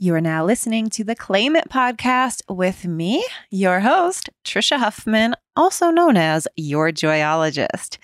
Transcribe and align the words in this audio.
You 0.00 0.14
are 0.14 0.20
now 0.20 0.44
listening 0.44 0.90
to 0.90 1.02
the 1.02 1.16
Claim 1.16 1.56
It 1.56 1.70
podcast 1.70 2.42
with 2.48 2.84
me, 2.84 3.26
your 3.50 3.80
host, 3.80 4.30
Trisha 4.44 4.78
Huffman, 4.78 5.34
also 5.56 5.90
known 5.90 6.16
as 6.16 6.46
your 6.54 6.92
joyologist. 6.92 7.98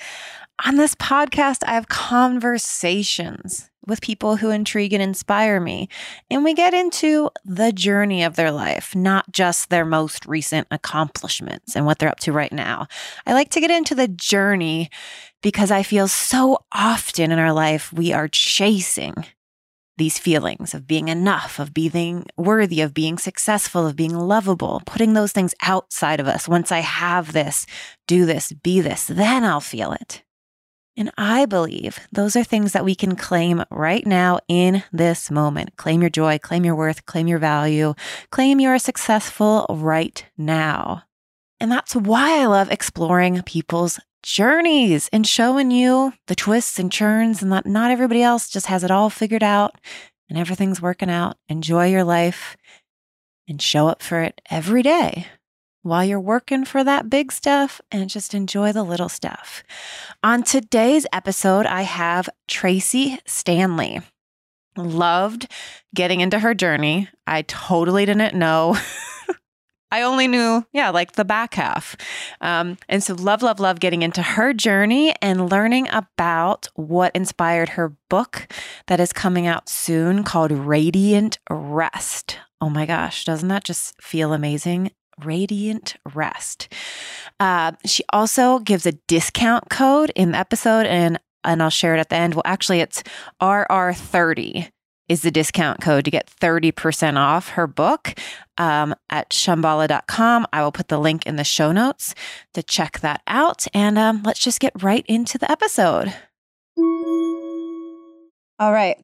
On 0.66 0.74
this 0.74 0.96
podcast, 0.96 1.62
I 1.64 1.74
have 1.74 1.86
conversations 1.86 3.70
with 3.86 4.00
people 4.00 4.34
who 4.34 4.50
intrigue 4.50 4.92
and 4.92 5.00
inspire 5.00 5.60
me, 5.60 5.88
and 6.28 6.42
we 6.42 6.52
get 6.52 6.74
into 6.74 7.30
the 7.44 7.70
journey 7.70 8.24
of 8.24 8.34
their 8.34 8.50
life, 8.50 8.96
not 8.96 9.30
just 9.30 9.70
their 9.70 9.84
most 9.84 10.26
recent 10.26 10.66
accomplishments 10.72 11.76
and 11.76 11.86
what 11.86 12.00
they're 12.00 12.08
up 12.08 12.18
to 12.18 12.32
right 12.32 12.52
now. 12.52 12.88
I 13.24 13.34
like 13.34 13.50
to 13.50 13.61
get 13.61 13.70
into 13.70 13.95
the 13.95 14.08
journey 14.08 14.90
because 15.45 15.70
I 15.70 15.84
feel 15.84 16.08
so 16.08 16.58
often 16.72 17.30
in 17.30 17.38
our 17.38 17.52
life 17.52 17.92
we 17.92 18.12
are 18.12 18.26
chasing 18.26 19.14
these 19.96 20.18
feelings 20.18 20.74
of 20.74 20.86
being 20.86 21.08
enough, 21.08 21.58
of 21.58 21.72
being 21.72 22.27
worthy, 22.36 22.80
of 22.80 22.95
being 22.95 23.18
successful, 23.18 23.87
of 23.87 23.96
being 23.96 24.14
lovable, 24.14 24.82
putting 24.86 25.14
those 25.14 25.32
things 25.32 25.55
outside 25.62 26.20
of 26.20 26.27
us. 26.27 26.48
Once 26.48 26.73
I 26.73 26.80
have 26.80 27.32
this, 27.32 27.66
do 28.06 28.27
this, 28.27 28.52
be 28.52 28.80
this, 28.80 29.06
then 29.06 29.45
I'll 29.45 29.60
feel 29.60 29.92
it. 29.92 30.22
And 30.96 31.10
I 31.19 31.46
believe 31.46 31.98
those 32.12 32.36
are 32.36 32.45
things 32.45 32.72
that 32.72 32.84
we 32.84 32.95
can 32.95 33.16
claim 33.16 33.64
right 33.70 34.06
now 34.06 34.38
in 34.46 34.84
this 34.92 35.30
moment. 35.30 35.77
Claim 35.77 36.00
your 36.00 36.11
joy, 36.11 36.38
claim 36.38 36.64
your 36.64 36.77
worth, 36.77 37.05
claim 37.06 37.27
your 37.27 37.41
value, 37.41 37.95
claim 38.30 38.61
you 38.61 38.69
are 38.69 38.78
successful 38.78 39.66
right 39.69 40.24
now. 40.38 41.02
And 41.58 41.70
that's 41.70 41.97
why 41.97 42.41
I 42.41 42.47
love 42.47 42.70
exploring 42.70 43.42
people's 43.42 43.98
journeys 44.24 45.09
and 45.12 45.27
showing 45.27 45.70
you 45.70 46.12
the 46.27 46.34
twists 46.34 46.78
and 46.78 46.91
turns 46.91 47.42
and 47.42 47.52
that 47.52 47.66
not 47.66 47.91
everybody 47.91 48.23
else 48.23 48.48
just 48.48 48.66
has 48.66 48.83
it 48.83 48.91
all 48.91 49.10
figured 49.10 49.42
out 49.42 49.77
and 50.28 50.38
everything's 50.38 50.80
working 50.80 51.10
out. 51.10 51.37
Enjoy 51.48 51.87
your 51.87 52.05
life 52.05 52.56
and 53.47 53.60
show 53.60 53.87
up 53.87 54.02
for 54.02 54.23
it 54.23 54.41
every 54.50 54.83
day 54.83 55.27
while 55.83 56.02
you're 56.02 56.19
working 56.19 56.64
for 56.64 56.83
that 56.83 57.11
big 57.11 57.30
stuff 57.30 57.80
and 57.92 58.08
just 58.08 58.33
enjoy 58.33 58.72
the 58.72 58.83
little 58.83 59.11
stuff. 59.11 59.62
On 60.22 60.42
today's 60.42 61.06
episode, 61.12 61.67
I 61.67 61.83
have 61.83 62.30
Tracee 62.48 63.19
Stanley. 63.27 64.00
Loved 64.77 65.47
getting 65.95 66.20
into 66.20 66.39
her 66.39 66.55
journey. 66.55 67.08
I 67.27 67.42
totally 67.42 68.06
didn't 68.06 68.34
know 68.34 68.78
I 69.90 70.02
only 70.02 70.27
knew, 70.27 70.66
yeah, 70.72 70.90
like 70.90 71.12
the 71.12 71.24
back 71.24 71.54
half. 71.54 71.96
Um, 72.40 72.78
and 72.88 73.02
so, 73.02 73.14
love, 73.14 73.42
love, 73.42 73.60
love 73.60 73.80
getting 73.80 74.02
into 74.02 74.22
her 74.22 74.52
journey 74.52 75.14
and 75.22 75.50
learning 75.50 75.88
about 75.90 76.68
what 76.74 77.14
inspired 77.14 77.70
her 77.70 77.94
book 78.10 78.48
that 78.88 78.98
is 78.98 79.12
coming 79.12 79.46
out 79.46 79.68
soon 79.68 80.24
called 80.24 80.50
Radiant 80.50 81.38
Rest. 81.48 82.38
Oh 82.60 82.70
my 82.70 82.86
gosh, 82.86 83.24
doesn't 83.24 83.48
that 83.48 83.64
just 83.64 84.00
feel 84.02 84.32
amazing? 84.32 84.90
Radiant 85.22 85.96
Rest. 86.12 86.72
Uh, 87.38 87.72
she 87.84 88.02
also 88.12 88.58
gives 88.58 88.86
a 88.86 88.92
discount 88.92 89.68
code 89.70 90.10
in 90.16 90.32
the 90.32 90.38
episode, 90.38 90.86
and 90.86 91.20
and 91.44 91.62
I'll 91.62 91.70
share 91.70 91.94
it 91.94 92.00
at 92.00 92.08
the 92.08 92.16
end. 92.16 92.34
Well, 92.34 92.42
actually, 92.44 92.80
it's 92.80 93.02
RR30 93.40 94.70
is 95.08 95.22
the 95.22 95.30
discount 95.30 95.80
code 95.80 96.05
to 96.05 96.10
get 96.10 96.30
30% 96.41 97.16
off 97.16 97.50
her 97.50 97.66
book 97.66 98.14
um, 98.58 98.94
at 99.11 99.30
shambhala.com. 99.30 100.46
I 100.52 100.62
will 100.62 100.72
put 100.72 100.88
the 100.88 100.98
link 100.98 101.27
in 101.27 101.36
the 101.36 101.44
show 101.44 101.72
notes 101.72 102.14
to 102.55 102.62
check 102.62 103.00
that 103.00 103.22
out. 103.27 103.66
And 103.74 103.98
um, 103.98 104.22
let's 104.24 104.41
just 104.41 104.61
get 104.61 104.83
right 104.83 105.05
into 105.06 105.38
the 105.38 105.50
episode. 105.50 106.14
All 108.58 108.72
right. 108.72 108.96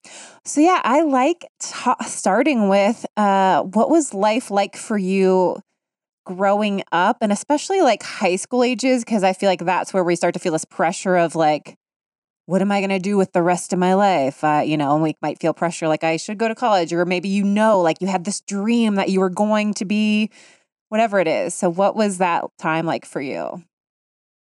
So, 0.44 0.60
yeah, 0.60 0.80
I 0.84 1.02
like 1.02 1.44
starting 2.06 2.68
with 2.68 3.04
uh, 3.16 3.62
what 3.62 3.90
was 3.90 4.14
life 4.14 4.50
like 4.50 4.76
for 4.76 4.96
you 4.96 5.56
growing 6.24 6.84
up 6.92 7.18
and 7.20 7.32
especially 7.32 7.80
like 7.80 8.02
high 8.02 8.36
school 8.36 8.62
ages? 8.62 9.04
Because 9.04 9.24
I 9.24 9.32
feel 9.32 9.48
like 9.48 9.64
that's 9.64 9.92
where 9.92 10.04
we 10.04 10.14
start 10.14 10.34
to 10.34 10.40
feel 10.40 10.52
this 10.52 10.64
pressure 10.64 11.16
of 11.16 11.34
like, 11.34 11.76
what 12.50 12.62
am 12.62 12.72
I 12.72 12.80
going 12.80 12.90
to 12.90 12.98
do 12.98 13.16
with 13.16 13.32
the 13.32 13.44
rest 13.44 13.72
of 13.72 13.78
my 13.78 13.94
life? 13.94 14.42
Uh, 14.42 14.62
you 14.66 14.76
know, 14.76 14.94
and 14.94 15.04
we 15.04 15.16
might 15.22 15.38
feel 15.38 15.54
pressure 15.54 15.86
like 15.86 16.02
I 16.02 16.16
should 16.16 16.36
go 16.36 16.48
to 16.48 16.54
college, 16.56 16.92
or 16.92 17.06
maybe 17.06 17.28
you 17.28 17.44
know, 17.44 17.80
like 17.80 17.98
you 18.00 18.08
had 18.08 18.24
this 18.24 18.40
dream 18.40 18.96
that 18.96 19.08
you 19.08 19.20
were 19.20 19.30
going 19.30 19.72
to 19.74 19.84
be 19.84 20.30
whatever 20.88 21.20
it 21.20 21.28
is. 21.28 21.54
So, 21.54 21.70
what 21.70 21.94
was 21.94 22.18
that 22.18 22.44
time 22.58 22.86
like 22.86 23.04
for 23.04 23.20
you? 23.20 23.62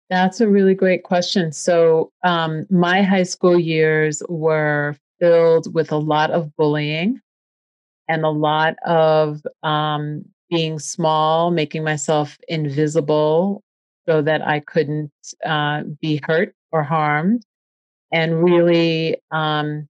That's 0.08 0.40
a 0.40 0.48
really 0.48 0.74
great 0.74 1.04
question. 1.04 1.52
So, 1.52 2.10
um, 2.24 2.66
my 2.68 3.02
high 3.02 3.22
school 3.22 3.56
years 3.56 4.24
were 4.28 4.96
filled 5.20 5.72
with 5.72 5.92
a 5.92 5.96
lot 5.96 6.32
of 6.32 6.50
bullying 6.56 7.20
and 8.08 8.24
a 8.24 8.30
lot 8.30 8.74
of 8.84 9.40
um, 9.62 10.24
being 10.50 10.80
small, 10.80 11.52
making 11.52 11.84
myself 11.84 12.38
invisible 12.48 13.62
so 14.08 14.20
that 14.20 14.44
I 14.44 14.58
couldn't 14.58 15.12
uh, 15.46 15.84
be 16.00 16.20
hurt 16.26 16.56
or 16.72 16.82
harmed 16.82 17.44
and 18.12 18.42
really 18.42 19.16
um, 19.30 19.88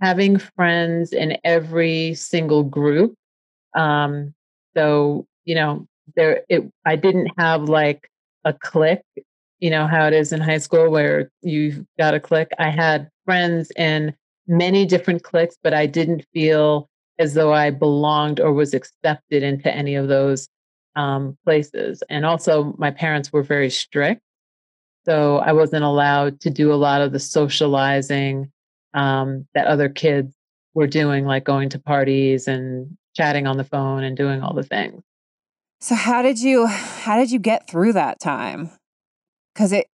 having 0.00 0.38
friends 0.38 1.12
in 1.12 1.38
every 1.44 2.14
single 2.14 2.62
group. 2.62 3.14
Um, 3.74 4.34
so 4.76 5.26
you 5.44 5.54
know, 5.54 5.86
there 6.16 6.42
it 6.48 6.62
I 6.84 6.96
didn't 6.96 7.30
have 7.38 7.64
like 7.64 8.08
a 8.44 8.52
clique. 8.52 9.00
You 9.60 9.70
know 9.70 9.86
how 9.86 10.06
it 10.06 10.12
is 10.12 10.32
in 10.32 10.40
high 10.40 10.58
school 10.58 10.90
where 10.90 11.30
you've 11.42 11.84
got 11.98 12.14
a 12.14 12.20
clique. 12.20 12.50
I 12.58 12.70
had 12.70 13.08
friends 13.24 13.70
in 13.76 14.14
many 14.46 14.84
different 14.84 15.22
cliques, 15.22 15.56
but 15.62 15.74
I 15.74 15.86
didn't 15.86 16.26
feel 16.32 16.88
as 17.18 17.34
though 17.34 17.52
I 17.52 17.70
belonged 17.70 18.40
or 18.40 18.52
was 18.52 18.74
accepted 18.74 19.42
into 19.42 19.72
any 19.72 19.94
of 19.94 20.08
those 20.08 20.48
um, 20.96 21.36
places. 21.44 22.02
And 22.10 22.26
also, 22.26 22.74
my 22.78 22.90
parents 22.90 23.32
were 23.32 23.42
very 23.42 23.70
strict. 23.70 24.20
So 25.04 25.38
I 25.38 25.52
wasn't 25.52 25.84
allowed 25.84 26.40
to 26.40 26.50
do 26.50 26.72
a 26.72 26.76
lot 26.76 27.00
of 27.00 27.12
the 27.12 27.18
socializing 27.18 28.52
um, 28.94 29.46
that 29.54 29.66
other 29.66 29.88
kids 29.88 30.34
were 30.74 30.86
doing, 30.86 31.26
like 31.26 31.44
going 31.44 31.68
to 31.70 31.78
parties 31.78 32.46
and 32.46 32.96
chatting 33.14 33.46
on 33.46 33.56
the 33.56 33.64
phone 33.64 34.04
and 34.04 34.16
doing 34.16 34.42
all 34.42 34.54
the 34.54 34.62
things. 34.62 35.02
So 35.80 35.94
how 35.94 36.22
did 36.22 36.40
you 36.40 36.66
how 36.66 37.16
did 37.16 37.30
you 37.32 37.38
get 37.38 37.68
through 37.68 37.94
that 37.94 38.20
time? 38.20 38.70
Cuz 39.56 39.72
it 39.72 39.88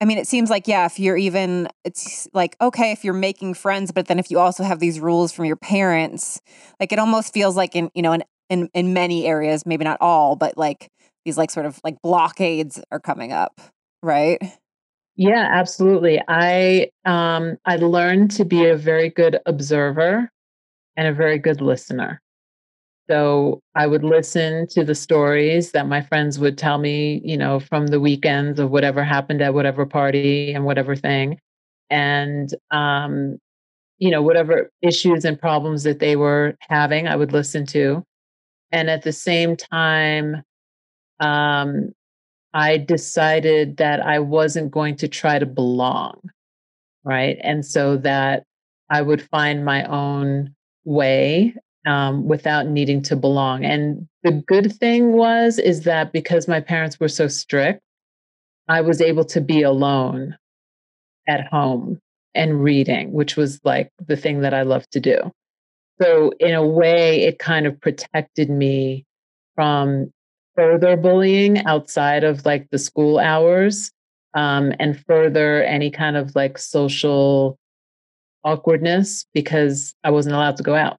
I 0.00 0.04
mean 0.04 0.18
it 0.18 0.26
seems 0.26 0.50
like 0.50 0.66
yeah, 0.66 0.86
if 0.86 0.98
you're 0.98 1.16
even 1.16 1.68
it's 1.84 2.26
like 2.34 2.56
okay 2.60 2.90
if 2.90 3.04
you're 3.04 3.14
making 3.14 3.54
friends 3.54 3.92
but 3.92 4.08
then 4.08 4.18
if 4.18 4.30
you 4.30 4.40
also 4.40 4.64
have 4.64 4.80
these 4.80 4.98
rules 4.98 5.30
from 5.32 5.44
your 5.44 5.56
parents, 5.56 6.40
like 6.80 6.92
it 6.92 6.98
almost 6.98 7.32
feels 7.32 7.56
like 7.56 7.76
in 7.76 7.90
you 7.94 8.02
know 8.02 8.12
in 8.12 8.24
in, 8.50 8.68
in 8.74 8.92
many 8.92 9.26
areas, 9.26 9.64
maybe 9.64 9.84
not 9.84 9.98
all, 10.00 10.36
but 10.36 10.58
like 10.58 10.90
these 11.24 11.38
like 11.38 11.50
sort 11.50 11.64
of 11.64 11.80
like 11.84 12.02
blockades 12.02 12.82
are 12.90 13.00
coming 13.00 13.32
up 13.32 13.60
right? 14.04 14.38
Yeah, 15.16 15.48
absolutely. 15.52 16.20
I 16.28 16.90
um 17.04 17.56
I 17.66 17.76
learned 17.76 18.30
to 18.32 18.44
be 18.44 18.66
a 18.66 18.76
very 18.76 19.10
good 19.10 19.38
observer 19.46 20.30
and 20.96 21.08
a 21.08 21.12
very 21.12 21.38
good 21.38 21.60
listener. 21.60 22.20
So 23.10 23.60
I 23.74 23.86
would 23.86 24.04
listen 24.04 24.66
to 24.68 24.84
the 24.84 24.94
stories 24.94 25.72
that 25.72 25.86
my 25.88 26.00
friends 26.02 26.38
would 26.38 26.56
tell 26.58 26.78
me, 26.78 27.20
you 27.24 27.36
know, 27.36 27.60
from 27.60 27.88
the 27.88 28.00
weekends 28.00 28.58
of 28.60 28.70
whatever 28.70 29.04
happened 29.04 29.42
at 29.42 29.54
whatever 29.54 29.86
party 29.86 30.52
and 30.54 30.64
whatever 30.64 30.96
thing. 30.96 31.38
And 31.90 32.54
um, 32.70 33.38
you 33.98 34.10
know, 34.10 34.22
whatever 34.22 34.70
issues 34.82 35.24
and 35.24 35.38
problems 35.38 35.84
that 35.84 36.00
they 36.00 36.16
were 36.16 36.56
having, 36.60 37.08
I 37.08 37.16
would 37.16 37.32
listen 37.32 37.66
to. 37.66 38.04
And 38.72 38.90
at 38.90 39.02
the 39.02 39.12
same 39.12 39.56
time, 39.56 40.42
um, 41.20 41.92
I 42.54 42.78
decided 42.78 43.78
that 43.78 44.00
I 44.00 44.20
wasn't 44.20 44.70
going 44.70 44.96
to 44.96 45.08
try 45.08 45.38
to 45.38 45.46
belong. 45.46 46.20
Right. 47.04 47.36
And 47.42 47.66
so 47.66 47.96
that 47.98 48.44
I 48.88 49.02
would 49.02 49.20
find 49.28 49.64
my 49.64 49.84
own 49.84 50.54
way 50.84 51.54
um, 51.86 52.26
without 52.28 52.66
needing 52.66 53.02
to 53.02 53.16
belong. 53.16 53.64
And 53.64 54.08
the 54.22 54.32
good 54.32 54.72
thing 54.72 55.12
was, 55.12 55.58
is 55.58 55.82
that 55.82 56.12
because 56.12 56.48
my 56.48 56.60
parents 56.60 56.98
were 56.98 57.08
so 57.08 57.28
strict, 57.28 57.80
I 58.68 58.80
was 58.80 59.00
able 59.00 59.24
to 59.26 59.40
be 59.40 59.62
alone 59.62 60.36
at 61.28 61.46
home 61.48 61.98
and 62.34 62.62
reading, 62.62 63.12
which 63.12 63.36
was 63.36 63.60
like 63.64 63.90
the 64.06 64.16
thing 64.16 64.40
that 64.40 64.54
I 64.54 64.62
love 64.62 64.88
to 64.90 65.00
do. 65.00 65.32
So, 66.00 66.32
in 66.40 66.54
a 66.54 66.66
way, 66.66 67.22
it 67.24 67.38
kind 67.38 67.66
of 67.66 67.80
protected 67.80 68.50
me 68.50 69.04
from 69.54 70.12
further 70.56 70.96
bullying 70.96 71.64
outside 71.66 72.24
of 72.24 72.44
like 72.44 72.68
the 72.70 72.78
school 72.78 73.18
hours 73.18 73.90
um, 74.34 74.72
and 74.78 75.02
further 75.06 75.62
any 75.62 75.90
kind 75.90 76.16
of 76.16 76.34
like 76.34 76.58
social 76.58 77.58
awkwardness 78.44 79.26
because 79.32 79.94
I 80.04 80.10
wasn't 80.10 80.34
allowed 80.34 80.56
to 80.58 80.62
go 80.62 80.74
out. 80.74 80.98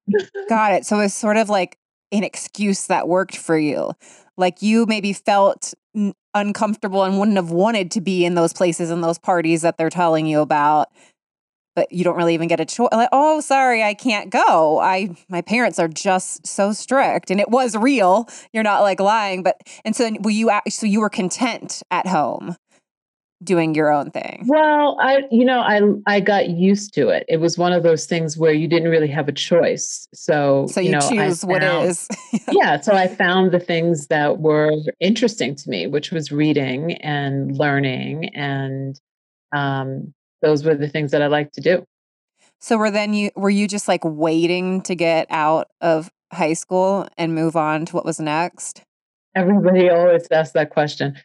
Got 0.50 0.74
it. 0.74 0.86
So 0.86 1.00
it's 1.00 1.14
sort 1.14 1.38
of 1.38 1.50
like 1.50 1.78
an 2.12 2.24
excuse 2.24 2.88
that 2.88 3.08
worked 3.08 3.38
for 3.38 3.58
you. 3.58 3.92
Like 4.38 4.62
you 4.62 4.86
maybe 4.86 5.14
felt 5.14 5.74
n- 5.96 6.14
uncomfortable 6.34 7.04
and 7.04 7.20
wouldn't 7.20 7.38
have 7.38 7.52
wanted 7.52 7.92
to 7.92 8.02
be 8.02 8.26
in 8.26 8.36
those 8.36 8.54
places 8.54 8.90
and 8.90 9.04
those 9.04 9.18
parties 9.18 9.62
that 9.62 9.78
they're 9.78 9.90
telling 9.90 10.26
you 10.26 10.42
about. 10.42 10.90
But 11.76 11.92
you 11.92 12.04
don't 12.04 12.16
really 12.16 12.34
even 12.34 12.48
get 12.48 12.60
a 12.60 12.66
choice. 12.66 12.90
Like, 12.92 13.10
oh, 13.12 13.42
sorry, 13.42 13.84
I 13.84 13.94
can't 13.94 14.30
go. 14.30 14.80
I 14.80 15.16
my 15.30 15.42
parents 15.42 15.80
are 15.80 15.88
just 15.88 16.46
so 16.48 16.72
strict, 16.72 17.30
and 17.30 17.40
it 17.40 17.50
was 17.50 17.76
real. 17.76 18.28
You're 18.54 18.64
not 18.64 18.82
like 18.82 19.00
lying, 19.00 19.44
but 19.44 19.62
and 19.84 19.96
so 19.96 20.10
were 20.22 20.32
you? 20.32 20.52
So 20.70 20.86
you 20.86 21.02
were 21.02 21.10
content 21.10 21.84
at 21.92 22.08
home 22.08 22.56
doing 23.44 23.76
your 23.76 23.92
own 23.92 24.12
thing? 24.12 24.46
Well, 24.48 24.98
I 25.00 25.24
you 25.32 25.46
know, 25.46 25.60
I 25.60 25.82
I 26.08 26.20
got 26.20 26.50
used 26.50 26.94
to 26.96 27.10
it. 27.10 27.26
It 27.28 27.38
was 27.38 27.58
one 27.58 27.74
of 27.74 27.84
those 27.84 28.06
things 28.06 28.38
where 28.38 28.54
you 28.54 28.68
didn't 28.68 28.90
really 28.90 29.08
have 29.08 29.28
a 29.28 29.32
choice. 29.32 30.08
So, 30.14 30.68
so 30.68 30.80
you, 30.80 30.88
you 30.88 30.92
know, 30.94 31.10
choose 31.10 31.42
found, 31.42 31.52
what 31.52 31.64
is. 31.64 32.08
yeah, 32.52 32.82
so 32.82 32.94
I 32.94 33.08
found 33.08 33.52
the 33.52 33.60
things 33.60 34.08
that 34.08 34.40
were 34.40 34.72
interesting 35.00 35.56
to 35.56 35.70
me, 35.70 35.88
which 35.88 36.12
was 36.12 36.32
reading 36.32 36.94
and 36.94 37.56
learning 37.58 38.30
and 38.36 39.00
um 39.56 40.14
those 40.46 40.64
were 40.64 40.76
the 40.76 40.88
things 40.88 41.12
that 41.12 41.22
I 41.22 41.28
liked 41.28 41.56
to 41.56 41.62
do. 41.62 41.84
So 42.62 42.78
were 42.78 42.92
then 42.92 43.14
you 43.14 43.32
were 43.36 43.50
you 43.50 43.68
just 43.68 43.88
like 43.88 44.02
waiting 44.04 44.82
to 44.84 44.96
get 44.96 45.28
out 45.30 45.68
of 45.82 46.10
high 46.32 46.54
school 46.54 47.08
and 47.18 47.36
move 47.36 47.56
on 47.56 47.86
to 47.88 47.96
what 47.96 48.06
was 48.06 48.20
next? 48.20 48.82
Everybody 49.36 49.90
always 49.90 50.28
asks 50.32 50.54
that 50.54 50.70
question. 50.70 51.18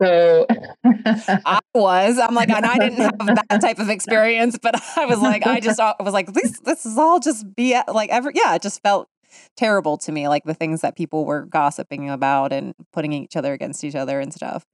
So 0.00 0.46
I 0.84 1.58
was. 1.74 2.18
I'm 2.18 2.34
like, 2.34 2.50
and 2.50 2.64
I 2.64 2.78
didn't 2.78 2.98
have 2.98 3.36
that 3.48 3.60
type 3.60 3.80
of 3.80 3.90
experience, 3.90 4.58
but 4.62 4.80
I 4.96 5.06
was 5.06 5.20
like, 5.20 5.46
I 5.46 5.60
just 5.60 5.80
I 5.80 5.94
was 6.00 6.14
like, 6.14 6.32
this 6.32 6.60
this 6.60 6.86
is 6.86 6.96
all 6.96 7.20
just 7.20 7.54
be 7.54 7.78
like 7.88 8.10
ever. 8.10 8.30
Yeah, 8.34 8.54
it 8.54 8.62
just 8.62 8.82
felt 8.82 9.08
terrible 9.56 9.98
to 9.98 10.12
me, 10.12 10.28
like 10.28 10.44
the 10.44 10.54
things 10.54 10.80
that 10.80 10.96
people 10.96 11.24
were 11.24 11.44
gossiping 11.44 12.08
about 12.08 12.52
and 12.52 12.74
putting 12.92 13.12
each 13.12 13.36
other 13.36 13.52
against 13.52 13.84
each 13.84 13.94
other 13.94 14.20
and 14.20 14.32
stuff. 14.32 14.64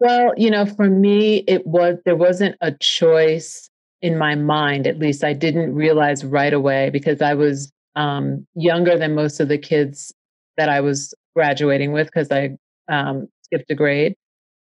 Well, 0.00 0.32
you 0.36 0.50
know, 0.50 0.64
for 0.66 0.88
me, 0.88 1.38
it 1.48 1.66
was 1.66 1.98
there 2.04 2.16
wasn't 2.16 2.56
a 2.60 2.72
choice 2.72 3.68
in 4.00 4.16
my 4.16 4.34
mind. 4.34 4.86
At 4.86 4.98
least 4.98 5.24
I 5.24 5.32
didn't 5.32 5.74
realize 5.74 6.24
right 6.24 6.52
away 6.52 6.90
because 6.90 7.20
I 7.20 7.34
was 7.34 7.72
um, 7.96 8.46
younger 8.54 8.96
than 8.96 9.14
most 9.14 9.40
of 9.40 9.48
the 9.48 9.58
kids 9.58 10.12
that 10.56 10.68
I 10.68 10.80
was 10.80 11.14
graduating 11.34 11.92
with 11.92 12.06
because 12.06 12.30
I 12.30 12.56
um, 12.88 13.28
skipped 13.42 13.70
a 13.70 13.74
grade. 13.74 14.14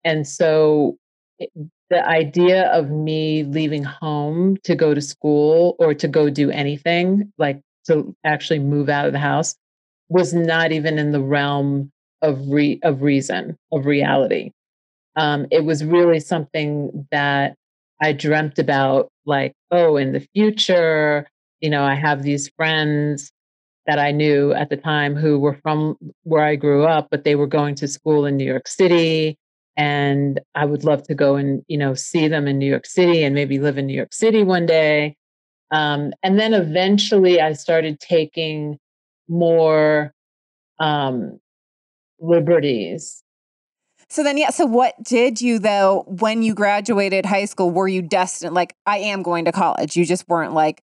And 0.05 0.27
so 0.27 0.97
it, 1.39 1.49
the 1.89 2.07
idea 2.07 2.69
of 2.71 2.89
me 2.91 3.43
leaving 3.43 3.83
home 3.83 4.57
to 4.63 4.75
go 4.75 4.93
to 4.93 5.01
school 5.01 5.75
or 5.79 5.93
to 5.95 6.07
go 6.07 6.29
do 6.29 6.51
anything, 6.51 7.33
like 7.37 7.61
to 7.87 8.15
actually 8.25 8.59
move 8.59 8.89
out 8.89 9.07
of 9.07 9.13
the 9.13 9.19
house, 9.19 9.55
was 10.09 10.33
not 10.33 10.71
even 10.71 10.99
in 10.99 11.11
the 11.11 11.21
realm 11.21 11.91
of 12.21 12.39
re- 12.49 12.79
of 12.83 13.01
reason, 13.03 13.57
of 13.71 13.85
reality. 13.85 14.51
Um, 15.19 15.45
it 15.51 15.65
was 15.65 15.83
really 15.83 16.19
something 16.19 17.07
that 17.11 17.55
I 18.01 18.13
dreamt 18.13 18.57
about, 18.57 19.09
like, 19.25 19.53
oh, 19.71 19.97
in 19.97 20.13
the 20.13 20.25
future, 20.33 21.27
you 21.59 21.69
know, 21.69 21.83
I 21.83 21.95
have 21.95 22.23
these 22.23 22.49
friends 22.55 23.31
that 23.85 23.99
I 23.99 24.11
knew 24.11 24.53
at 24.53 24.69
the 24.69 24.77
time 24.77 25.15
who 25.15 25.39
were 25.39 25.59
from 25.61 25.97
where 26.23 26.45
I 26.45 26.55
grew 26.55 26.85
up, 26.85 27.09
but 27.11 27.23
they 27.23 27.35
were 27.35 27.47
going 27.47 27.75
to 27.75 27.87
school 27.87 28.25
in 28.25 28.37
New 28.37 28.45
York 28.45 28.67
City 28.67 29.37
and 29.79 30.41
I 30.55 30.65
would 30.65 30.83
love 30.83 31.03
to 31.03 31.15
go 31.15 31.37
and 31.37 31.63
you 31.69 31.77
know 31.77 31.93
see 31.93 32.27
them 32.27 32.49
in 32.49 32.59
New 32.59 32.69
York 32.69 32.85
City 32.85 33.23
and 33.23 33.33
maybe 33.33 33.59
live 33.59 33.77
in 33.77 33.87
New 33.87 33.95
York 33.95 34.13
City 34.13 34.43
one 34.43 34.65
day. 34.65 35.15
Um, 35.71 36.11
and 36.21 36.37
then 36.37 36.53
eventually, 36.53 37.39
I 37.39 37.53
started 37.53 37.99
taking 37.99 38.77
more 39.29 40.13
um, 40.79 41.39
liberties. 42.19 43.23
So 44.09 44.23
then, 44.23 44.37
yeah. 44.37 44.49
So 44.49 44.65
what 44.65 45.01
did 45.03 45.39
you 45.39 45.59
though 45.59 46.03
when 46.07 46.41
you 46.41 46.53
graduated 46.55 47.25
high 47.25 47.45
school? 47.45 47.71
Were 47.71 47.87
you 47.87 48.01
destined 48.01 48.55
like 48.55 48.75
I 48.85 48.97
am 48.97 49.21
going 49.21 49.45
to 49.45 49.51
college? 49.51 49.95
You 49.95 50.05
just 50.05 50.27
weren't 50.27 50.53
like 50.53 50.81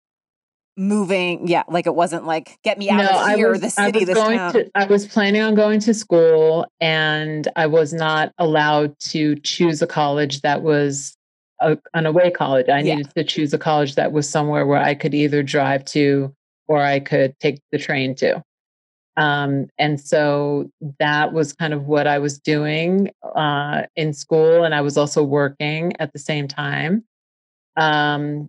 moving 0.77 1.49
yeah 1.49 1.63
like 1.69 1.87
it 1.87 1.95
wasn't 1.95 2.27
like 2.27 2.59
get 2.63 2.77
me 2.77 2.91
out 2.91 2.99
no, 2.99 3.33
of 3.33 3.37
here 3.37 3.53
was, 3.53 3.63
the 3.63 3.71
city 3.71 4.05
this 4.05 4.19
town. 4.19 4.53
To, 4.53 4.71
i 4.75 4.85
was 4.85 5.07
planning 5.07 5.41
on 5.41 5.55
going 5.55 5.81
to 5.81 5.95
school 5.95 6.67
and 6.81 7.49
i 7.57 7.67
was 7.67 7.95
not 7.95 8.33
allowed 8.37 8.99
to 8.99 9.37
choose 9.37 9.81
a 9.81 9.87
college 9.87 10.43
that 10.43 10.61
was 10.61 11.17
a, 11.63 11.79
an 11.95 12.05
away 12.05 12.31
college 12.31 12.69
i 12.69 12.81
yeah. 12.81 12.97
needed 12.97 13.15
to 13.15 13.25
choose 13.25 13.55
a 13.55 13.59
college 13.59 13.95
that 13.95 14.13
was 14.13 14.29
somewhere 14.29 14.67
where 14.67 14.79
i 14.83 14.95
could 14.95 15.15
either 15.15 15.43
drive 15.43 15.83
to 15.87 16.31
or 16.69 16.83
i 16.83 17.01
could 17.01 17.35
take 17.41 17.59
the 17.73 17.79
train 17.79 18.15
to 18.15 18.43
um, 19.17 19.67
and 19.79 20.01
so 20.01 20.71
that 20.99 21.33
was 21.33 21.53
kind 21.53 21.73
of 21.73 21.87
what 21.87 22.07
i 22.07 22.19
was 22.19 22.39
doing 22.39 23.11
uh, 23.35 23.83
in 23.97 24.13
school 24.13 24.65
and 24.65 24.75
i 24.75 24.81
was 24.81 24.97
also 24.97 25.23
working 25.23 25.93
at 25.99 26.13
the 26.13 26.19
same 26.19 26.47
time 26.49 27.05
um, 27.77 28.49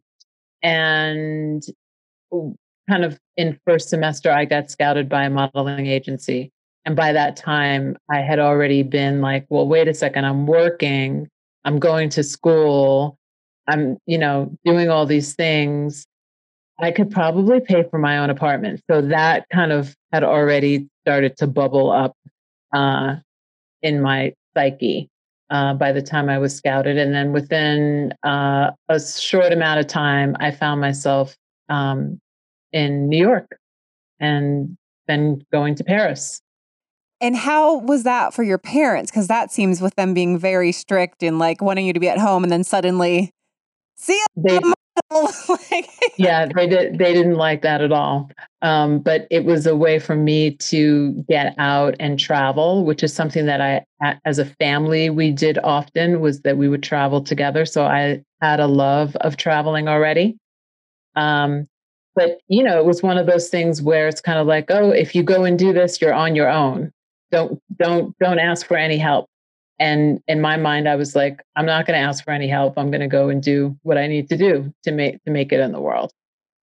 and 0.63 1.63
kind 2.89 3.03
of 3.03 3.19
in 3.35 3.59
first 3.65 3.89
semester, 3.89 4.31
I 4.31 4.45
got 4.45 4.71
scouted 4.71 5.09
by 5.09 5.25
a 5.25 5.29
modeling 5.29 5.87
agency. 5.87 6.51
And 6.85 6.95
by 6.95 7.11
that 7.11 7.35
time, 7.35 7.97
I 8.09 8.21
had 8.21 8.39
already 8.39 8.83
been 8.83 9.21
like, 9.21 9.45
well, 9.49 9.67
wait 9.67 9.87
a 9.87 9.93
second, 9.93 10.25
I'm 10.25 10.47
working, 10.47 11.27
I'm 11.65 11.79
going 11.79 12.09
to 12.11 12.23
school, 12.23 13.17
I'm, 13.67 13.97
you 14.05 14.17
know, 14.17 14.57
doing 14.63 14.89
all 14.89 15.05
these 15.05 15.35
things. 15.35 16.05
I 16.79 16.91
could 16.91 17.09
probably 17.09 17.59
pay 17.59 17.83
for 17.89 17.97
my 17.97 18.19
own 18.19 18.29
apartment. 18.29 18.81
So 18.89 19.01
that 19.01 19.47
kind 19.51 19.71
of 19.71 19.95
had 20.11 20.23
already 20.23 20.87
started 21.03 21.37
to 21.37 21.47
bubble 21.47 21.91
up 21.91 22.15
uh, 22.73 23.15
in 23.81 24.01
my 24.01 24.33
psyche 24.55 25.09
uh, 25.49 25.73
by 25.73 25.91
the 25.91 26.01
time 26.01 26.29
I 26.29 26.37
was 26.37 26.55
scouted. 26.55 26.97
And 26.97 27.13
then 27.13 27.33
within 27.33 28.13
uh, 28.23 28.71
a 28.89 28.99
short 28.99 29.53
amount 29.53 29.79
of 29.79 29.87
time, 29.87 30.35
I 30.39 30.51
found 30.51 30.81
myself 30.81 31.35
um, 31.69 32.19
in 32.71 33.09
New 33.09 33.17
York 33.17 33.57
and 34.19 34.77
then 35.07 35.41
going 35.51 35.75
to 35.75 35.83
Paris. 35.83 36.41
And 37.19 37.35
how 37.35 37.79
was 37.79 38.03
that 38.03 38.33
for 38.33 38.43
your 38.43 38.59
parents? 38.59 39.09
Because 39.09 39.27
that 39.27 39.51
seems 39.51 39.81
with 39.81 39.95
them 39.95 40.13
being 40.13 40.37
very 40.37 40.71
strict 40.71 41.23
and 41.23 41.39
like 41.39 41.61
wanting 41.61 41.87
you 41.87 41.93
to 41.93 41.99
be 41.99 42.09
at 42.09 42.19
home, 42.19 42.43
and 42.43 42.51
then 42.51 42.63
suddenly, 42.63 43.31
see 43.95 44.21
they, 44.35 44.59
yeah, 46.17 46.47
they 46.55 46.67
did. 46.67 46.97
They 46.97 47.13
didn't 47.13 47.35
like 47.35 47.61
that 47.61 47.81
at 47.81 47.91
all. 47.91 48.29
Um, 48.61 48.99
but 48.99 49.27
it 49.29 49.45
was 49.45 49.65
a 49.65 49.75
way 49.75 49.99
for 49.99 50.15
me 50.15 50.51
to 50.55 51.13
get 51.29 51.53
out 51.57 51.95
and 51.99 52.19
travel, 52.19 52.85
which 52.85 53.03
is 53.03 53.13
something 53.13 53.45
that 53.45 53.61
I, 54.01 54.19
as 54.25 54.39
a 54.39 54.45
family, 54.45 55.09
we 55.09 55.31
did 55.31 55.57
often. 55.63 56.19
Was 56.19 56.41
that 56.41 56.57
we 56.57 56.67
would 56.67 56.83
travel 56.83 57.21
together. 57.21 57.65
So 57.65 57.85
I 57.85 58.23
had 58.41 58.59
a 58.59 58.67
love 58.67 59.15
of 59.17 59.37
traveling 59.37 59.87
already. 59.87 60.37
Um, 61.15 61.67
but 62.15 62.39
you 62.47 62.63
know, 62.63 62.79
it 62.79 62.85
was 62.85 63.03
one 63.03 63.17
of 63.17 63.27
those 63.27 63.49
things 63.49 63.81
where 63.81 64.07
it's 64.07 64.21
kind 64.21 64.39
of 64.39 64.47
like, 64.47 64.65
oh, 64.69 64.89
if 64.89 65.13
you 65.15 65.23
go 65.23 65.43
and 65.43 65.57
do 65.57 65.71
this, 65.73 66.01
you're 66.01 66.13
on 66.13 66.35
your 66.35 66.49
own. 66.49 66.91
Don't 67.31 67.61
don't 67.77 68.17
don't 68.19 68.39
ask 68.39 68.65
for 68.65 68.77
any 68.77 68.97
help. 68.97 69.27
And 69.79 70.21
in 70.27 70.41
my 70.41 70.57
mind, 70.57 70.89
I 70.89 70.95
was 70.95 71.15
like, 71.15 71.43
I'm 71.55 71.65
not 71.65 71.85
going 71.85 71.99
to 71.99 72.05
ask 72.05 72.23
for 72.23 72.31
any 72.31 72.47
help. 72.47 72.77
I'm 72.77 72.89
going 72.89 73.01
to 73.01 73.07
go 73.07 73.29
and 73.29 73.43
do 73.43 73.77
what 73.83 73.97
I 73.97 74.07
need 74.07 74.29
to 74.29 74.37
do 74.37 74.73
to 74.83 74.91
make 74.91 75.23
to 75.23 75.31
make 75.31 75.51
it 75.51 75.59
in 75.59 75.71
the 75.71 75.81
world. 75.81 76.11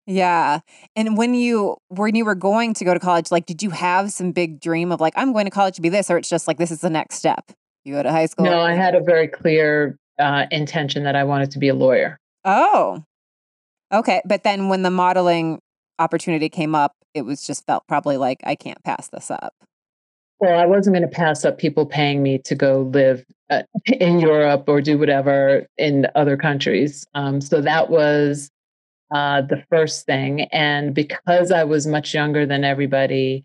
Yeah. 0.06 0.60
And 0.96 1.16
when 1.16 1.34
you 1.34 1.76
when 1.88 2.14
you 2.14 2.24
were 2.24 2.34
going 2.34 2.74
to 2.74 2.84
go 2.84 2.92
to 2.92 3.00
college, 3.00 3.30
like 3.30 3.46
did 3.46 3.62
you 3.62 3.70
have 3.70 4.12
some 4.12 4.32
big 4.32 4.60
dream 4.60 4.92
of 4.92 5.00
like 5.00 5.14
I'm 5.16 5.32
going 5.32 5.46
to 5.46 5.50
college 5.50 5.76
to 5.76 5.82
be 5.82 5.88
this 5.88 6.10
or 6.10 6.18
it's 6.18 6.28
just 6.28 6.46
like 6.46 6.58
this 6.58 6.70
is 6.70 6.80
the 6.80 6.90
next 6.90 7.16
step? 7.16 7.52
You 7.84 7.94
go 7.94 8.02
to 8.02 8.10
high 8.10 8.26
school? 8.26 8.46
No, 8.46 8.60
I 8.60 8.72
had 8.72 8.94
a 8.94 9.00
very 9.00 9.28
clear 9.28 9.98
uh, 10.18 10.46
intention 10.50 11.04
that 11.04 11.16
I 11.16 11.24
wanted 11.24 11.50
to 11.52 11.58
be 11.58 11.68
a 11.68 11.74
lawyer. 11.74 12.18
Oh. 12.44 13.04
Okay. 13.92 14.20
But 14.24 14.42
then 14.42 14.68
when 14.68 14.82
the 14.82 14.90
modeling 14.90 15.60
opportunity 15.98 16.48
came 16.48 16.74
up, 16.74 16.92
it 17.14 17.22
was 17.22 17.46
just 17.46 17.64
felt 17.66 17.86
probably 17.86 18.16
like 18.16 18.40
I 18.44 18.56
can't 18.56 18.82
pass 18.84 19.08
this 19.08 19.30
up. 19.30 19.54
Well, 20.40 20.58
I 20.58 20.66
wasn't 20.66 20.94
going 20.94 21.08
to 21.08 21.14
pass 21.14 21.44
up 21.44 21.58
people 21.58 21.86
paying 21.86 22.22
me 22.22 22.38
to 22.38 22.54
go 22.54 22.90
live 22.92 23.24
uh, 23.50 23.62
in 23.86 24.18
Europe 24.18 24.64
or 24.66 24.80
do 24.80 24.98
whatever 24.98 25.66
in 25.78 26.06
other 26.14 26.36
countries. 26.36 27.06
Um, 27.14 27.40
so 27.40 27.60
that 27.60 27.90
was 27.90 28.50
uh, 29.14 29.42
the 29.42 29.62
first 29.70 30.06
thing. 30.06 30.42
And 30.52 30.94
because 30.94 31.50
I 31.52 31.64
was 31.64 31.86
much 31.86 32.12
younger 32.14 32.46
than 32.46 32.64
everybody, 32.64 33.44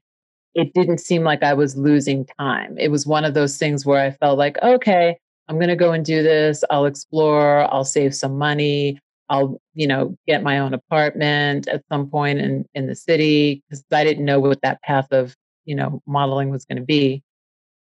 it 0.56 0.74
didn't 0.74 1.00
seem 1.00 1.24
like 1.24 1.44
I 1.44 1.54
was 1.54 1.78
losing 1.78 2.26
time. 2.40 2.78
It 2.78 2.90
was 2.90 3.06
one 3.06 3.24
of 3.24 3.34
those 3.34 3.58
things 3.58 3.86
where 3.86 4.04
I 4.04 4.12
felt 4.12 4.38
like, 4.38 4.58
okay, 4.64 5.18
I'm 5.48 5.58
going 5.58 5.70
to 5.70 5.76
go 5.76 5.92
and 5.92 6.04
do 6.04 6.24
this. 6.24 6.64
I'll 6.70 6.86
explore. 6.86 7.72
I'll 7.74 7.86
save 7.86 8.16
some 8.16 8.38
money. 8.38 9.00
I'll, 9.30 9.62
you 9.76 9.88
know, 9.88 10.16
get 10.28 10.44
my 10.44 10.58
own 10.58 10.74
apartment 10.74 11.68
at 11.68 11.84
some 11.92 12.10
point 12.10 12.40
in, 12.40 12.66
in 12.74 12.88
the 12.88 12.96
city 12.96 13.64
because 13.70 13.84
I 13.92 14.04
didn't 14.04 14.26
know 14.26 14.40
what 14.40 14.62
that 14.64 14.82
path 14.82 15.12
of, 15.12 15.36
you 15.70 15.76
know, 15.76 16.02
modeling 16.08 16.50
was 16.50 16.66
going 16.66 16.78
to 16.78 16.84
be. 16.84 17.22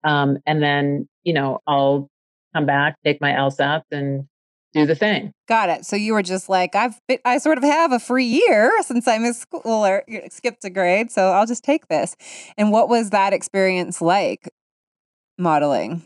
Um, 0.03 0.39
and 0.46 0.62
then, 0.62 1.08
you 1.24 1.34
know, 1.34 1.60
I'll 1.65 2.10
come 2.53 2.65
back, 2.65 2.98
take 3.06 3.22
my 3.22 3.32
LSAT 3.32 3.84
and 3.91 4.27
do 4.74 4.86
the 4.86 4.94
thing. 4.94 5.32
Got 5.48 5.70
it. 5.70 5.86
So 5.86 5.96
you 5.96 6.13
were 6.13 6.22
just 6.22 6.50
like, 6.50 6.75
I've, 6.75 7.00
I 7.24 7.38
sort 7.38 7.58
of 7.58 7.63
have 7.63 7.94
a 7.94 8.00
free 8.00 8.25
year 8.25 8.74
since 8.82 9.08
I'm 9.08 9.24
missed 9.24 9.41
school 9.41 9.62
or 9.65 10.03
skipped 10.29 10.65
a 10.65 10.70
grade. 10.70 11.12
So 11.12 11.32
I'll 11.32 11.46
just 11.46 11.63
take 11.63 11.88
this. 11.88 12.17
And 12.58 12.74
what 12.74 12.89
was 12.89 13.12
that 13.12 13.32
experience 13.32 14.01
like 14.01 14.50
modeling? 15.38 16.03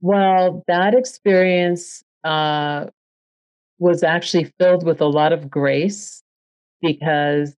Well, 0.00 0.64
that 0.68 0.94
experience 0.94 2.02
uh, 2.24 2.86
was 3.78 4.02
actually 4.02 4.50
filled 4.58 4.86
with 4.86 5.02
a 5.02 5.06
lot 5.06 5.34
of 5.34 5.50
grace 5.50 6.22
because 6.80 7.54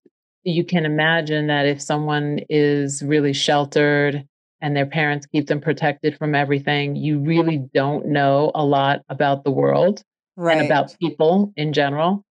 you 0.47 0.63
can 0.63 0.85
imagine 0.85 1.47
that 1.47 1.65
if 1.65 1.81
someone 1.81 2.39
is 2.49 3.03
really 3.03 3.33
sheltered 3.33 4.25
and 4.61 4.75
their 4.75 4.85
parents 4.85 5.25
keep 5.25 5.47
them 5.47 5.59
protected 5.59 6.17
from 6.17 6.33
everything, 6.33 6.95
you 6.95 7.19
really 7.19 7.57
don't 7.73 8.05
know 8.05 8.51
a 8.55 8.63
lot 8.63 9.01
about 9.09 9.43
the 9.43 9.51
world 9.51 10.01
right. 10.37 10.57
and 10.57 10.65
about 10.65 10.95
people 10.99 11.51
in 11.57 11.73
general. 11.73 12.23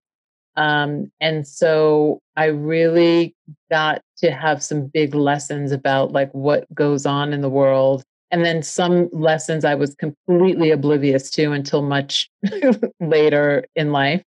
Um, 0.56 1.12
and 1.20 1.46
so 1.46 2.20
I 2.36 2.46
really 2.46 3.34
got 3.70 4.00
to 4.18 4.30
have 4.30 4.62
some 4.62 4.86
big 4.86 5.14
lessons 5.14 5.70
about 5.70 6.12
like 6.12 6.32
what 6.32 6.72
goes 6.74 7.04
on 7.04 7.34
in 7.34 7.42
the 7.42 7.50
world. 7.50 8.02
And 8.30 8.46
then 8.46 8.62
some 8.62 9.10
lessons 9.12 9.62
I 9.62 9.74
was 9.74 9.94
completely 9.94 10.70
oblivious 10.70 11.30
to 11.32 11.52
until 11.52 11.82
much 11.82 12.30
later 13.00 13.66
in 13.76 13.92
life. 13.92 14.22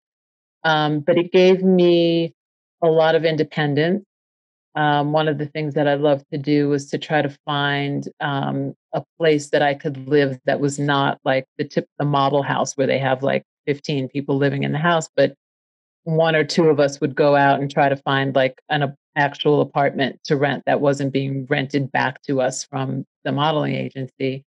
Um, 0.64 1.02
but 1.02 1.20
it 1.20 1.32
gave 1.32 1.62
me 1.62 2.34
a 2.86 2.92
lot 2.92 3.16
of 3.16 3.26
independence. 3.26 4.04
Um, 4.76 5.14
one 5.14 5.28
of 5.30 5.38
the 5.38 5.46
things 5.46 5.74
that 5.76 5.88
I 5.88 5.94
loved 5.94 6.26
to 6.32 6.38
do 6.38 6.68
was 6.68 6.90
to 6.90 6.98
try 6.98 7.22
to 7.22 7.36
find 7.46 8.08
um, 8.20 8.74
a 8.94 9.04
place 9.18 9.50
that 9.52 9.62
I 9.62 9.74
could 9.74 10.08
live 10.08 10.38
that 10.46 10.60
was 10.60 10.78
not 10.78 11.20
like 11.24 11.46
the 11.58 11.64
tip, 11.64 11.88
the 11.98 12.06
model 12.06 12.44
house 12.44 12.76
where 12.76 12.88
they 12.88 13.00
have 13.00 13.24
like 13.24 13.44
15 13.68 14.10
people 14.10 14.38
living 14.38 14.64
in 14.64 14.74
the 14.74 14.78
house, 14.78 15.10
but 15.16 15.34
one 16.04 16.36
or 16.36 16.44
two 16.44 16.70
of 16.70 16.80
us 16.80 17.00
would 17.00 17.16
go 17.16 17.36
out 17.36 17.60
and 17.60 17.72
try 17.72 17.90
to 17.90 17.96
find 17.96 18.36
like 18.36 18.62
an 18.70 18.84
a, 18.84 18.96
actual 19.16 19.62
apartment 19.62 20.20
to 20.26 20.36
rent 20.36 20.64
that 20.66 20.82
wasn't 20.82 21.14
being 21.14 21.46
rented 21.50 21.92
back 21.92 22.22
to 22.24 22.42
us 22.42 22.66
from 22.66 23.06
the 23.24 23.32
modeling 23.32 23.74
agency. 23.74 24.44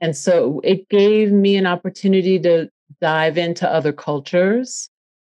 And 0.00 0.16
so 0.16 0.60
it 0.64 0.88
gave 0.88 1.30
me 1.30 1.56
an 1.56 1.66
opportunity 1.66 2.38
to 2.40 2.68
dive 3.00 3.38
into 3.38 3.68
other 3.68 3.92
cultures 3.92 4.90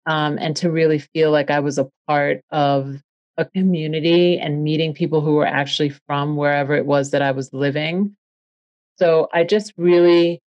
um, 0.05 0.37
and 0.39 0.55
to 0.57 0.71
really 0.71 0.99
feel 0.99 1.31
like 1.31 1.49
I 1.49 1.59
was 1.59 1.77
a 1.77 1.89
part 2.07 2.41
of 2.51 3.01
a 3.37 3.45
community 3.45 4.39
and 4.39 4.63
meeting 4.63 4.93
people 4.93 5.21
who 5.21 5.33
were 5.33 5.45
actually 5.45 5.89
from 6.07 6.35
wherever 6.35 6.75
it 6.75 6.85
was 6.85 7.11
that 7.11 7.21
I 7.21 7.31
was 7.31 7.53
living. 7.53 8.15
So 8.97 9.29
I 9.33 9.43
just 9.43 9.73
really 9.77 10.41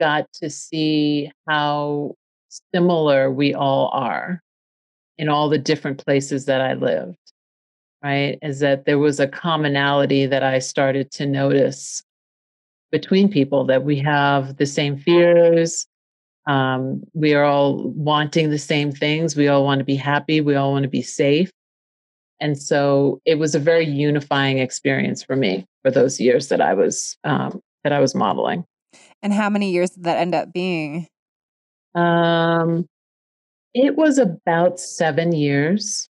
got 0.00 0.32
to 0.34 0.50
see 0.50 1.30
how 1.46 2.14
similar 2.74 3.30
we 3.30 3.54
all 3.54 3.90
are 3.92 4.40
in 5.18 5.28
all 5.28 5.48
the 5.48 5.58
different 5.58 6.04
places 6.04 6.46
that 6.46 6.60
I 6.60 6.74
lived, 6.74 7.18
right? 8.02 8.38
Is 8.42 8.60
that 8.60 8.84
there 8.86 8.98
was 8.98 9.20
a 9.20 9.28
commonality 9.28 10.26
that 10.26 10.42
I 10.42 10.58
started 10.58 11.10
to 11.12 11.26
notice 11.26 12.02
between 12.90 13.30
people 13.30 13.64
that 13.66 13.84
we 13.84 13.98
have 13.98 14.56
the 14.56 14.66
same 14.66 14.96
fears. 14.98 15.86
Um, 16.46 17.02
we 17.14 17.34
are 17.34 17.44
all 17.44 17.88
wanting 17.90 18.50
the 18.50 18.58
same 18.58 18.92
things. 18.92 19.36
We 19.36 19.48
all 19.48 19.64
want 19.64 19.78
to 19.78 19.84
be 19.84 19.94
happy. 19.94 20.40
We 20.40 20.56
all 20.56 20.72
want 20.72 20.82
to 20.82 20.88
be 20.88 21.02
safe. 21.02 21.50
And 22.40 22.60
so 22.60 23.20
it 23.24 23.38
was 23.38 23.54
a 23.54 23.60
very 23.60 23.86
unifying 23.86 24.58
experience 24.58 25.22
for 25.22 25.36
me 25.36 25.64
for 25.82 25.92
those 25.92 26.18
years 26.18 26.48
that 26.48 26.60
I 26.60 26.74
was 26.74 27.16
um, 27.22 27.60
that 27.84 27.92
I 27.92 28.00
was 28.00 28.14
modeling. 28.14 28.64
And 29.22 29.32
how 29.32 29.48
many 29.48 29.70
years 29.70 29.90
did 29.90 30.04
that 30.04 30.18
end 30.18 30.34
up 30.34 30.52
being? 30.52 31.06
Um, 31.94 32.86
it 33.74 33.96
was 33.96 34.18
about 34.18 34.80
seven 34.80 35.32
years. 35.32 36.08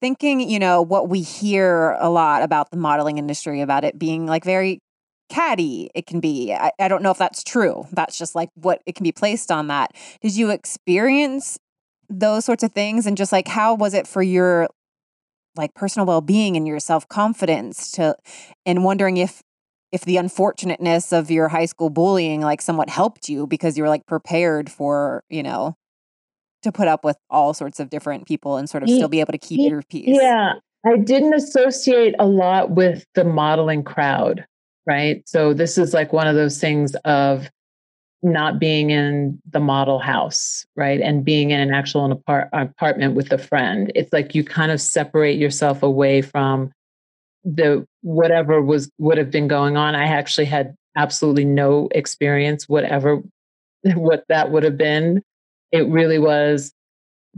Thinking, 0.00 0.48
you 0.48 0.58
know, 0.58 0.82
what 0.82 1.08
we 1.08 1.22
hear 1.22 1.96
a 1.98 2.10
lot 2.10 2.42
about 2.42 2.70
the 2.70 2.76
modeling 2.76 3.18
industry, 3.18 3.62
about 3.62 3.84
it 3.84 3.98
being 3.98 4.26
like 4.26 4.44
very 4.44 4.80
catty, 5.28 5.90
it 5.94 6.06
can 6.06 6.20
be. 6.20 6.52
I, 6.52 6.72
I 6.78 6.88
don't 6.88 7.02
know 7.02 7.10
if 7.10 7.18
that's 7.18 7.42
true. 7.42 7.86
That's 7.92 8.18
just 8.18 8.34
like 8.34 8.50
what 8.54 8.82
it 8.86 8.94
can 8.94 9.04
be 9.04 9.12
placed 9.12 9.50
on 9.50 9.68
that. 9.68 9.92
Did 10.20 10.36
you 10.36 10.50
experience 10.50 11.58
those 12.08 12.44
sorts 12.44 12.62
of 12.62 12.72
things? 12.72 13.06
And 13.06 13.16
just 13.16 13.32
like, 13.32 13.48
how 13.48 13.74
was 13.74 13.94
it 13.94 14.06
for 14.06 14.22
your 14.22 14.68
like 15.56 15.74
personal 15.74 16.06
well-being 16.06 16.56
and 16.56 16.66
your 16.66 16.78
self-confidence 16.78 17.90
to 17.92 18.14
and 18.64 18.84
wondering 18.84 19.16
if 19.16 19.42
if 19.90 20.04
the 20.04 20.16
unfortunateness 20.16 21.12
of 21.12 21.30
your 21.30 21.48
high 21.48 21.64
school 21.64 21.90
bullying 21.90 22.42
like 22.42 22.60
somewhat 22.60 22.88
helped 22.88 23.28
you 23.28 23.46
because 23.46 23.76
you 23.76 23.82
were 23.82 23.88
like 23.88 24.06
prepared 24.06 24.70
for 24.70 25.24
you 25.30 25.42
know 25.42 25.74
to 26.62 26.72
put 26.72 26.88
up 26.88 27.04
with 27.04 27.16
all 27.30 27.54
sorts 27.54 27.80
of 27.80 27.90
different 27.90 28.26
people 28.26 28.56
and 28.56 28.68
sort 28.68 28.82
of 28.82 28.88
still 28.88 29.08
be 29.08 29.20
able 29.20 29.32
to 29.32 29.38
keep 29.38 29.70
your 29.70 29.82
peace. 29.88 30.18
Yeah. 30.20 30.54
I 30.86 30.96
didn't 30.96 31.34
associate 31.34 32.14
a 32.18 32.26
lot 32.26 32.70
with 32.70 33.04
the 33.14 33.24
modeling 33.24 33.82
crowd, 33.82 34.44
right? 34.88 35.22
So 35.28 35.52
this 35.52 35.78
is 35.78 35.94
like 35.94 36.12
one 36.12 36.26
of 36.26 36.34
those 36.34 36.58
things 36.58 36.94
of 37.04 37.48
not 38.22 38.58
being 38.58 38.90
in 38.90 39.40
the 39.50 39.60
model 39.60 40.00
house, 40.00 40.66
right? 40.74 41.00
And 41.00 41.24
being 41.24 41.50
in 41.50 41.60
an 41.60 41.72
actual 41.72 42.10
apart- 42.10 42.48
apartment 42.52 43.14
with 43.14 43.30
a 43.30 43.38
friend. 43.38 43.92
It's 43.94 44.12
like 44.12 44.34
you 44.34 44.42
kind 44.42 44.72
of 44.72 44.80
separate 44.80 45.38
yourself 45.38 45.84
away 45.84 46.22
from 46.22 46.72
the 47.44 47.86
whatever 48.02 48.60
was 48.60 48.90
would 48.98 49.18
have 49.18 49.30
been 49.30 49.46
going 49.46 49.76
on. 49.76 49.94
I 49.94 50.06
actually 50.06 50.46
had 50.46 50.74
absolutely 50.96 51.44
no 51.44 51.88
experience 51.92 52.68
whatever 52.68 53.22
what 53.94 54.24
that 54.28 54.50
would 54.50 54.64
have 54.64 54.76
been 54.76 55.22
it 55.72 55.86
really 55.88 56.18
was 56.18 56.72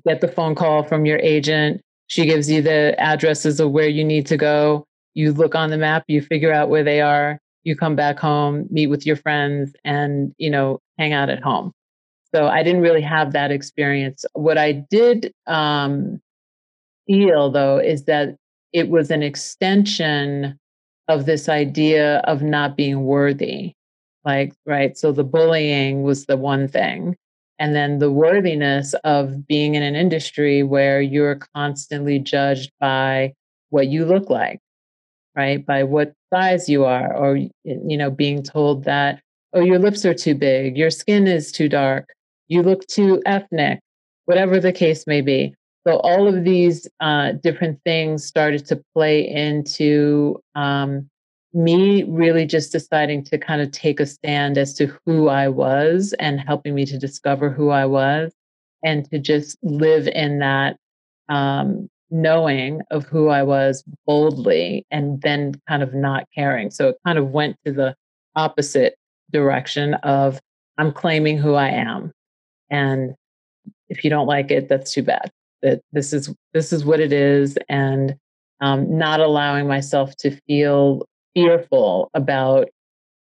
get 0.07 0.21
the 0.21 0.29
phone 0.29 0.55
call 0.55 0.83
from 0.83 1.05
your 1.05 1.19
agent. 1.19 1.81
She 2.07 2.25
gives 2.25 2.51
you 2.51 2.63
the 2.63 2.95
addresses 2.99 3.61
of 3.61 3.71
where 3.71 3.89
you 3.89 4.05
need 4.05 4.27
to 4.27 4.37
go. 4.37 4.85
You 5.15 5.33
look 5.33 5.55
on 5.55 5.71
the 5.71 5.79
map, 5.79 6.05
you 6.09 6.23
figure 6.23 6.53
out 6.53 6.69
where 6.69 6.85
they 6.85 7.01
are. 7.01 7.39
You 7.65 7.77
come 7.77 7.97
back 7.97 8.19
home, 8.19 8.67
meet 8.71 8.87
with 8.87 9.05
your 9.07 9.17
friends, 9.17 9.73
and 9.85 10.35
you 10.39 10.51
know, 10.51 10.81
hang 10.99 11.13
out 11.13 11.31
at 11.31 11.43
home. 11.43 11.73
So 12.35 12.47
I 12.47 12.63
didn't 12.63 12.83
really 12.83 13.03
have 13.03 13.33
that 13.33 13.51
experience. 13.51 14.25
What 14.35 14.57
I 14.57 14.73
did 14.73 15.33
um, 15.47 16.21
feel, 17.07 17.51
though, 17.51 17.79
is 17.79 18.05
that 18.05 18.37
it 18.73 18.89
was 18.89 19.11
an 19.11 19.23
extension 19.23 20.59
of 21.09 21.27
this 21.27 21.49
idea 21.49 22.19
of 22.19 22.43
not 22.43 22.77
being 22.77 23.03
worthy. 23.03 23.75
Like, 24.25 24.55
right. 24.65 24.97
So 24.97 25.11
the 25.11 25.25
bullying 25.25 26.03
was 26.03 26.27
the 26.27 26.37
one 26.37 26.69
thing 26.69 27.17
and 27.61 27.77
then 27.77 27.99
the 27.99 28.11
worthiness 28.11 28.95
of 29.05 29.47
being 29.47 29.75
in 29.75 29.83
an 29.83 29.95
industry 29.95 30.63
where 30.63 31.03
you're 31.03 31.39
constantly 31.55 32.19
judged 32.19 32.73
by 32.81 33.35
what 33.69 33.89
you 33.89 34.05
look 34.05 34.31
like 34.31 34.61
right 35.37 35.65
by 35.67 35.83
what 35.83 36.13
size 36.33 36.69
you 36.69 36.85
are 36.85 37.15
or 37.15 37.37
you 37.37 37.97
know 37.97 38.11
being 38.11 38.43
told 38.43 38.85
that 38.85 39.21
oh 39.53 39.61
your 39.61 39.79
lips 39.79 40.05
are 40.05 40.15
too 40.15 40.35
big 40.35 40.77
your 40.77 40.91
skin 40.91 41.27
is 41.27 41.53
too 41.53 41.69
dark 41.69 42.13
you 42.49 42.63
look 42.63 42.87
too 42.87 43.23
ethnic 43.27 43.81
whatever 44.31 44.61
the 44.61 44.73
case 44.73 45.09
may 45.09 45.21
be. 45.21 45.53
So 45.85 45.97
all 46.05 46.29
of 46.29 46.45
these 46.45 46.87
uh, 47.01 47.33
different 47.33 47.81
things 47.85 48.25
started 48.25 48.65
to 48.67 48.81
play 48.95 49.29
into 49.29 50.41
um, 50.55 51.11
me 51.53 52.05
really 52.05 52.47
just 52.47 52.71
deciding 52.71 53.25
to 53.25 53.39
kind 53.39 53.61
of 53.61 53.73
take 53.73 53.99
a 53.99 54.07
stand 54.07 54.57
as 54.57 54.73
to 54.75 54.87
who 55.05 55.27
I 55.27 55.49
was 55.49 56.15
and 56.21 56.39
helping 56.39 56.77
me 56.77 56.87
to 56.87 56.97
discover 56.97 57.51
who 57.51 57.71
I 57.71 57.87
was 57.87 58.33
and 58.85 59.05
to 59.11 59.19
just 59.19 59.59
live 59.65 60.07
in 60.07 60.39
that 60.39 60.77
um, 61.29 61.89
knowing 62.11 62.81
of 62.91 63.05
who 63.05 63.29
I 63.29 63.43
was 63.43 63.85
boldly 64.07 64.87
and 64.91 65.21
then 65.23 65.55
kind 65.69 65.83
of 65.83 65.95
not 65.95 66.27
caring. 66.35 66.71
So 66.71 66.89
it 66.89 66.97
kind 67.07 67.19
of 67.19 67.29
went 67.29 67.57
to 67.65 67.73
the 67.73 67.95
opposite 68.37 68.97
direction 69.31 69.95
of 69.95 70.41
I'm 70.79 70.93
claiming 70.93 71.39
who 71.39 71.55
I 71.55 71.69
am. 71.69 72.13
And 72.71 73.15
if 73.89 74.05
you 74.05 74.11
don't 74.11 74.27
like 74.27 74.51
it, 74.51 74.69
that's 74.69 74.93
too 74.93 75.03
bad. 75.03 75.31
That 75.63 75.83
this 75.93 76.13
is 76.13 76.35
this 76.55 76.73
is 76.73 76.85
what 76.85 77.01
it 77.01 77.13
is, 77.13 77.59
and 77.69 78.17
um, 78.63 78.97
not 78.97 79.21
allowing 79.21 79.67
myself 79.67 80.17
to 80.21 80.31
feel 80.47 81.07
fearful 81.35 82.11
about 82.15 82.69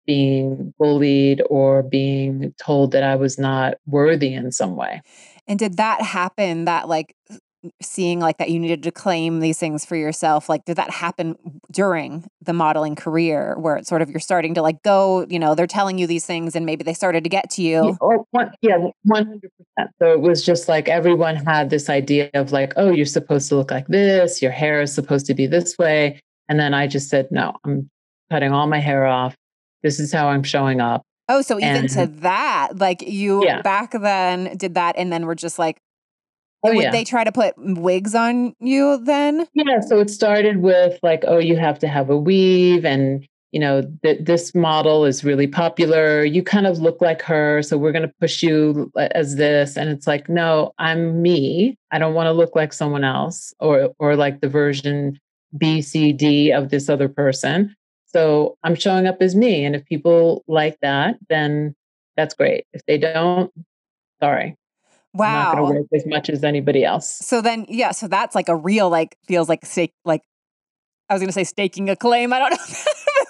being 0.07 0.73
bullied 0.78 1.42
or 1.50 1.83
being 1.83 2.54
told 2.59 2.92
that 2.92 3.02
I 3.02 3.16
was 3.16 3.38
not 3.38 3.75
worthy 3.87 4.35
in 4.35 4.52
some 4.52 4.76
way. 4.76 5.02
And 5.47 5.59
did 5.59 5.76
that 5.78 6.00
happen 6.00 6.64
that 6.66 6.88
like 6.88 7.14
seeing 7.82 8.20
like 8.20 8.38
that 8.38 8.50
you 8.50 8.58
needed 8.58 8.82
to 8.82 8.90
claim 8.92 9.40
these 9.40 9.58
things 9.58 9.84
for 9.84 9.96
yourself 9.96 10.48
like 10.48 10.64
did 10.64 10.76
that 10.76 10.90
happen 10.90 11.36
during 11.72 12.24
the 12.40 12.52
modeling 12.52 12.94
career 12.94 13.56
where 13.58 13.76
it's 13.76 13.88
sort 13.88 14.00
of 14.00 14.08
you're 14.08 14.20
starting 14.20 14.54
to 14.54 14.62
like 14.62 14.80
go 14.82 15.26
you 15.28 15.38
know 15.38 15.54
they're 15.54 15.66
telling 15.66 15.98
you 15.98 16.06
these 16.06 16.24
things 16.24 16.54
and 16.54 16.64
maybe 16.64 16.84
they 16.84 16.94
started 16.94 17.24
to 17.24 17.30
get 17.30 17.50
to 17.50 17.62
you 17.62 17.86
yeah, 17.86 17.96
or 18.00 18.24
yeah 18.62 18.78
100% 19.10 19.40
so 19.98 20.12
it 20.12 20.20
was 20.20 20.44
just 20.44 20.68
like 20.68 20.88
everyone 20.88 21.34
had 21.34 21.70
this 21.70 21.90
idea 21.90 22.30
of 22.34 22.52
like 22.52 22.72
oh 22.76 22.90
you're 22.90 23.04
supposed 23.04 23.48
to 23.48 23.56
look 23.56 23.70
like 23.70 23.88
this 23.88 24.40
your 24.40 24.52
hair 24.52 24.80
is 24.80 24.94
supposed 24.94 25.26
to 25.26 25.34
be 25.34 25.46
this 25.46 25.76
way 25.78 26.20
and 26.48 26.60
then 26.60 26.74
i 26.74 26.86
just 26.86 27.08
said 27.08 27.26
no 27.32 27.56
i'm 27.64 27.90
cutting 28.30 28.52
all 28.52 28.66
my 28.66 28.78
hair 28.78 29.06
off. 29.06 29.34
This 29.82 30.00
is 30.00 30.12
how 30.12 30.28
I'm 30.28 30.42
showing 30.42 30.80
up. 30.80 31.02
Oh, 31.28 31.42
so 31.42 31.58
even 31.58 31.76
and, 31.76 31.88
to 31.90 32.06
that, 32.20 32.70
like 32.76 33.02
you 33.02 33.44
yeah. 33.44 33.60
back 33.62 33.92
then 33.92 34.56
did 34.56 34.74
that 34.74 34.96
and 34.96 35.12
then 35.12 35.26
we're 35.26 35.34
just 35.34 35.58
like, 35.58 35.78
oh, 36.64 36.74
would 36.74 36.82
yeah. 36.82 36.90
they 36.90 37.04
try 37.04 37.24
to 37.24 37.32
put 37.32 37.54
wigs 37.56 38.14
on 38.14 38.54
you 38.60 39.02
then? 39.04 39.46
Yeah. 39.54 39.80
So 39.80 40.00
it 40.00 40.10
started 40.10 40.58
with 40.58 40.98
like, 41.02 41.24
oh, 41.26 41.38
you 41.38 41.56
have 41.56 41.78
to 41.80 41.88
have 41.88 42.10
a 42.10 42.16
weave 42.16 42.84
and 42.84 43.26
you 43.52 43.60
know, 43.60 43.82
that 44.02 44.26
this 44.26 44.54
model 44.54 45.04
is 45.04 45.24
really 45.24 45.46
popular. 45.46 46.22
You 46.22 46.42
kind 46.42 46.66
of 46.66 46.78
look 46.78 47.00
like 47.00 47.22
her. 47.22 47.62
So 47.62 47.78
we're 47.78 47.92
going 47.92 48.06
to 48.06 48.14
push 48.20 48.42
you 48.42 48.90
uh, 48.96 49.08
as 49.12 49.36
this. 49.36 49.76
And 49.76 49.88
it's 49.88 50.06
like, 50.06 50.28
no, 50.28 50.74
I'm 50.78 51.22
me. 51.22 51.76
I 51.90 51.98
don't 51.98 52.14
want 52.14 52.26
to 52.26 52.32
look 52.32 52.54
like 52.54 52.72
someone 52.72 53.04
else 53.04 53.54
or, 53.58 53.94
or 53.98 54.16
like 54.16 54.40
the 54.40 54.48
version 54.48 55.18
B, 55.56 55.80
C, 55.80 56.12
D 56.12 56.52
of 56.52 56.68
this 56.68 56.90
other 56.90 57.08
person. 57.08 57.74
So 58.04 58.58
I'm 58.64 58.74
showing 58.74 59.06
up 59.06 59.22
as 59.22 59.34
me. 59.34 59.64
And 59.64 59.74
if 59.74 59.84
people 59.86 60.44
like 60.46 60.78
that, 60.82 61.16
then 61.30 61.74
that's 62.16 62.34
great. 62.34 62.66
If 62.74 62.84
they 62.86 62.98
don't, 62.98 63.50
sorry. 64.20 64.56
Wow. 65.14 65.52
I'm 65.52 65.56
not 65.56 65.68
to 65.68 65.74
work 65.80 65.86
as 65.94 66.06
much 66.06 66.30
as 66.30 66.44
anybody 66.44 66.84
else. 66.84 67.18
So 67.18 67.40
then, 67.40 67.66
yeah. 67.68 67.92
So 67.92 68.08
that's 68.08 68.34
like 68.34 68.48
a 68.48 68.56
real, 68.56 68.90
like, 68.90 69.16
feels 69.26 69.48
like 69.48 69.64
stake, 69.64 69.92
like, 70.04 70.22
I 71.08 71.14
was 71.14 71.20
going 71.20 71.28
to 71.28 71.32
say 71.32 71.44
staking 71.44 71.88
a 71.88 71.96
claim. 71.96 72.32
I 72.32 72.38
don't 72.38 72.50
know. 72.50 72.56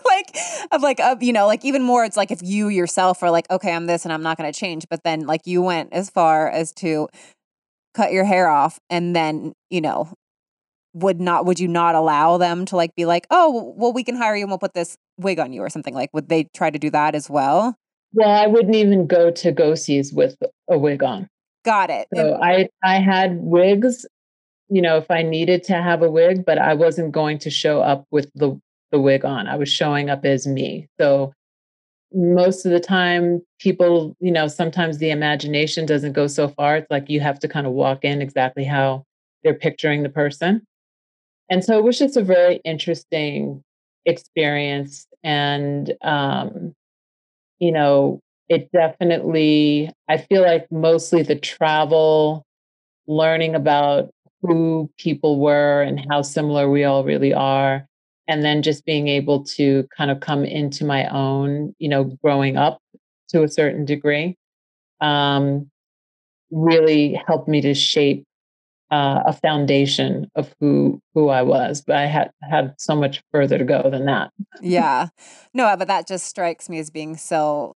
like, 0.05 0.37
of 0.73 0.83
like, 0.83 1.01
of, 1.01 1.23
you 1.23 1.33
know, 1.33 1.47
like 1.47 1.65
even 1.65 1.83
more, 1.83 2.05
it's 2.05 2.17
like 2.17 2.31
if 2.31 2.41
you 2.43 2.69
yourself 2.69 3.23
are 3.23 3.31
like, 3.31 3.51
okay, 3.51 3.73
I'm 3.73 3.87
this 3.87 4.05
and 4.05 4.13
I'm 4.13 4.23
not 4.23 4.37
going 4.37 4.53
to 4.53 4.59
change. 4.59 4.87
But 4.91 5.05
then, 5.05 5.27
like, 5.27 5.43
you 5.47 5.63
went 5.63 5.93
as 5.93 6.11
far 6.11 6.49
as 6.49 6.73
to 6.75 7.09
cut 7.95 8.13
your 8.13 8.25
hair 8.25 8.49
off 8.49 8.79
and 8.91 9.15
then, 9.15 9.53
you 9.71 9.81
know, 9.81 10.13
would 10.95 11.21
not 11.21 11.47
would 11.47 11.61
you 11.61 11.69
not 11.69 11.95
allow 11.95 12.39
them 12.39 12.65
to 12.65 12.75
like 12.77 12.95
be 12.97 13.05
like 13.05 13.27
oh 13.31 13.75
well 13.77 13.93
we 13.93 14.03
can 14.03 14.17
hire 14.17 14.35
you 14.35 14.43
and 14.43 14.51
we'll 14.51 14.59
put 14.59 14.75
this 14.75 14.97
wig 15.19 15.39
on 15.39 15.53
you 15.53 15.61
or 15.61 15.69
something 15.69 15.95
like 15.95 16.09
would 16.13 16.29
they 16.29 16.45
try 16.55 16.71
to 16.71 16.79
do 16.79 16.91
that 16.91 17.15
as 17.15 17.29
well 17.29 17.75
well 18.15 18.31
i 18.31 18.47
wouldn't 18.47 18.75
even 18.75 19.07
go 19.07 19.31
to 19.31 19.53
go 19.53 19.75
sees 19.75 20.13
with 20.13 20.37
a 20.69 20.79
wig 20.79 21.03
on 21.03 21.29
got 21.69 21.91
it 21.91 22.09
so 22.15 22.39
i 22.43 22.69
i 22.83 22.97
had 22.97 23.37
wigs 23.41 24.07
you 24.69 24.81
know 24.81 24.97
if 24.97 25.11
i 25.11 25.23
needed 25.23 25.63
to 25.63 25.75
have 25.75 26.03
a 26.03 26.11
wig 26.11 26.45
but 26.45 26.59
i 26.59 26.73
wasn't 26.75 27.13
going 27.13 27.39
to 27.39 27.51
show 27.51 27.81
up 27.81 28.07
with 28.11 28.31
the 28.35 28.59
the 28.91 29.01
wig 29.01 29.25
on 29.25 29.47
i 29.47 29.57
was 29.57 29.69
showing 29.69 30.09
up 30.09 30.25
as 30.25 30.47
me. 30.47 30.89
So 30.99 31.33
most 32.13 32.65
of 32.65 32.73
the 32.73 32.81
time 32.81 33.43
people 33.59 34.17
you 34.19 34.33
know 34.33 34.49
sometimes 34.49 34.97
the 34.97 35.11
imagination 35.11 35.85
doesn't 35.85 36.13
go 36.13 36.27
so 36.27 36.49
far 36.49 36.79
it's 36.79 36.91
like 36.91 37.11
you 37.11 37.21
have 37.21 37.39
to 37.39 37.49
kind 37.49 37.67
of 37.67 37.75
walk 37.75 38.03
in 38.03 38.23
exactly 38.23 38.65
how 38.65 39.05
they're 39.45 39.55
picturing 39.55 40.03
the 40.03 40.09
person. 40.09 40.63
And 41.51 41.65
so 41.65 41.79
it 41.79 41.85
was 41.85 41.99
just 41.99 42.17
a 42.17 42.23
very 42.23 42.61
interesting 42.65 43.63
experience 44.05 45.07
and 45.23 45.93
um, 46.03 46.75
you 47.59 47.73
know 47.73 48.21
it 48.49 48.71
definitely 48.73 49.91
i 50.09 50.17
feel 50.17 50.43
like 50.43 50.67
mostly 50.71 51.23
the 51.23 51.37
travel 51.37 52.45
learning 53.07 53.55
about 53.55 54.11
who 54.43 54.91
people 54.99 55.41
were 55.41 55.83
and 55.83 56.05
how 56.11 56.23
similar 56.23 56.71
we 56.71 56.85
all 56.85 57.05
really 57.05 57.35
are 57.35 57.87
and 58.29 58.45
then 58.45 58.63
just 58.63 58.85
being 58.85 59.09
able 59.09 59.43
to 59.43 59.87
kind 59.97 60.11
of 60.11 60.21
come 60.21 60.45
into 60.45 60.85
my 60.85 61.09
own 61.09 61.75
you 61.79 61.89
know 61.89 62.05
growing 62.23 62.57
up 62.57 62.79
to 63.29 63.43
a 63.43 63.49
certain 63.49 63.85
degree 63.85 64.37
um, 65.01 65.71
really 66.51 67.21
helped 67.27 67.49
me 67.49 67.61
to 67.61 67.75
shape 67.75 68.25
uh, 68.91 69.23
a 69.27 69.33
foundation 69.33 70.31
of 70.35 70.55
who 70.61 71.01
who 71.15 71.29
I 71.29 71.43
was, 71.43 71.83
but 71.83 71.97
I 71.97 72.07
had 72.07 72.31
had 72.43 72.75
so 72.79 72.97
much 72.97 73.23
further 73.33 73.59
to 73.59 73.65
go 73.65 73.91
than 73.91 74.07
that. 74.07 74.31
yeah, 74.63 75.09
no, 75.53 75.75
but 75.77 75.89
that 75.89 76.07
just 76.07 76.27
strikes 76.27 76.69
me 76.69 76.79
as 76.79 76.91
being 76.91 77.17
so, 77.17 77.75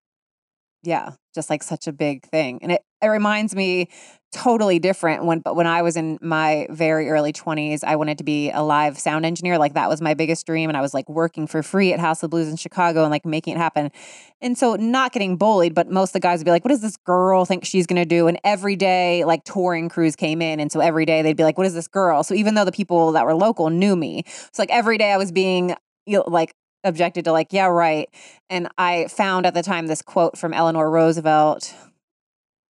yeah, 0.82 1.12
just 1.34 1.50
like 1.50 1.62
such 1.62 1.86
a 1.86 1.92
big 1.92 2.24
thing, 2.24 2.58
and 2.62 2.72
it 2.72 2.82
it 3.02 3.08
reminds 3.08 3.54
me 3.54 3.88
totally 4.32 4.78
different 4.78 5.26
when 5.26 5.40
but 5.40 5.54
when 5.54 5.66
I 5.66 5.82
was 5.82 5.94
in 5.94 6.18
my 6.22 6.66
very 6.70 7.10
early 7.10 7.34
20s 7.34 7.84
I 7.84 7.96
wanted 7.96 8.16
to 8.16 8.24
be 8.24 8.50
a 8.50 8.62
live 8.62 8.98
sound 8.98 9.26
engineer 9.26 9.58
like 9.58 9.74
that 9.74 9.90
was 9.90 10.00
my 10.00 10.14
biggest 10.14 10.46
dream 10.46 10.70
and 10.70 10.76
I 10.76 10.80
was 10.80 10.94
like 10.94 11.06
working 11.06 11.46
for 11.46 11.62
free 11.62 11.92
at 11.92 12.00
House 12.00 12.22
of 12.22 12.30
Blues 12.30 12.48
in 12.48 12.56
Chicago 12.56 13.02
and 13.02 13.10
like 13.10 13.26
making 13.26 13.56
it 13.56 13.58
happen. 13.58 13.90
And 14.40 14.56
so 14.56 14.74
not 14.76 15.12
getting 15.12 15.36
bullied 15.36 15.74
but 15.74 15.90
most 15.90 16.10
of 16.10 16.12
the 16.14 16.20
guys 16.20 16.38
would 16.38 16.46
be 16.46 16.50
like 16.50 16.64
what 16.64 16.70
does 16.70 16.80
this 16.80 16.96
girl 16.96 17.44
think 17.44 17.66
she's 17.66 17.86
going 17.86 18.00
to 18.00 18.06
do 18.06 18.26
and 18.26 18.40
every 18.42 18.74
day 18.74 19.22
like 19.26 19.44
touring 19.44 19.90
crews 19.90 20.16
came 20.16 20.40
in 20.40 20.60
and 20.60 20.72
so 20.72 20.80
every 20.80 21.04
day 21.04 21.20
they'd 21.20 21.36
be 21.36 21.44
like 21.44 21.58
what 21.58 21.66
is 21.66 21.74
this 21.74 21.88
girl? 21.88 22.22
So 22.22 22.34
even 22.34 22.54
though 22.54 22.64
the 22.64 22.72
people 22.72 23.12
that 23.12 23.26
were 23.26 23.34
local 23.34 23.68
knew 23.68 23.96
me 23.96 24.24
so 24.26 24.62
like 24.62 24.70
every 24.70 24.96
day 24.96 25.12
I 25.12 25.18
was 25.18 25.30
being 25.30 25.76
you 26.06 26.18
know, 26.18 26.24
like 26.26 26.54
objected 26.84 27.24
to 27.24 27.32
like 27.32 27.52
yeah 27.52 27.66
right. 27.66 28.08
And 28.50 28.68
I 28.78 29.06
found 29.08 29.46
at 29.46 29.54
the 29.54 29.62
time 29.62 29.86
this 29.86 30.02
quote 30.02 30.36
from 30.36 30.52
Eleanor 30.52 30.90
Roosevelt 30.90 31.74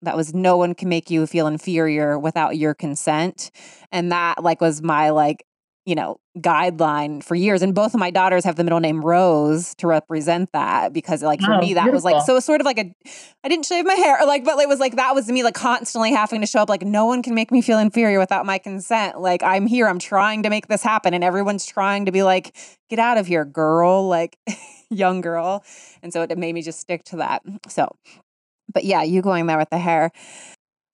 that 0.01 0.17
was 0.17 0.33
no 0.33 0.57
one 0.57 0.73
can 0.73 0.89
make 0.89 1.09
you 1.09 1.27
feel 1.27 1.47
inferior 1.47 2.17
without 2.17 2.57
your 2.57 2.73
consent. 2.73 3.51
And 3.91 4.11
that 4.11 4.43
like 4.43 4.61
was 4.61 4.81
my 4.81 5.11
like 5.11 5.45
you 5.91 5.95
know 5.95 6.17
guideline 6.39 7.21
for 7.21 7.35
years 7.35 7.61
and 7.61 7.75
both 7.75 7.93
of 7.93 7.99
my 7.99 8.09
daughters 8.09 8.45
have 8.45 8.55
the 8.55 8.63
middle 8.63 8.79
name 8.79 9.03
rose 9.03 9.75
to 9.75 9.87
represent 9.87 10.49
that 10.53 10.93
because 10.93 11.21
like 11.21 11.41
for 11.41 11.55
oh, 11.55 11.59
me 11.59 11.73
that 11.73 11.83
beautiful. 11.83 11.91
was 11.91 12.05
like 12.05 12.25
so 12.25 12.39
sort 12.39 12.61
of 12.61 12.65
like 12.65 12.79
a 12.79 12.95
i 13.43 13.49
didn't 13.49 13.65
shave 13.65 13.85
my 13.85 13.95
hair 13.95 14.17
like 14.25 14.45
but 14.45 14.57
it 14.57 14.69
was 14.69 14.79
like 14.79 14.95
that 14.95 15.13
was 15.13 15.27
me 15.27 15.43
like 15.43 15.53
constantly 15.53 16.13
having 16.13 16.39
to 16.39 16.47
show 16.47 16.61
up 16.61 16.69
like 16.69 16.83
no 16.83 17.05
one 17.05 17.21
can 17.21 17.35
make 17.35 17.51
me 17.51 17.61
feel 17.61 17.77
inferior 17.77 18.19
without 18.19 18.45
my 18.45 18.57
consent 18.57 19.19
like 19.19 19.43
i'm 19.43 19.67
here 19.67 19.85
i'm 19.85 19.99
trying 19.99 20.43
to 20.43 20.49
make 20.49 20.67
this 20.67 20.81
happen 20.81 21.13
and 21.13 21.25
everyone's 21.25 21.65
trying 21.65 22.05
to 22.05 22.11
be 22.13 22.23
like 22.23 22.55
get 22.89 22.97
out 22.97 23.17
of 23.17 23.27
here 23.27 23.43
girl 23.43 24.07
like 24.07 24.37
young 24.89 25.19
girl 25.19 25.61
and 26.01 26.13
so 26.13 26.21
it 26.21 26.37
made 26.37 26.55
me 26.55 26.61
just 26.61 26.79
stick 26.79 27.03
to 27.03 27.17
that 27.17 27.41
so 27.67 27.93
but 28.73 28.83
yeah, 28.83 29.03
you 29.03 29.21
going 29.21 29.47
there 29.47 29.57
with 29.57 29.69
the 29.69 29.77
hair 29.77 30.11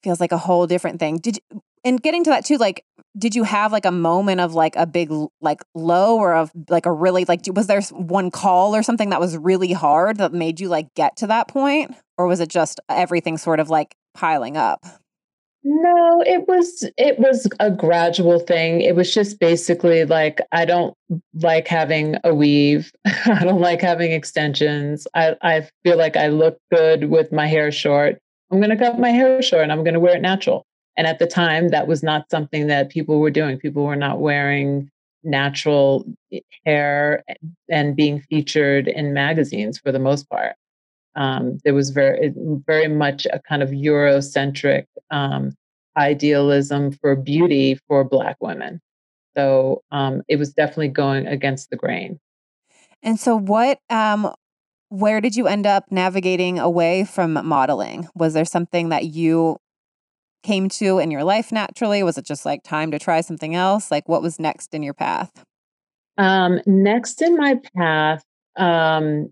feels 0.03 0.19
like 0.19 0.31
a 0.31 0.37
whole 0.37 0.67
different 0.67 0.99
thing. 0.99 1.17
Did 1.17 1.37
you, 1.37 1.61
and 1.87 2.01
getting 2.01 2.23
to 2.25 2.29
that 2.31 2.45
too, 2.45 2.57
like, 2.57 2.83
did 3.17 3.33
you 3.33 3.43
have 3.43 3.71
like 3.71 3.85
a 3.85 3.91
moment 3.91 4.41
of 4.41 4.53
like 4.53 4.75
a 4.75 4.85
big 4.85 5.09
like 5.41 5.63
low 5.73 6.17
or 6.17 6.35
of 6.35 6.51
like 6.69 6.85
a 6.85 6.91
really 6.91 7.25
like 7.25 7.41
was 7.53 7.67
there 7.67 7.81
one 7.91 8.29
call 8.29 8.75
or 8.75 8.83
something 8.83 9.09
that 9.09 9.19
was 9.19 9.37
really 9.37 9.71
hard 9.71 10.17
that 10.17 10.33
made 10.33 10.59
you 10.59 10.67
like 10.67 10.93
get 10.95 11.15
to 11.17 11.27
that 11.27 11.47
point, 11.47 11.95
or 12.17 12.27
was 12.27 12.39
it 12.39 12.49
just 12.49 12.79
everything 12.89 13.37
sort 13.37 13.59
of 13.59 13.69
like 13.69 13.95
piling 14.13 14.57
up? 14.57 14.85
No, 15.63 16.21
it 16.25 16.47
was 16.47 16.83
it 16.97 17.17
was 17.17 17.47
a 17.59 17.71
gradual 17.71 18.39
thing. 18.39 18.81
It 18.81 18.95
was 18.95 19.13
just 19.13 19.39
basically 19.39 20.05
like 20.05 20.39
I 20.51 20.65
don't 20.65 20.93
like 21.41 21.67
having 21.67 22.17
a 22.23 22.35
weave. 22.35 22.91
I 23.05 23.43
don't 23.43 23.61
like 23.61 23.81
having 23.81 24.11
extensions. 24.11 25.07
I 25.15 25.35
I 25.41 25.67
feel 25.83 25.97
like 25.97 26.17
I 26.17 26.27
look 26.27 26.57
good 26.71 27.09
with 27.09 27.31
my 27.31 27.47
hair 27.47 27.71
short. 27.71 28.19
I'm 28.51 28.59
going 28.59 28.69
to 28.69 28.77
cut 28.77 28.99
my 28.99 29.09
hair 29.09 29.41
short 29.41 29.63
and 29.63 29.71
I'm 29.71 29.83
going 29.83 29.93
to 29.93 29.99
wear 29.99 30.15
it 30.15 30.21
natural. 30.21 30.65
And 30.97 31.05
at 31.05 31.19
the 31.19 31.27
time 31.27 31.69
that 31.69 31.87
was 31.87 32.01
not 32.01 32.29
something 32.29 32.67
that 32.67 32.89
people 32.89 33.19
were 33.19 33.29
doing. 33.29 33.59
People 33.59 33.83
were 33.83 33.95
not 33.95 34.19
wearing 34.19 34.89
natural 35.23 36.05
hair 36.65 37.23
and 37.69 37.95
being 37.95 38.21
featured 38.21 38.87
in 38.87 39.13
magazines 39.13 39.77
for 39.77 39.91
the 39.91 39.99
most 39.99 40.27
part. 40.29 40.55
Um, 41.15 41.59
there 41.63 41.73
was 41.73 41.91
very, 41.91 42.33
very 42.65 42.87
much 42.87 43.25
a 43.31 43.39
kind 43.39 43.63
of 43.63 43.69
Eurocentric 43.69 44.85
um, 45.11 45.55
idealism 45.97 46.91
for 46.91 47.15
beauty 47.15 47.79
for 47.87 48.03
Black 48.03 48.37
women. 48.39 48.81
So 49.35 49.83
um, 49.91 50.23
it 50.27 50.37
was 50.37 50.53
definitely 50.53 50.89
going 50.89 51.27
against 51.27 51.69
the 51.69 51.75
grain. 51.75 52.19
And 53.03 53.19
so, 53.19 53.35
what, 53.35 53.79
um, 53.89 54.33
where 54.89 55.21
did 55.21 55.35
you 55.35 55.47
end 55.47 55.67
up 55.67 55.85
navigating 55.91 56.57
away 56.57 57.03
from 57.03 57.33
modeling? 57.45 58.07
Was 58.15 58.33
there 58.33 58.45
something 58.45 58.89
that 58.89 59.05
you 59.05 59.57
came 60.47 60.69
to 60.69 60.97
in 60.97 61.11
your 61.11 61.25
life 61.25 61.51
naturally? 61.51 62.01
Was 62.03 62.17
it 62.17 62.25
just 62.25 62.45
like 62.45 62.63
time 62.63 62.89
to 62.91 62.99
try 62.99 63.19
something 63.19 63.53
else? 63.53 63.91
Like, 63.91 64.07
what 64.07 64.21
was 64.21 64.39
next 64.39 64.73
in 64.73 64.81
your 64.81 64.93
path? 64.93 65.43
Um, 66.17 66.61
next 66.65 67.21
in 67.21 67.35
my 67.35 67.59
path, 67.75 68.23
um, 68.55 69.31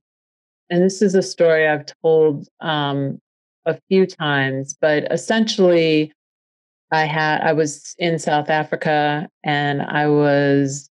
and 0.69 0.83
this 0.83 1.01
is 1.01 1.15
a 1.15 1.23
story 1.23 1.67
I've 1.67 1.85
told 2.03 2.47
um, 2.59 3.19
a 3.65 3.79
few 3.87 4.05
times, 4.05 4.75
but 4.79 5.11
essentially, 5.11 6.11
I 6.91 7.05
had 7.05 7.41
I 7.41 7.53
was 7.53 7.95
in 7.97 8.19
South 8.19 8.49
Africa 8.49 9.27
and 9.43 9.81
I 9.81 10.07
was 10.07 10.89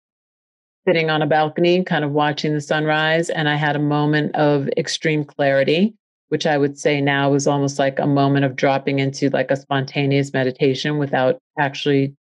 sitting 0.86 1.10
on 1.10 1.22
a 1.22 1.26
balcony, 1.26 1.84
kind 1.84 2.04
of 2.04 2.10
watching 2.10 2.54
the 2.54 2.60
sunrise, 2.60 3.30
and 3.30 3.48
I 3.48 3.54
had 3.54 3.76
a 3.76 3.78
moment 3.78 4.34
of 4.34 4.68
extreme 4.76 5.24
clarity, 5.24 5.94
which 6.34 6.46
I 6.46 6.58
would 6.58 6.76
say 6.76 7.00
now 7.00 7.30
was 7.30 7.46
almost 7.46 7.78
like 7.78 8.00
a 8.00 8.08
moment 8.08 8.44
of 8.44 8.56
dropping 8.56 8.98
into 8.98 9.30
like 9.30 9.52
a 9.52 9.56
spontaneous 9.56 10.32
meditation 10.32 10.98
without 10.98 11.38
actually 11.60 12.16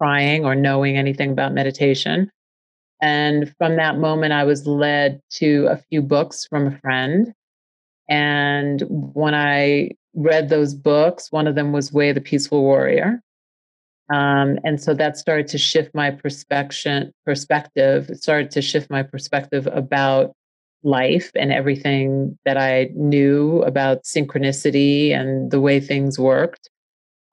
trying 0.00 0.44
or 0.44 0.54
knowing 0.54 0.96
anything 0.96 1.32
about 1.32 1.52
meditation. 1.52 2.30
And 3.02 3.52
from 3.58 3.74
that 3.74 3.98
moment, 3.98 4.32
I 4.32 4.44
was 4.44 4.64
led 4.64 5.20
to 5.40 5.66
a 5.68 5.76
few 5.76 6.02
books 6.02 6.46
from 6.46 6.68
a 6.68 6.78
friend. 6.78 7.32
And 8.08 8.84
when 8.88 9.34
I 9.34 9.90
read 10.14 10.50
those 10.50 10.72
books, 10.72 11.32
one 11.32 11.48
of 11.48 11.56
them 11.56 11.72
was 11.72 11.92
Way 11.92 12.10
of 12.10 12.14
the 12.14 12.20
Peaceful 12.20 12.62
Warrior. 12.62 13.20
Um, 14.14 14.60
and 14.62 14.80
so 14.80 14.94
that 14.94 15.16
started 15.16 15.48
to 15.48 15.58
shift 15.58 15.96
my 15.96 16.12
perspective. 16.12 17.12
Perspective. 17.26 18.08
It 18.08 18.22
started 18.22 18.52
to 18.52 18.62
shift 18.62 18.88
my 18.88 19.02
perspective 19.02 19.66
about 19.66 20.36
life 20.82 21.30
and 21.34 21.52
everything 21.52 22.38
that 22.44 22.56
I 22.56 22.90
knew 22.94 23.62
about 23.62 24.04
synchronicity 24.04 25.10
and 25.10 25.50
the 25.50 25.60
way 25.60 25.80
things 25.80 26.18
worked. 26.18 26.68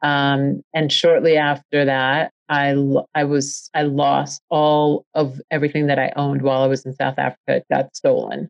Um, 0.01 0.61
and 0.73 0.91
shortly 0.91 1.37
after 1.37 1.85
that, 1.85 2.31
I 2.49 2.75
I 3.15 3.23
was 3.23 3.69
I 3.73 3.83
lost 3.83 4.41
all 4.49 5.05
of 5.15 5.41
everything 5.49 5.87
that 5.87 5.97
I 5.97 6.11
owned 6.15 6.43
while 6.43 6.61
I 6.61 6.67
was 6.67 6.85
in 6.85 6.93
South 6.93 7.17
Africa. 7.17 7.37
It 7.47 7.65
got 7.71 7.95
stolen, 7.95 8.49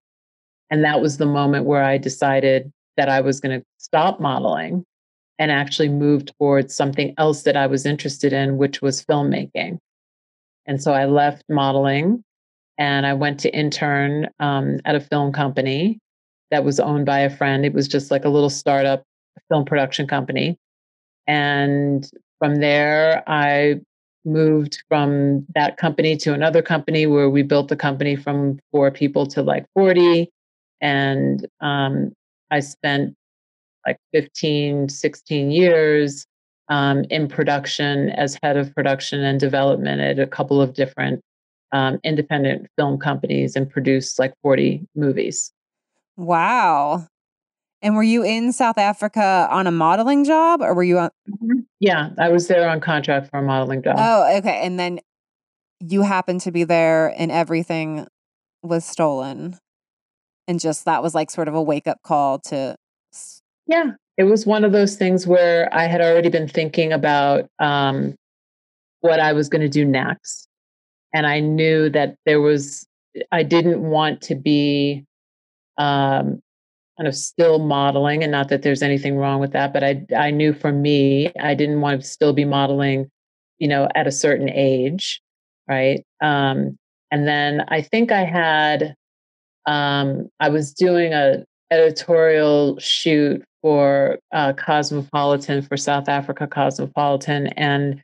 and 0.70 0.84
that 0.84 1.02
was 1.02 1.18
the 1.18 1.26
moment 1.26 1.66
where 1.66 1.84
I 1.84 1.98
decided 1.98 2.72
that 2.98 3.10
I 3.10 3.22
was 3.22 3.40
going 3.40 3.60
to 3.60 3.66
stop 3.78 4.20
modeling 4.20 4.84
and 5.40 5.52
actually 5.52 5.90
move 5.90 6.26
towards 6.26 6.76
something 6.76 7.14
else 7.18 7.44
that 7.44 7.58
I 7.58 7.68
was 7.68 7.86
interested 7.86 8.34
in, 8.34 8.58
which 8.58 8.82
was 8.82 9.04
filmmaking. 9.06 9.80
And 10.66 10.82
so 10.82 10.94
I 10.94 11.06
left 11.06 11.44
modeling 11.50 12.24
and 12.78 13.06
I 13.06 13.14
went 13.14 13.40
to 13.42 13.56
intern 13.56 14.30
um, 14.40 14.80
at 14.86 14.96
a 14.96 15.00
film 15.00 15.32
company 15.32 16.00
that 16.52 16.64
was 16.64 16.80
owned 16.80 17.06
by 17.06 17.20
a 17.20 17.36
friend. 17.36 17.66
It 17.66 17.74
was 17.74 17.88
just 17.88 18.12
like 18.12 18.26
a 18.26 18.30
little 18.30 18.50
startup 18.50 19.04
film 19.50 19.66
production 19.66 20.08
company. 20.08 20.58
And 21.28 22.10
from 22.40 22.58
there, 22.58 23.24
I 23.28 23.82
moved 24.26 24.84
from 24.90 25.46
that 25.54 25.78
company 25.78 26.18
to 26.18 26.34
another 26.34 26.62
company 26.62 27.06
where 27.06 27.30
we 27.30 27.44
built 27.44 27.68
the 27.68 27.76
company 27.76 28.16
from 28.16 28.60
four 28.72 28.92
people 28.92 29.26
to 29.28 29.42
like 29.42 29.66
40. 29.74 30.30
And 30.82 31.48
um, 31.62 32.14
I 32.52 32.60
spent 32.60 33.16
like 33.86 33.98
15, 34.14 34.90
16 34.90 35.52
years 35.52 36.26
um, 36.70 37.06
in 37.10 37.28
production 37.28 38.10
as 38.10 38.38
head 38.42 38.58
of 38.58 38.74
production 38.74 39.24
and 39.24 39.40
development 39.40 40.02
at 40.02 40.20
a 40.20 40.28
couple 40.28 40.62
of 40.62 40.74
different 40.74 41.22
um, 41.72 42.00
independent 42.04 42.68
film 42.78 42.98
companies 42.98 43.56
and 43.56 43.70
produced 43.70 44.20
like 44.20 44.34
40 44.42 44.88
movies. 44.96 45.52
Wow. 46.18 47.08
And 47.82 47.96
were 47.96 48.04
you 48.04 48.24
in 48.24 48.52
South 48.52 48.78
Africa 48.78 49.48
on 49.52 49.68
a 49.68 49.72
modeling 49.72 50.24
job 50.24 50.62
or 50.62 50.74
were 50.74 50.84
you 50.84 50.98
on? 50.98 51.10
Mm-hmm. 51.30 51.60
Yeah, 51.80 52.10
I 52.18 52.30
was 52.30 52.48
there 52.48 52.68
on 52.70 52.80
contract 52.80 53.30
for 53.30 53.40
a 53.40 53.44
modeling 53.44 53.84
job. 53.84 53.98
Oh, 54.00 54.38
okay. 54.38 54.62
And 54.64 54.80
then 54.80 55.00
you 55.80 56.02
happened 56.02 56.42
to 56.42 56.52
be 56.52 56.64
there 56.64 57.14
and 57.18 57.32
everything 57.32 58.08
was 58.64 58.86
stolen. 58.86 59.58
And 60.48 60.60
just 60.60 60.86
that 60.86 61.04
was 61.04 61.14
like 61.14 61.30
sort 61.30 61.48
of 61.48 61.56
a 61.56 61.62
wake 61.62 61.88
up 61.88 62.02
call 62.04 62.40
to. 62.40 62.76
Yeah, 63.68 63.92
it 64.18 64.24
was 64.24 64.46
one 64.46 64.64
of 64.64 64.72
those 64.72 64.96
things 64.96 65.28
where 65.28 65.70
I 65.74 65.88
had 65.88 66.02
already 66.02 66.30
been 66.30 66.48
thinking 66.48 66.94
about 66.94 67.50
um, 67.60 68.16
what 69.02 69.20
I 69.20 69.34
was 69.34 69.50
going 69.50 69.62
to 69.62 69.70
do 69.70 69.86
next. 69.86 70.48
And 71.16 71.26
I 71.26 71.40
knew 71.40 71.90
that 71.90 72.16
there 72.26 72.42
was, 72.42 72.86
I 73.32 73.42
didn't 73.42 73.82
want 73.82 74.22
to 74.24 74.36
be 74.36 75.06
um, 75.78 76.42
kind 76.98 77.08
of 77.08 77.16
still 77.16 77.60
modeling 77.60 78.24
and 78.24 78.32
not 78.32 78.50
that 78.50 78.62
there's 78.62 78.82
anything 78.82 79.18
wrong 79.18 79.40
with 79.42 79.52
that 79.52 79.74
but 79.74 79.84
i 79.84 80.02
i 80.18 80.32
knew 80.32 80.54
for 80.54 80.72
me 80.72 81.30
i 81.42 81.54
didn't 81.54 81.82
want 81.82 82.02
to 82.02 82.08
still 82.08 82.32
be 82.32 82.46
modeling 82.46 83.10
you 83.60 83.68
know 83.68 83.90
at 83.96 84.08
a 84.08 84.12
certain 84.12 84.50
age 84.50 85.22
right? 85.68 86.06
Um 86.22 86.78
and 87.12 87.28
then 87.28 87.66
i 87.68 87.82
think 87.82 88.12
i 88.12 88.24
had 88.24 88.96
um 89.66 90.30
i 90.40 90.50
was 90.50 90.74
doing 90.74 91.14
a 91.14 91.44
editorial 91.72 92.80
shoot 92.80 93.44
for 93.62 94.20
uh, 94.32 94.54
cosmopolitan 94.54 95.62
for 95.62 95.76
south 95.76 96.08
africa 96.08 96.48
cosmopolitan 96.48 97.48
and 97.48 98.02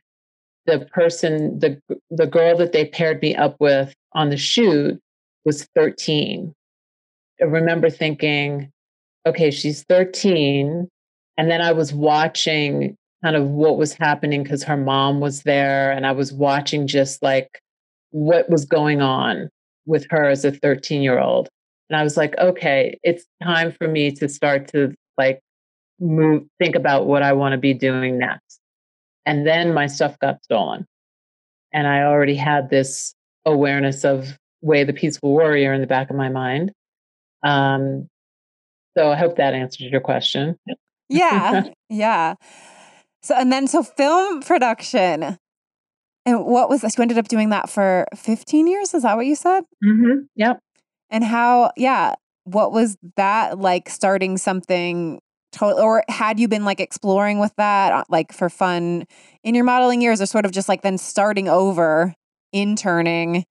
the 0.66 0.80
person 0.92 1.58
the 1.58 1.80
the 2.10 2.26
girl 2.26 2.56
that 2.56 2.72
they 2.72 2.84
paired 2.84 3.20
me 3.20 3.34
up 3.34 3.56
with 3.58 3.94
on 4.12 4.30
the 4.30 4.36
shoot 4.36 5.00
was 5.44 5.66
13 5.74 6.54
I 7.42 7.46
remember 7.46 7.90
thinking, 7.90 8.70
okay, 9.26 9.50
she's 9.50 9.82
13. 9.84 10.88
And 11.36 11.50
then 11.50 11.60
I 11.60 11.72
was 11.72 11.92
watching 11.92 12.96
kind 13.24 13.36
of 13.36 13.48
what 13.48 13.78
was 13.78 13.94
happening 13.94 14.42
because 14.42 14.62
her 14.64 14.76
mom 14.76 15.20
was 15.20 15.42
there. 15.42 15.90
And 15.90 16.06
I 16.06 16.12
was 16.12 16.32
watching 16.32 16.86
just 16.86 17.22
like 17.22 17.60
what 18.10 18.48
was 18.48 18.64
going 18.64 19.00
on 19.00 19.48
with 19.86 20.06
her 20.10 20.28
as 20.28 20.44
a 20.44 20.52
13 20.52 21.02
year 21.02 21.18
old. 21.18 21.48
And 21.90 21.96
I 21.96 22.04
was 22.04 22.16
like, 22.16 22.36
okay, 22.38 22.98
it's 23.02 23.24
time 23.42 23.72
for 23.72 23.88
me 23.88 24.12
to 24.12 24.28
start 24.28 24.68
to 24.68 24.94
like 25.18 25.40
move, 25.98 26.44
think 26.58 26.76
about 26.76 27.06
what 27.06 27.22
I 27.22 27.32
want 27.32 27.52
to 27.52 27.58
be 27.58 27.74
doing 27.74 28.18
next. 28.18 28.60
And 29.26 29.46
then 29.46 29.72
my 29.72 29.86
stuff 29.86 30.18
got 30.18 30.42
stolen. 30.44 30.86
And 31.72 31.86
I 31.86 32.02
already 32.02 32.36
had 32.36 32.70
this 32.70 33.14
awareness 33.44 34.04
of 34.04 34.38
Way 34.60 34.84
the 34.84 34.92
Peaceful 34.92 35.32
Warrior 35.32 35.72
in 35.72 35.80
the 35.80 35.86
back 35.86 36.10
of 36.10 36.16
my 36.16 36.28
mind. 36.28 36.72
Um, 37.42 38.08
so 38.96 39.10
I 39.10 39.16
hope 39.16 39.36
that 39.36 39.54
answers 39.54 39.90
your 39.90 40.00
question. 40.00 40.58
Yeah. 41.08 41.64
yeah. 41.88 42.34
So, 43.22 43.34
and 43.36 43.52
then, 43.52 43.66
so 43.66 43.82
film 43.82 44.42
production. 44.42 45.38
And 46.24 46.44
what 46.44 46.68
was 46.68 46.82
this? 46.82 46.96
You 46.96 47.02
ended 47.02 47.18
up 47.18 47.28
doing 47.28 47.50
that 47.50 47.68
for 47.68 48.06
15 48.14 48.66
years? 48.66 48.94
Is 48.94 49.02
that 49.02 49.16
what 49.16 49.26
you 49.26 49.34
said? 49.34 49.64
Mm-hmm. 49.84 50.20
Yep. 50.36 50.58
And 51.10 51.24
how, 51.24 51.72
yeah, 51.76 52.14
what 52.44 52.72
was 52.72 52.96
that 53.16 53.58
like 53.58 53.88
starting 53.88 54.36
something 54.36 55.20
totally, 55.52 55.82
or 55.82 56.04
had 56.08 56.40
you 56.40 56.48
been 56.48 56.64
like 56.64 56.80
exploring 56.80 57.38
with 57.38 57.54
that, 57.56 57.92
uh, 57.92 58.04
like 58.08 58.32
for 58.32 58.48
fun 58.48 59.04
in 59.44 59.54
your 59.54 59.64
modeling 59.64 60.00
years, 60.00 60.20
or 60.20 60.26
sort 60.26 60.44
of 60.44 60.52
just 60.52 60.68
like 60.68 60.82
then 60.82 60.98
starting 60.98 61.48
over, 61.48 62.14
interning? 62.52 63.44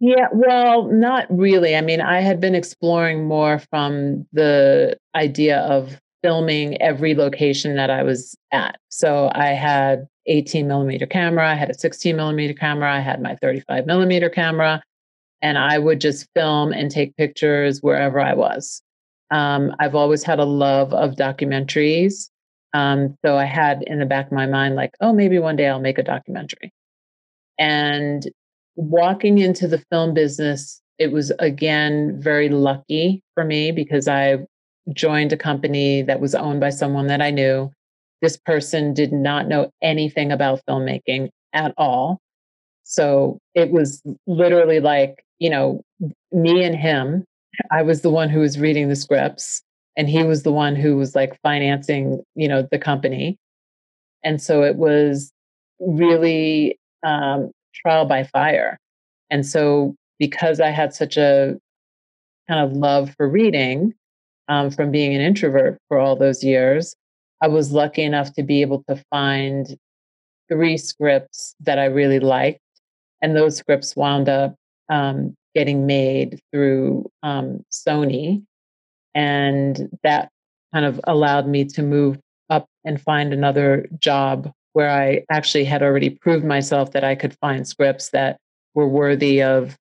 Yeah, 0.00 0.28
well, 0.32 0.84
not 0.84 1.26
really. 1.30 1.76
I 1.76 1.82
mean, 1.82 2.00
I 2.00 2.20
had 2.20 2.40
been 2.40 2.54
exploring 2.54 3.26
more 3.26 3.58
from 3.70 4.26
the 4.32 4.96
idea 5.14 5.58
of 5.60 6.00
filming 6.22 6.80
every 6.80 7.14
location 7.14 7.76
that 7.76 7.90
I 7.90 8.02
was 8.02 8.34
at. 8.52 8.78
So 8.88 9.30
I 9.34 9.48
had 9.48 10.06
18 10.26 10.66
millimeter 10.66 11.06
camera, 11.06 11.50
I 11.50 11.54
had 11.54 11.70
a 11.70 11.74
16 11.74 12.16
millimeter 12.16 12.54
camera, 12.54 12.94
I 12.94 13.00
had 13.00 13.20
my 13.20 13.36
35 13.36 13.86
millimeter 13.86 14.30
camera, 14.30 14.82
and 15.42 15.58
I 15.58 15.78
would 15.78 16.00
just 16.00 16.28
film 16.34 16.72
and 16.72 16.90
take 16.90 17.16
pictures 17.16 17.80
wherever 17.80 18.20
I 18.20 18.34
was. 18.34 18.82
Um, 19.30 19.74
I've 19.78 19.94
always 19.94 20.22
had 20.22 20.38
a 20.38 20.44
love 20.44 20.92
of 20.92 21.14
documentaries. 21.14 22.30
Um, 22.72 23.16
so 23.24 23.36
I 23.36 23.44
had 23.44 23.82
in 23.86 23.98
the 23.98 24.06
back 24.06 24.26
of 24.26 24.32
my 24.32 24.46
mind, 24.46 24.76
like, 24.76 24.92
oh, 25.00 25.12
maybe 25.12 25.38
one 25.38 25.56
day 25.56 25.68
I'll 25.68 25.80
make 25.80 25.98
a 25.98 26.02
documentary. 26.02 26.72
And 27.58 28.26
walking 28.76 29.38
into 29.38 29.68
the 29.68 29.82
film 29.90 30.14
business, 30.14 30.80
it 30.98 31.12
was 31.12 31.32
again 31.38 32.20
very 32.20 32.48
lucky 32.48 33.22
for 33.34 33.44
me 33.44 33.72
because 33.72 34.08
I 34.08 34.38
joined 34.92 35.32
a 35.32 35.36
company 35.36 36.02
that 36.02 36.20
was 36.20 36.34
owned 36.34 36.60
by 36.60 36.70
someone 36.70 37.06
that 37.08 37.22
I 37.22 37.30
knew. 37.30 37.70
This 38.22 38.36
person 38.36 38.92
did 38.92 39.12
not 39.12 39.48
know 39.48 39.70
anything 39.82 40.30
about 40.30 40.60
filmmaking 40.68 41.30
at 41.52 41.72
all. 41.76 42.18
So 42.84 43.38
it 43.54 43.70
was 43.70 44.02
literally 44.26 44.80
like, 44.80 45.24
you 45.38 45.50
know, 45.50 45.82
me 46.32 46.64
and 46.64 46.74
him. 46.74 47.24
I 47.70 47.82
was 47.82 48.02
the 48.02 48.10
one 48.10 48.28
who 48.28 48.40
was 48.40 48.58
reading 48.58 48.88
the 48.88 48.96
scripts 48.96 49.62
and 49.96 50.08
he 50.08 50.22
was 50.22 50.42
the 50.42 50.52
one 50.52 50.76
who 50.76 50.96
was 50.96 51.14
like 51.14 51.40
financing, 51.42 52.22
you 52.34 52.48
know, 52.48 52.66
the 52.70 52.78
company. 52.78 53.38
And 54.24 54.40
so 54.40 54.62
it 54.62 54.76
was 54.76 55.32
really 55.80 56.78
um, 57.04 57.50
trial 57.74 58.04
by 58.04 58.24
fire. 58.24 58.78
And 59.30 59.46
so, 59.46 59.94
because 60.18 60.60
I 60.60 60.68
had 60.68 60.92
such 60.92 61.16
a 61.16 61.56
kind 62.48 62.60
of 62.60 62.76
love 62.76 63.14
for 63.16 63.28
reading 63.28 63.94
um, 64.48 64.70
from 64.70 64.90
being 64.90 65.14
an 65.14 65.20
introvert 65.20 65.78
for 65.88 65.98
all 65.98 66.16
those 66.16 66.44
years, 66.44 66.94
I 67.42 67.48
was 67.48 67.72
lucky 67.72 68.02
enough 68.02 68.34
to 68.34 68.42
be 68.42 68.60
able 68.60 68.84
to 68.88 69.02
find 69.10 69.76
three 70.48 70.76
scripts 70.76 71.54
that 71.60 71.78
I 71.78 71.86
really 71.86 72.20
liked. 72.20 72.60
And 73.22 73.36
those 73.36 73.56
scripts 73.56 73.96
wound 73.96 74.28
up 74.28 74.56
um, 74.90 75.36
getting 75.54 75.86
made 75.86 76.40
through 76.52 77.10
um, 77.22 77.64
Sony. 77.70 78.42
And 79.14 79.88
that 80.02 80.30
kind 80.72 80.84
of 80.84 81.00
allowed 81.04 81.48
me 81.48 81.64
to 81.64 81.82
move 81.82 82.18
up 82.48 82.66
and 82.84 83.00
find 83.00 83.32
another 83.32 83.88
job 83.98 84.52
where 84.72 84.90
I 84.90 85.24
actually 85.30 85.64
had 85.64 85.82
already 85.82 86.10
proved 86.10 86.44
myself 86.44 86.92
that 86.92 87.04
I 87.04 87.14
could 87.14 87.36
find 87.40 87.66
scripts 87.66 88.10
that 88.10 88.38
were 88.74 88.88
worthy 88.88 89.42
of 89.42 89.76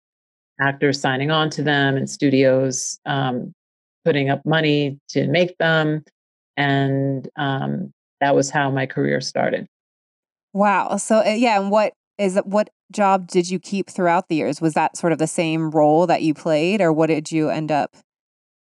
actors 0.59 0.99
signing 0.99 1.31
on 1.31 1.49
to 1.51 1.63
them 1.63 1.95
and 1.95 2.09
studios 2.09 2.99
um, 3.05 3.53
putting 4.03 4.29
up 4.29 4.45
money 4.45 4.97
to 5.09 5.27
make 5.27 5.57
them. 5.57 6.03
And 6.57 7.29
um, 7.37 7.91
that 8.19 8.35
was 8.35 8.49
how 8.49 8.69
my 8.71 8.85
career 8.85 9.21
started. 9.21 9.67
Wow. 10.53 10.97
So, 10.97 11.19
uh, 11.19 11.29
yeah. 11.29 11.59
And 11.61 11.71
what 11.71 11.93
is 12.19 12.35
that 12.35 12.47
What 12.47 12.69
job 12.91 13.27
did 13.27 13.49
you 13.49 13.59
keep 13.59 13.89
throughout 13.89 14.27
the 14.27 14.35
years? 14.35 14.61
Was 14.61 14.73
that 14.73 14.97
sort 14.97 15.13
of 15.13 15.19
the 15.19 15.27
same 15.27 15.71
role 15.71 16.05
that 16.07 16.21
you 16.21 16.33
played, 16.33 16.81
or 16.81 16.91
what 16.91 17.07
did 17.07 17.31
you 17.31 17.49
end 17.49 17.71
up? 17.71 17.95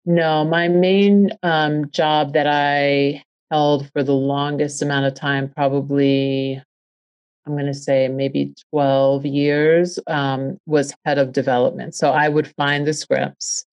No, 0.04 0.44
my 0.44 0.68
main 0.68 1.30
um, 1.42 1.90
job 1.90 2.32
that 2.34 2.46
I 2.46 3.22
held 3.50 3.90
for 3.92 4.02
the 4.02 4.14
longest 4.14 4.82
amount 4.82 5.06
of 5.06 5.14
time, 5.14 5.50
probably, 5.54 6.62
I'm 7.46 7.52
going 7.52 7.66
to 7.66 7.74
say 7.74 8.08
maybe 8.08 8.54
12 8.70 9.26
years, 9.26 9.98
um, 10.06 10.58
was 10.66 10.94
head 11.04 11.18
of 11.18 11.32
development. 11.32 11.94
So 11.94 12.10
I 12.10 12.28
would 12.28 12.52
find 12.56 12.86
the 12.86 12.92
scripts 12.92 13.64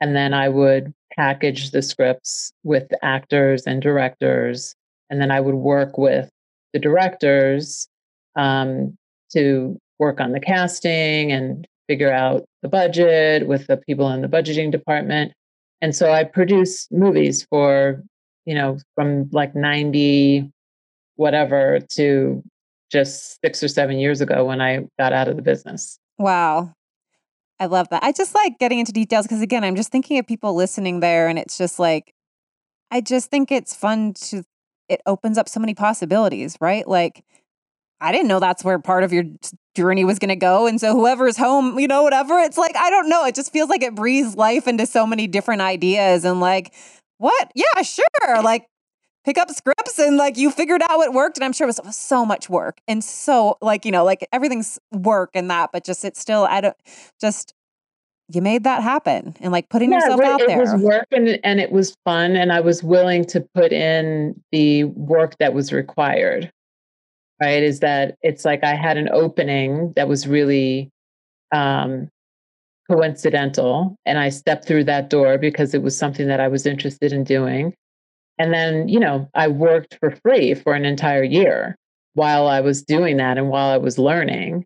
and 0.00 0.14
then 0.14 0.34
I 0.34 0.48
would 0.48 0.92
package 1.16 1.70
the 1.70 1.82
scripts 1.82 2.52
with 2.62 2.88
actors 3.02 3.64
and 3.66 3.82
directors. 3.82 4.74
And 5.10 5.20
then 5.20 5.30
I 5.30 5.40
would 5.40 5.54
work 5.54 5.96
with 5.96 6.28
the 6.72 6.78
directors 6.78 7.88
um, 8.36 8.97
to 9.32 9.78
work 9.98 10.20
on 10.20 10.32
the 10.32 10.40
casting 10.40 11.32
and 11.32 11.66
figure 11.88 12.12
out 12.12 12.44
the 12.62 12.68
budget 12.68 13.46
with 13.46 13.66
the 13.66 13.76
people 13.76 14.10
in 14.10 14.22
the 14.22 14.28
budgeting 14.28 14.70
department. 14.70 15.32
And 15.80 15.94
so 15.94 16.12
I 16.12 16.24
produced 16.24 16.92
movies 16.92 17.46
for, 17.48 18.02
you 18.44 18.54
know, 18.54 18.78
from 18.94 19.28
like 19.32 19.54
90 19.54 20.50
whatever 21.16 21.80
to 21.90 22.42
just 22.90 23.40
six 23.44 23.62
or 23.62 23.68
seven 23.68 23.98
years 23.98 24.20
ago 24.20 24.44
when 24.44 24.60
I 24.60 24.86
got 24.98 25.12
out 25.12 25.28
of 25.28 25.36
the 25.36 25.42
business. 25.42 25.98
Wow. 26.18 26.74
I 27.60 27.66
love 27.66 27.88
that. 27.90 28.04
I 28.04 28.12
just 28.12 28.34
like 28.34 28.58
getting 28.58 28.78
into 28.78 28.92
details 28.92 29.26
because, 29.26 29.42
again, 29.42 29.64
I'm 29.64 29.76
just 29.76 29.90
thinking 29.90 30.18
of 30.18 30.26
people 30.26 30.54
listening 30.54 31.00
there, 31.00 31.26
and 31.28 31.38
it's 31.38 31.58
just 31.58 31.78
like, 31.78 32.14
I 32.90 33.00
just 33.00 33.30
think 33.30 33.50
it's 33.50 33.74
fun 33.74 34.14
to, 34.14 34.44
it 34.88 35.00
opens 35.06 35.38
up 35.38 35.48
so 35.48 35.58
many 35.58 35.74
possibilities, 35.74 36.56
right? 36.60 36.86
Like, 36.86 37.24
I 38.00 38.12
didn't 38.12 38.28
know 38.28 38.40
that's 38.40 38.64
where 38.64 38.78
part 38.78 39.04
of 39.04 39.12
your 39.12 39.24
journey 39.74 40.04
was 40.04 40.18
going 40.18 40.28
to 40.28 40.36
go. 40.36 40.66
And 40.66 40.80
so 40.80 40.92
whoever's 40.92 41.36
home, 41.36 41.78
you 41.78 41.88
know, 41.88 42.02
whatever, 42.02 42.38
it's 42.38 42.58
like, 42.58 42.76
I 42.76 42.90
don't 42.90 43.08
know. 43.08 43.24
It 43.24 43.34
just 43.34 43.52
feels 43.52 43.68
like 43.68 43.82
it 43.82 43.94
breathes 43.94 44.36
life 44.36 44.68
into 44.68 44.86
so 44.86 45.06
many 45.06 45.26
different 45.26 45.62
ideas 45.62 46.24
and 46.24 46.40
like, 46.40 46.72
what? 47.18 47.50
Yeah, 47.54 47.82
sure. 47.82 48.42
Like, 48.42 48.66
pick 49.24 49.36
up 49.36 49.50
scripts 49.50 49.98
and 49.98 50.16
like 50.16 50.38
you 50.38 50.50
figured 50.50 50.80
out 50.82 50.96
what 50.96 51.12
worked. 51.12 51.36
And 51.36 51.44
I'm 51.44 51.52
sure 51.52 51.68
it 51.68 51.76
was 51.84 51.96
so 51.96 52.24
much 52.24 52.48
work 52.48 52.80
and 52.88 53.04
so 53.04 53.58
like, 53.60 53.84
you 53.84 53.92
know, 53.92 54.04
like 54.04 54.26
everything's 54.32 54.78
work 54.92 55.30
and 55.34 55.50
that, 55.50 55.70
but 55.72 55.84
just 55.84 56.04
it's 56.04 56.18
still, 56.18 56.44
I 56.44 56.62
don't 56.62 56.76
just, 57.20 57.52
you 58.32 58.40
made 58.40 58.64
that 58.64 58.82
happen 58.82 59.36
and 59.40 59.52
like 59.52 59.68
putting 59.68 59.90
yeah, 59.90 59.98
yourself 59.98 60.20
out 60.22 60.40
it 60.40 60.46
there. 60.46 60.58
It 60.58 60.72
was 60.72 60.82
work 60.82 61.08
and, 61.12 61.38
and 61.44 61.60
it 61.60 61.72
was 61.72 61.94
fun. 62.04 62.36
And 62.36 62.52
I 62.52 62.60
was 62.60 62.82
willing 62.82 63.24
to 63.26 63.40
put 63.54 63.72
in 63.72 64.40
the 64.50 64.84
work 64.84 65.36
that 65.40 65.52
was 65.52 65.72
required 65.72 66.50
right 67.40 67.62
is 67.62 67.80
that 67.80 68.16
it's 68.22 68.44
like 68.44 68.64
i 68.64 68.74
had 68.74 68.96
an 68.96 69.08
opening 69.12 69.92
that 69.96 70.08
was 70.08 70.26
really 70.26 70.90
um, 71.52 72.08
coincidental 72.90 73.96
and 74.06 74.18
i 74.18 74.28
stepped 74.28 74.66
through 74.66 74.84
that 74.84 75.10
door 75.10 75.38
because 75.38 75.74
it 75.74 75.82
was 75.82 75.96
something 75.96 76.28
that 76.28 76.40
i 76.40 76.48
was 76.48 76.66
interested 76.66 77.12
in 77.12 77.24
doing. 77.24 77.74
And 78.40 78.54
then 78.54 78.88
you 78.88 79.00
know 79.00 79.28
i 79.34 79.48
worked 79.48 79.96
for 80.00 80.16
free 80.22 80.54
for 80.54 80.74
an 80.74 80.84
entire 80.84 81.24
year 81.24 81.76
while 82.14 82.46
i 82.46 82.60
was 82.60 82.82
doing 82.82 83.16
that 83.18 83.38
and 83.38 83.48
while 83.48 83.70
i 83.70 83.76
was 83.76 83.98
learning. 83.98 84.64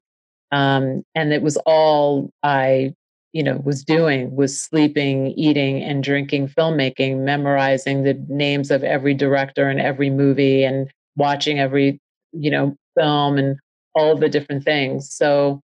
Um, 0.50 1.02
and 1.14 1.32
it 1.32 1.42
was 1.42 1.56
all 1.64 2.30
i 2.42 2.94
you 3.32 3.42
know 3.42 3.60
was 3.64 3.82
doing 3.84 4.34
was 4.36 4.60
sleeping 4.60 5.28
eating 5.38 5.82
and 5.82 6.04
drinking 6.04 6.48
filmmaking 6.48 7.20
memorizing 7.20 8.02
the 8.02 8.14
names 8.28 8.70
of 8.70 8.84
every 8.84 9.14
director 9.14 9.68
and 9.68 9.80
every 9.80 10.10
movie 10.10 10.64
and 10.64 10.90
watching 11.16 11.58
every 11.58 11.98
you 12.32 12.50
know, 12.50 12.76
film 12.98 13.38
and 13.38 13.56
all 13.94 14.16
the 14.16 14.28
different 14.28 14.64
things. 14.64 15.12
So 15.14 15.60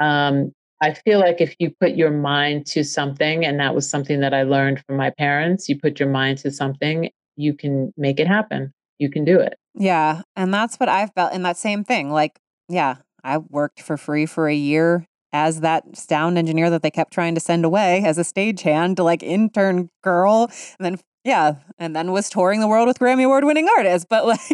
um, 0.00 0.52
I 0.80 0.94
feel 0.94 1.20
like 1.20 1.40
if 1.40 1.54
you 1.58 1.72
put 1.80 1.92
your 1.92 2.10
mind 2.10 2.66
to 2.68 2.84
something, 2.84 3.44
and 3.44 3.60
that 3.60 3.74
was 3.74 3.88
something 3.88 4.20
that 4.20 4.34
I 4.34 4.42
learned 4.42 4.82
from 4.86 4.96
my 4.96 5.10
parents, 5.10 5.68
you 5.68 5.78
put 5.78 6.00
your 6.00 6.08
mind 6.08 6.38
to 6.38 6.50
something, 6.50 7.10
you 7.36 7.54
can 7.54 7.92
make 7.96 8.20
it 8.20 8.26
happen. 8.26 8.72
You 8.98 9.10
can 9.10 9.24
do 9.24 9.38
it. 9.40 9.54
Yeah. 9.74 10.22
And 10.36 10.52
that's 10.52 10.76
what 10.76 10.88
I've 10.88 11.12
felt. 11.14 11.32
in 11.32 11.42
that 11.42 11.56
same 11.56 11.84
thing. 11.84 12.10
Like, 12.10 12.38
yeah, 12.68 12.96
I 13.24 13.38
worked 13.38 13.80
for 13.80 13.96
free 13.96 14.26
for 14.26 14.48
a 14.48 14.54
year 14.54 15.06
as 15.32 15.60
that 15.60 15.96
sound 15.96 16.36
engineer 16.36 16.68
that 16.70 16.82
they 16.82 16.90
kept 16.90 17.12
trying 17.12 17.34
to 17.34 17.40
send 17.40 17.64
away 17.64 18.02
as 18.04 18.18
a 18.18 18.22
stagehand 18.22 18.96
to 18.96 19.02
like 19.02 19.22
intern 19.22 19.88
girl 20.02 20.50
and 20.78 20.84
then 20.84 20.98
yeah, 21.24 21.54
and 21.78 21.94
then 21.94 22.12
was 22.12 22.28
touring 22.28 22.60
the 22.60 22.68
world 22.68 22.88
with 22.88 22.98
Grammy 22.98 23.24
Award 23.24 23.44
winning 23.44 23.68
artists. 23.76 24.06
But 24.08 24.26
like, 24.26 24.40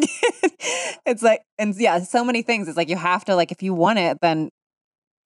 it's 1.07 1.23
like, 1.23 1.43
and 1.59 1.75
yeah, 1.77 2.01
so 2.01 2.25
many 2.25 2.43
things. 2.43 2.69
It's 2.69 2.77
like 2.77 2.91
you 2.91 2.97
have 2.97 3.25
to 3.27 3.35
like, 3.35 3.51
if 3.51 3.63
you 3.63 3.73
want 3.73 3.99
it, 3.99 4.19
then 4.21 4.51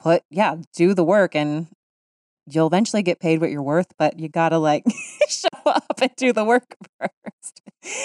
put 0.00 0.22
yeah, 0.30 0.56
do 0.74 0.94
the 0.94 1.04
work, 1.04 1.34
and 1.34 1.66
you'll 2.46 2.68
eventually 2.68 3.02
get 3.02 3.18
paid 3.18 3.40
what 3.40 3.50
you're 3.50 3.62
worth. 3.62 3.92
But 3.98 4.20
you 4.20 4.28
gotta 4.28 4.58
like 4.58 4.84
show 5.28 5.48
up 5.66 6.00
and 6.00 6.10
do 6.16 6.32
the 6.32 6.44
work 6.44 6.76
first. 7.00 7.62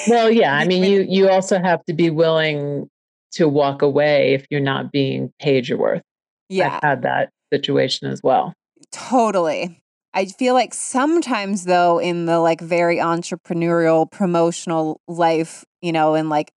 Well, 0.08 0.32
yeah, 0.32 0.56
I 0.56 0.66
mean, 0.66 0.84
you 0.84 1.06
you 1.08 1.30
also 1.30 1.60
have 1.60 1.86
to 1.86 1.94
be 1.94 2.10
willing 2.10 2.90
to 3.34 3.48
walk 3.48 3.84
away 3.84 4.34
if 4.34 4.48
you're 4.50 4.62
not 4.62 4.92
being 4.92 5.32
paid 5.40 5.68
your 5.68 5.78
worth. 5.78 6.02
Yeah, 6.50 6.80
I've 6.82 6.90
had 6.90 7.02
that 7.04 7.30
situation 7.54 8.10
as 8.10 8.22
well. 8.24 8.54
Totally. 8.92 9.84
I 10.18 10.26
feel 10.26 10.56
like 10.56 10.74
sometimes 10.74 11.66
though 11.66 12.00
in 12.00 12.26
the 12.26 12.40
like 12.40 12.60
very 12.60 12.98
entrepreneurial 12.98 14.10
promotional 14.10 15.00
life, 15.08 15.64
you 15.80 15.92
know, 15.92 16.16
and 16.16 16.28
like 16.28 16.52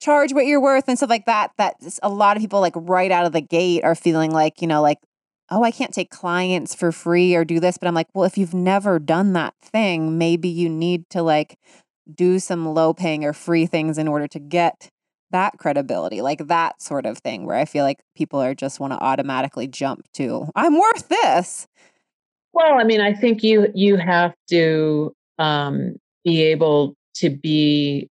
charge 0.00 0.32
what 0.32 0.46
you're 0.46 0.62
worth 0.62 0.88
and 0.88 0.96
stuff 0.96 1.10
like 1.10 1.26
that, 1.26 1.50
that 1.58 1.74
a 2.02 2.08
lot 2.08 2.38
of 2.38 2.40
people 2.40 2.62
like 2.62 2.72
right 2.74 3.10
out 3.10 3.26
of 3.26 3.32
the 3.32 3.42
gate 3.42 3.84
are 3.84 3.94
feeling 3.94 4.30
like, 4.30 4.62
you 4.62 4.66
know, 4.66 4.80
like 4.80 4.96
oh, 5.50 5.62
I 5.62 5.72
can't 5.72 5.92
take 5.92 6.10
clients 6.10 6.74
for 6.74 6.90
free 6.90 7.34
or 7.34 7.44
do 7.44 7.60
this, 7.60 7.76
but 7.76 7.86
I'm 7.86 7.94
like, 7.94 8.08
well, 8.14 8.24
if 8.24 8.38
you've 8.38 8.54
never 8.54 8.98
done 8.98 9.34
that 9.34 9.52
thing, 9.62 10.16
maybe 10.16 10.48
you 10.48 10.70
need 10.70 11.08
to 11.10 11.22
like 11.22 11.58
do 12.12 12.38
some 12.38 12.66
low 12.66 12.94
paying 12.94 13.26
or 13.26 13.34
free 13.34 13.66
things 13.66 13.98
in 13.98 14.08
order 14.08 14.26
to 14.28 14.38
get 14.38 14.88
that 15.32 15.58
credibility, 15.58 16.22
like 16.22 16.48
that 16.48 16.80
sort 16.80 17.04
of 17.04 17.18
thing, 17.18 17.44
where 17.44 17.56
I 17.56 17.66
feel 17.66 17.84
like 17.84 18.00
people 18.16 18.40
are 18.40 18.54
just 18.54 18.80
want 18.80 18.94
to 18.94 19.02
automatically 19.02 19.66
jump 19.66 20.10
to, 20.14 20.48
I'm 20.56 20.78
worth 20.78 21.08
this. 21.08 21.68
Well, 22.56 22.78
I 22.78 22.84
mean, 22.84 23.02
I 23.02 23.12
think 23.12 23.42
you 23.42 23.68
you 23.74 23.98
have 23.98 24.34
to 24.48 25.12
um, 25.38 25.96
be 26.24 26.42
able 26.42 26.94
to 27.16 27.28
be, 27.28 28.08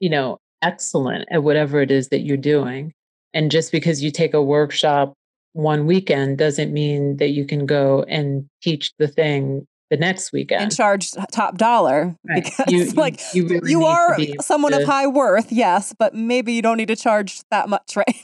you 0.00 0.10
know, 0.10 0.38
excellent 0.62 1.28
at 1.30 1.44
whatever 1.44 1.80
it 1.80 1.92
is 1.92 2.08
that 2.08 2.22
you're 2.22 2.36
doing. 2.36 2.92
And 3.32 3.52
just 3.52 3.70
because 3.70 4.02
you 4.02 4.10
take 4.10 4.34
a 4.34 4.42
workshop 4.42 5.14
one 5.52 5.86
weekend 5.86 6.38
doesn't 6.38 6.72
mean 6.72 7.18
that 7.18 7.28
you 7.28 7.46
can 7.46 7.64
go 7.64 8.02
and 8.08 8.48
teach 8.62 8.90
the 8.98 9.06
thing 9.06 9.64
the 9.90 9.96
next 9.96 10.32
weekend 10.32 10.62
and 10.62 10.74
charge 10.74 11.12
top 11.30 11.58
dollar 11.58 12.16
right. 12.26 12.42
because 12.42 12.72
you, 12.72 12.84
like 12.96 13.20
you, 13.34 13.46
really 13.46 13.70
you 13.70 13.84
are 13.84 14.16
someone 14.40 14.72
of 14.72 14.84
high 14.84 15.06
worth 15.06 15.52
yes 15.52 15.94
but 15.98 16.14
maybe 16.14 16.54
you 16.54 16.62
don't 16.62 16.78
need 16.78 16.88
to 16.88 16.96
charge 16.96 17.42
that 17.50 17.68
much 17.68 17.94
right 17.96 18.16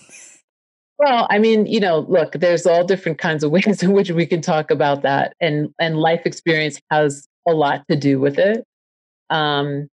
well, 0.99 1.27
I 1.31 1.39
mean, 1.39 1.67
you 1.67 1.79
know, 1.81 2.01
look, 2.09 2.33
there's 2.33 2.67
all 2.67 2.85
different 2.85 3.19
kinds 3.19 3.45
of 3.45 3.51
ways 3.53 3.83
in 3.83 3.93
which 3.93 4.11
we 4.11 4.27
can 4.27 4.41
talk 4.41 4.71
about 4.71 5.03
that, 5.03 5.35
and 5.41 5.71
and 5.81 5.99
life 5.99 6.23
experience 6.25 6.81
has 6.91 7.27
a 7.47 7.53
lot 7.53 7.85
to 7.89 7.97
do 7.97 8.21
with 8.21 8.39
it. 8.39 8.65
Um, 9.31 9.89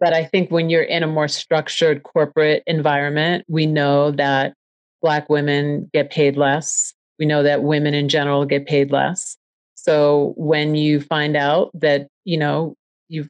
but 0.00 0.14
I 0.14 0.24
think 0.24 0.50
when 0.50 0.70
you're 0.70 0.82
in 0.82 1.02
a 1.02 1.06
more 1.06 1.28
structured 1.28 2.02
corporate 2.02 2.62
environment, 2.66 3.44
we 3.48 3.66
know 3.66 4.10
that 4.12 4.54
Black 5.02 5.28
women 5.28 5.90
get 5.92 6.10
paid 6.10 6.36
less. 6.36 6.94
We 7.18 7.26
know 7.26 7.42
that 7.42 7.62
women 7.62 7.94
in 7.94 8.08
general 8.08 8.46
get 8.46 8.66
paid 8.66 8.90
less. 8.90 9.36
So 9.74 10.34
when 10.36 10.74
you 10.74 11.00
find 11.00 11.36
out 11.36 11.70
that 11.74 12.08
you 12.24 12.38
know 12.38 12.74
you've 13.08 13.28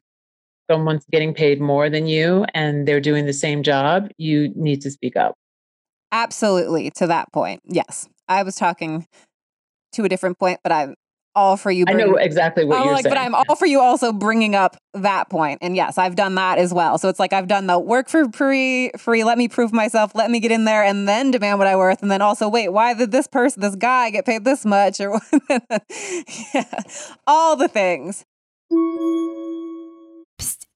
someone's 0.69 1.05
getting 1.11 1.33
paid 1.33 1.59
more 1.61 1.89
than 1.89 2.07
you 2.07 2.45
and 2.53 2.87
they're 2.87 3.01
doing 3.01 3.25
the 3.25 3.33
same 3.33 3.63
job, 3.63 4.09
you 4.17 4.51
need 4.55 4.81
to 4.81 4.91
speak 4.91 5.15
up. 5.17 5.35
Absolutely. 6.11 6.91
To 6.91 7.07
that 7.07 7.31
point. 7.31 7.61
Yes. 7.65 8.07
I 8.27 8.43
was 8.43 8.55
talking 8.55 9.07
to 9.93 10.03
a 10.03 10.09
different 10.09 10.39
point, 10.39 10.59
but 10.63 10.71
I'm 10.71 10.95
all 11.35 11.57
for 11.57 11.71
you. 11.71 11.85
Bringing, 11.85 12.03
I 12.03 12.07
know 12.07 12.15
exactly 12.15 12.65
what 12.65 12.79
oh, 12.79 12.83
you're 12.85 12.93
like, 12.93 13.03
saying. 13.03 13.15
But 13.15 13.21
I'm 13.21 13.35
all 13.35 13.55
for 13.55 13.65
you 13.65 13.79
also 13.79 14.11
bringing 14.11 14.55
up 14.55 14.77
that 14.93 15.29
point. 15.29 15.59
And 15.61 15.75
yes, 15.75 15.97
I've 15.97 16.15
done 16.15 16.35
that 16.35 16.57
as 16.57 16.73
well. 16.73 16.97
So 16.97 17.09
it's 17.09 17.19
like 17.19 17.33
I've 17.33 17.47
done 17.47 17.67
the 17.67 17.79
work 17.79 18.09
for 18.09 18.29
free, 18.31 18.91
free. 18.97 19.23
Let 19.23 19.37
me 19.37 19.47
prove 19.47 19.73
myself. 19.73 20.13
Let 20.15 20.29
me 20.29 20.39
get 20.39 20.51
in 20.51 20.65
there 20.65 20.83
and 20.83 21.07
then 21.07 21.31
demand 21.31 21.59
what 21.59 21.67
I 21.67 21.75
worth. 21.75 22.01
And 22.01 22.11
then 22.11 22.21
also, 22.21 22.49
wait, 22.49 22.69
why 22.69 22.93
did 22.93 23.11
this 23.11 23.27
person, 23.27 23.61
this 23.61 23.75
guy, 23.75 24.09
get 24.09 24.25
paid 24.25 24.43
this 24.43 24.65
much? 24.65 24.99
Or 24.99 25.19
yeah, 26.53 26.83
all 27.27 27.55
the 27.55 27.67
things. 27.67 28.25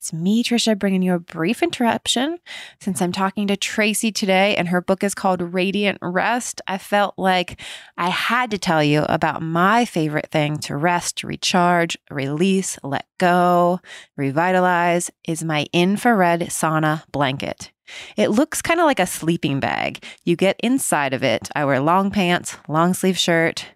It's 0.05 0.13
me, 0.13 0.43
Trisha, 0.43 0.77
bringing 0.77 1.01
you 1.01 1.15
a 1.15 1.19
brief 1.19 1.63
interruption. 1.63 2.37
Since 2.79 3.01
I'm 3.01 3.11
talking 3.11 3.47
to 3.47 3.57
Tracee 3.57 4.11
today 4.11 4.55
and 4.55 4.67
her 4.67 4.79
book 4.79 5.03
is 5.03 5.15
called 5.15 5.41
Radiant 5.41 5.97
Rest, 5.99 6.61
I 6.67 6.77
felt 6.77 7.15
like 7.17 7.59
I 7.97 8.09
had 8.09 8.51
to 8.51 8.59
tell 8.59 8.83
you 8.83 9.03
about 9.09 9.41
my 9.41 9.83
favorite 9.83 10.29
thing 10.29 10.59
to 10.59 10.77
rest, 10.77 11.23
recharge, 11.23 11.97
release, 12.11 12.77
let 12.83 13.07
go, 13.17 13.79
revitalize 14.15 15.09
is 15.27 15.43
my 15.43 15.65
infrared 15.73 16.41
sauna 16.49 17.01
blanket. 17.11 17.71
It 18.15 18.29
looks 18.29 18.61
kind 18.61 18.79
of 18.79 18.85
like 18.85 18.99
a 18.99 19.07
sleeping 19.07 19.59
bag. 19.59 20.03
You 20.23 20.35
get 20.35 20.59
inside 20.59 21.15
of 21.15 21.23
it. 21.23 21.49
I 21.55 21.65
wear 21.65 21.79
long 21.79 22.11
pants, 22.11 22.57
long 22.67 22.93
sleeve 22.93 23.17
shirt, 23.17 23.69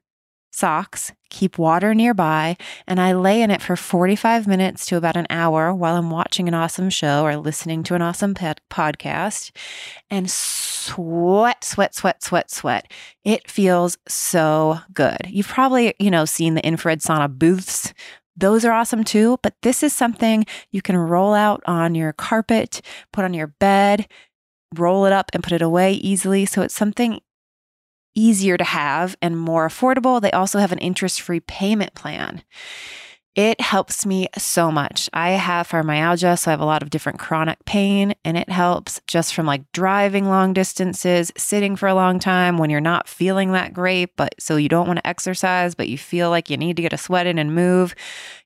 socks, 0.52 1.12
keep 1.30 1.58
water 1.58 1.94
nearby, 1.94 2.58
and 2.88 3.00
I 3.00 3.13
lay 3.13 3.42
in 3.42 3.52
it 3.52 3.62
for 3.62 3.76
45 3.76 4.48
minutes 4.48 4.86
to 4.88 4.98
about 4.98 5.18
an 5.18 5.28
hour 5.30 5.74
while 5.74 5.96
I'm 5.96 6.10
watching 6.10 6.48
an 6.48 6.54
awesome 6.54 6.89
show 6.89 7.26
or 7.26 7.38
listening 7.38 7.84
to 7.84 7.96
an 7.96 8.02
awesome 8.02 8.34
podcast 8.34 9.52
and 10.10 10.30
sweat, 10.30 11.63
sweat, 11.63 11.96
sweat, 11.96 12.24
sweat, 12.24 12.52
sweat. 12.52 12.92
It 13.24 13.50
feels 13.50 13.98
so 14.08 14.80
good. 14.94 15.28
You've 15.28 15.48
probably, 15.48 15.94
you 16.00 16.12
know, 16.12 16.26
seen 16.26 16.56
the 16.56 16.65
infrared 16.65 17.02
sauna 17.02 17.30
booths. 17.30 17.94
Those 18.36 18.63
are 18.63 18.72
awesome 18.72 19.04
too, 19.04 19.38
but 19.44 19.56
this 19.63 19.84
is 19.84 19.94
something 19.94 20.46
you 20.72 20.82
can 20.82 20.96
roll 20.96 21.34
out 21.34 21.62
on 21.65 21.94
your 21.94 22.13
carpet, 22.13 22.82
put 23.12 23.26
on 23.26 23.34
your 23.34 23.48
bed, 23.48 24.08
roll 24.76 25.06
it 25.06 25.13
up 25.13 25.30
and 25.34 25.44
put 25.44 25.54
it 25.54 25.62
away 25.62 25.94
easily. 25.94 26.46
So 26.46 26.62
it's 26.62 26.76
something 26.76 27.20
easier 28.19 28.58
to 28.58 28.63
have 28.63 29.15
and 29.21 29.39
more 29.39 29.67
affordable. 29.67 30.21
They 30.21 30.32
also 30.32 30.60
have 30.60 30.71
an 30.71 30.79
interest 30.79 31.21
free 31.21 31.39
payment 31.39 31.93
plan. 31.93 32.43
It 33.36 33.62
helps 33.62 34.05
me 34.05 34.27
so 34.38 34.69
much. 34.71 35.10
I 35.13 35.32
have 35.32 35.69
fibromyalgia, 35.69 36.38
so 36.38 36.49
I 36.49 36.53
have 36.53 36.60
a 36.60 36.65
lot 36.65 36.84
of 36.84 36.89
different 36.89 37.19
chronic 37.19 37.63
pain, 37.63 38.15
and 38.25 38.36
it 38.36 38.49
helps 38.49 38.99
just 39.08 39.34
from 39.34 39.45
like 39.45 39.71
driving 39.71 40.25
long 40.25 40.51
distances, 40.51 41.32
sitting 41.38 41.77
for 41.77 41.88
a 41.88 41.93
long 41.93 42.19
time 42.19 42.58
when 42.58 42.69
you're 42.69 42.82
not 42.82 43.08
feeling 43.08 43.53
that 43.53 43.73
great, 43.73 44.17
but 44.17 44.36
so 44.39 44.58
you 44.58 44.67
don't 44.67 44.88
want 44.88 44.97
to 44.97 45.08
exercise, 45.08 45.73
but 45.73 45.88
you 45.88 45.97
feel 45.97 46.29
like 46.29 46.49
you 46.49 46.58
need 46.58 46.75
to 46.75 46.82
get 46.82 46.91
a 46.91 46.97
sweat 46.97 47.27
in 47.27 47.38
and 47.38 47.55
move. 47.55 47.95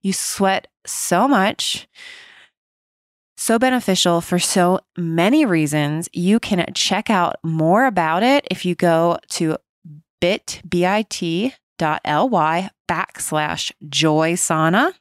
You 0.02 0.14
sweat 0.14 0.68
so 0.86 1.28
much. 1.28 1.88
So 3.44 3.60
beneficial 3.60 4.22
for 4.22 4.40
so 4.40 4.80
many 4.98 5.46
reasons. 5.46 6.08
You 6.14 6.40
can 6.40 6.66
check 6.74 7.10
out 7.10 7.36
more 7.44 7.86
about 7.88 8.24
it 8.24 8.48
if 8.50 8.64
you 8.64 8.74
go 8.74 9.18
to 9.32 9.58
bit, 10.22 10.62
B-I-T 10.66 11.54
bit.ly 11.78 12.70
backslash 12.90 13.72
joy 13.90 14.34
sauna. 14.36 14.94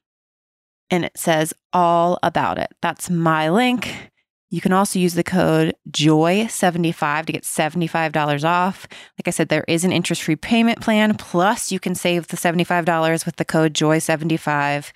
And 0.90 1.04
it 1.04 1.16
says 1.16 1.54
all 1.72 2.18
about 2.24 2.58
it. 2.58 2.72
That's 2.82 3.08
my 3.08 3.48
link. 3.48 4.10
You 4.50 4.60
can 4.60 4.72
also 4.72 4.98
use 4.98 5.14
the 5.14 5.22
code 5.22 5.74
JOY75 5.90 7.26
to 7.26 7.32
get 7.32 7.44
$75 7.44 8.44
off. 8.44 8.86
Like 9.18 9.28
I 9.28 9.30
said, 9.30 9.50
there 9.50 9.64
is 9.66 9.84
an 9.84 9.92
interest 9.92 10.22
free 10.24 10.36
payment 10.36 10.80
plan. 10.80 11.16
Plus, 11.16 11.70
you 11.70 11.78
can 11.78 11.94
save 11.94 12.26
the 12.26 12.36
$75 12.36 13.24
with 13.24 13.36
the 13.36 13.44
code 13.44 13.72
JOY75. 13.72 14.90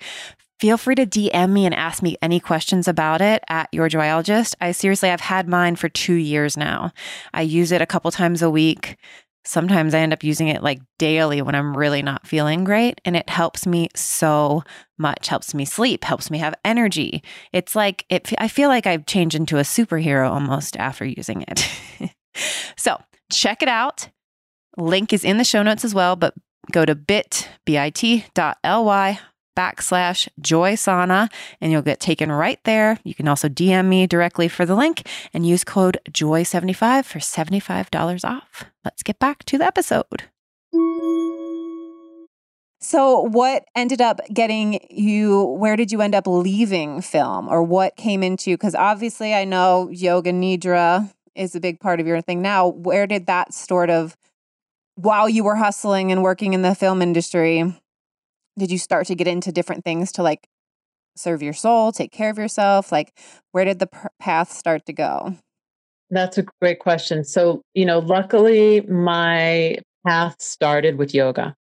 Feel 0.59 0.77
free 0.77 0.95
to 0.95 1.05
DM 1.05 1.51
me 1.51 1.65
and 1.67 1.75
ask 1.75 2.01
me 2.01 2.17
any 2.19 2.39
questions 2.39 2.87
about 2.87 3.21
it 3.21 3.43
at 3.47 3.69
Your 3.71 3.89
Joyologist. 3.89 4.55
I 4.59 4.71
seriously, 4.71 5.11
I've 5.11 5.21
had 5.21 5.47
mine 5.47 5.75
for 5.75 5.87
two 5.87 6.15
years 6.15 6.57
now. 6.57 6.91
I 7.31 7.43
use 7.43 7.71
it 7.71 7.81
a 7.81 7.85
couple 7.85 8.09
times 8.09 8.41
a 8.41 8.49
week. 8.49 8.97
Sometimes 9.45 9.93
I 9.93 9.99
end 9.99 10.13
up 10.13 10.23
using 10.23 10.47
it 10.47 10.63
like 10.63 10.81
daily 10.97 11.43
when 11.43 11.53
I'm 11.53 11.77
really 11.77 12.01
not 12.01 12.25
feeling 12.25 12.63
great. 12.63 12.99
And 13.05 13.15
it 13.15 13.29
helps 13.29 13.67
me 13.67 13.89
so 13.95 14.63
much, 14.97 15.27
helps 15.27 15.53
me 15.53 15.63
sleep, 15.63 16.03
helps 16.03 16.31
me 16.31 16.39
have 16.39 16.55
energy. 16.65 17.23
It's 17.53 17.75
like, 17.75 18.05
it, 18.09 18.33
I 18.39 18.47
feel 18.47 18.69
like 18.69 18.87
I've 18.87 19.05
changed 19.05 19.35
into 19.35 19.59
a 19.59 19.61
superhero 19.61 20.27
almost 20.27 20.75
after 20.77 21.05
using 21.05 21.45
it. 21.47 21.69
so 22.75 22.99
check 23.31 23.61
it 23.61 23.69
out. 23.69 24.09
Link 24.75 25.13
is 25.13 25.23
in 25.23 25.37
the 25.37 25.43
show 25.43 25.61
notes 25.61 25.85
as 25.85 25.93
well, 25.93 26.15
but 26.15 26.33
go 26.71 26.83
to 26.83 26.95
bit, 26.95 27.47
bit.ly 27.63 29.19
backslash 29.57 30.29
joy 30.39 30.73
sauna 30.73 31.29
and 31.59 31.71
you'll 31.71 31.81
get 31.81 31.99
taken 31.99 32.31
right 32.31 32.59
there. 32.63 32.99
You 33.03 33.15
can 33.15 33.27
also 33.27 33.49
DM 33.49 33.85
me 33.87 34.05
directly 34.05 34.47
for 34.47 34.65
the 34.65 34.75
link 34.75 35.07
and 35.33 35.45
use 35.45 35.63
code 35.63 35.97
joy75 36.11 37.05
for 37.05 37.19
$75 37.19 38.23
off. 38.23 38.65
Let's 38.85 39.03
get 39.03 39.17
back 39.17 39.43
to 39.45 39.57
the 39.57 39.65
episode. 39.65 40.23
So, 42.79 43.21
what 43.21 43.65
ended 43.75 44.01
up 44.01 44.21
getting 44.31 44.79
you? 44.91 45.43
Where 45.43 45.75
did 45.75 45.91
you 45.91 46.01
end 46.01 46.13
up 46.13 46.27
leaving 46.27 47.01
film, 47.01 47.49
or 47.49 47.63
what 47.63 47.95
came 47.95 48.21
into? 48.21 48.51
Because 48.51 48.75
obviously, 48.75 49.33
I 49.33 49.45
know 49.45 49.89
yoga 49.91 50.31
nidra 50.31 51.11
is 51.35 51.55
a 51.55 51.59
big 51.59 51.79
part 51.79 51.99
of 51.99 52.05
your 52.05 52.21
thing 52.21 52.41
now. 52.41 52.67
Where 52.67 53.07
did 53.07 53.25
that 53.25 53.53
sort 53.53 53.89
of, 53.89 54.15
while 54.95 55.27
you 55.27 55.43
were 55.43 55.55
hustling 55.55 56.11
and 56.11 56.21
working 56.21 56.53
in 56.53 56.61
the 56.61 56.75
film 56.75 57.01
industry, 57.01 57.75
did 58.57 58.71
you 58.71 58.77
start 58.77 59.07
to 59.07 59.15
get 59.15 59.27
into 59.27 59.51
different 59.51 59.83
things 59.83 60.11
to 60.13 60.23
like 60.23 60.47
serve 61.15 61.41
your 61.41 61.53
soul, 61.53 61.91
take 61.91 62.11
care 62.11 62.29
of 62.29 62.37
yourself? 62.37 62.91
Like, 62.91 63.17
where 63.51 63.65
did 63.65 63.79
the 63.79 63.89
path 64.19 64.51
start 64.51 64.85
to 64.85 64.93
go? 64.93 65.35
That's 66.09 66.37
a 66.37 66.45
great 66.61 66.79
question. 66.79 67.23
So, 67.23 67.61
you 67.73 67.85
know, 67.85 67.99
luckily 67.99 68.81
my 68.81 69.77
path 70.05 70.35
started 70.41 70.97
with 70.97 71.13
yoga. 71.13 71.55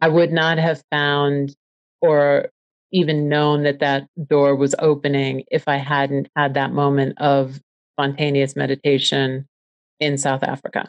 I 0.00 0.08
would 0.08 0.32
not 0.32 0.58
have 0.58 0.82
found 0.90 1.54
or 2.00 2.48
even 2.92 3.28
known 3.28 3.62
that 3.62 3.78
that 3.80 4.06
door 4.26 4.56
was 4.56 4.74
opening 4.78 5.44
if 5.50 5.68
I 5.68 5.76
hadn't 5.76 6.28
had 6.34 6.54
that 6.54 6.72
moment 6.72 7.20
of 7.20 7.60
spontaneous 7.94 8.56
meditation 8.56 9.46
in 10.00 10.18
South 10.18 10.42
Africa. 10.42 10.88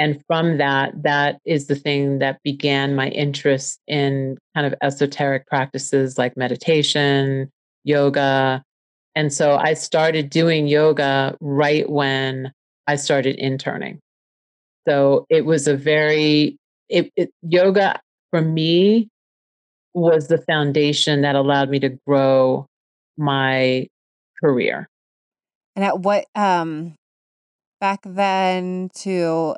And 0.00 0.24
from 0.26 0.56
that, 0.56 0.94
that 1.02 1.40
is 1.44 1.66
the 1.66 1.74
thing 1.74 2.20
that 2.20 2.42
began 2.42 2.96
my 2.96 3.08
interest 3.08 3.78
in 3.86 4.38
kind 4.54 4.66
of 4.66 4.74
esoteric 4.80 5.46
practices 5.46 6.16
like 6.16 6.38
meditation, 6.38 7.50
yoga. 7.84 8.64
And 9.14 9.30
so 9.30 9.56
I 9.56 9.74
started 9.74 10.30
doing 10.30 10.68
yoga 10.68 11.36
right 11.42 11.88
when 11.88 12.50
I 12.86 12.96
started 12.96 13.36
interning. 13.36 14.00
So 14.88 15.26
it 15.28 15.44
was 15.44 15.68
a 15.68 15.76
very, 15.76 16.56
it, 16.88 17.12
it, 17.14 17.30
yoga 17.42 18.00
for 18.30 18.40
me 18.40 19.10
was 19.92 20.28
the 20.28 20.38
foundation 20.38 21.20
that 21.22 21.34
allowed 21.34 21.68
me 21.68 21.78
to 21.78 21.90
grow 22.06 22.64
my 23.18 23.86
career. 24.42 24.88
And 25.76 25.84
at 25.84 26.00
what, 26.00 26.24
um, 26.34 26.94
back 27.82 28.00
then 28.06 28.88
to 28.94 29.56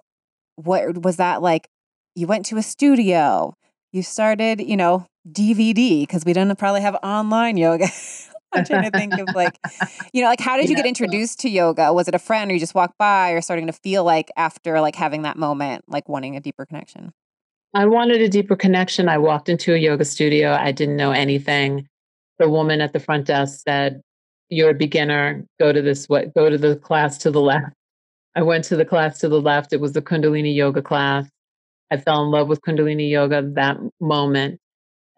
what 0.57 1.03
was 1.03 1.17
that 1.17 1.43
like? 1.43 1.69
You 2.15 2.27
went 2.27 2.47
to 2.47 2.57
a 2.57 2.63
studio, 2.63 3.55
you 3.93 4.03
started, 4.03 4.61
you 4.61 4.77
know, 4.77 5.07
DVD 5.31 6.03
because 6.03 6.25
we 6.25 6.33
don't 6.33 6.55
probably 6.59 6.81
have 6.81 6.97
online 7.03 7.57
yoga. 7.57 7.89
I'm 8.53 8.65
trying 8.65 8.91
to 8.91 8.91
think 8.91 9.15
of 9.15 9.35
like, 9.35 9.59
you 10.13 10.23
know, 10.23 10.29
like 10.29 10.41
how 10.41 10.57
did 10.59 10.69
you 10.69 10.77
get 10.77 10.85
introduced 10.85 11.41
to 11.41 11.49
yoga? 11.49 11.93
Was 11.93 12.09
it 12.09 12.15
a 12.15 12.19
friend 12.19 12.51
or 12.51 12.55
you 12.55 12.61
just 12.61 12.75
walked 12.75 12.99
by 12.99 13.31
or 13.31 13.41
starting 13.41 13.67
to 13.67 13.73
feel 13.73 14.05
like 14.05 14.31
after 14.37 14.81
like 14.81 14.95
having 14.95 15.23
that 15.23 15.39
moment, 15.39 15.85
like 15.89 16.09
wanting 16.09 16.37
a 16.37 16.41
deeper 16.41 16.67
connection? 16.67 17.13
I 17.75 17.87
wanted 17.87 18.21
a 18.21 18.29
deeper 18.29 18.55
connection. 18.55 19.09
I 19.09 19.17
walked 19.17 19.49
into 19.49 19.75
a 19.75 19.79
yoga 19.79 20.05
studio. 20.05 20.53
I 20.53 20.73
didn't 20.73 20.97
know 20.97 21.13
anything. 21.13 21.89
The 22.39 22.51
woman 22.51 22.81
at 22.83 22.93
the 22.93 23.01
front 23.01 23.27
desk 23.27 23.63
said, 23.67 24.03
You're 24.51 24.71
a 24.71 24.75
beginner. 24.75 25.47
Go 25.59 25.73
to 25.73 25.81
this 25.81 26.09
what 26.09 26.35
go 26.35 26.51
to 26.51 26.59
the 26.59 26.77
class 26.77 27.17
to 27.19 27.31
the 27.31 27.41
left. 27.41 27.73
I 28.35 28.43
went 28.43 28.65
to 28.65 28.77
the 28.77 28.85
class 28.85 29.19
to 29.21 29.29
the 29.29 29.41
left. 29.41 29.73
It 29.73 29.81
was 29.81 29.93
the 29.93 30.03
Kundalini 30.03 30.55
yoga 30.55 30.83
class. 30.83 31.29
I 31.91 31.99
fell 31.99 32.25
in 32.25 32.31
love 32.31 32.49
with 32.49 32.63
Kundalini 32.63 33.11
yoga 33.11 33.43
that 33.55 33.77
moment 34.01 34.59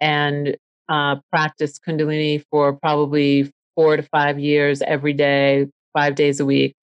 and 0.00 0.56
uh, 0.88 1.16
practiced 1.30 1.80
Kundalini 1.86 2.42
for 2.50 2.74
probably 2.74 3.52
four 3.76 3.96
to 3.96 4.02
five 4.02 4.38
years 4.38 4.82
every 4.82 5.12
day, 5.12 5.68
five 5.92 6.16
days 6.16 6.40
a 6.40 6.44
week, 6.44 6.74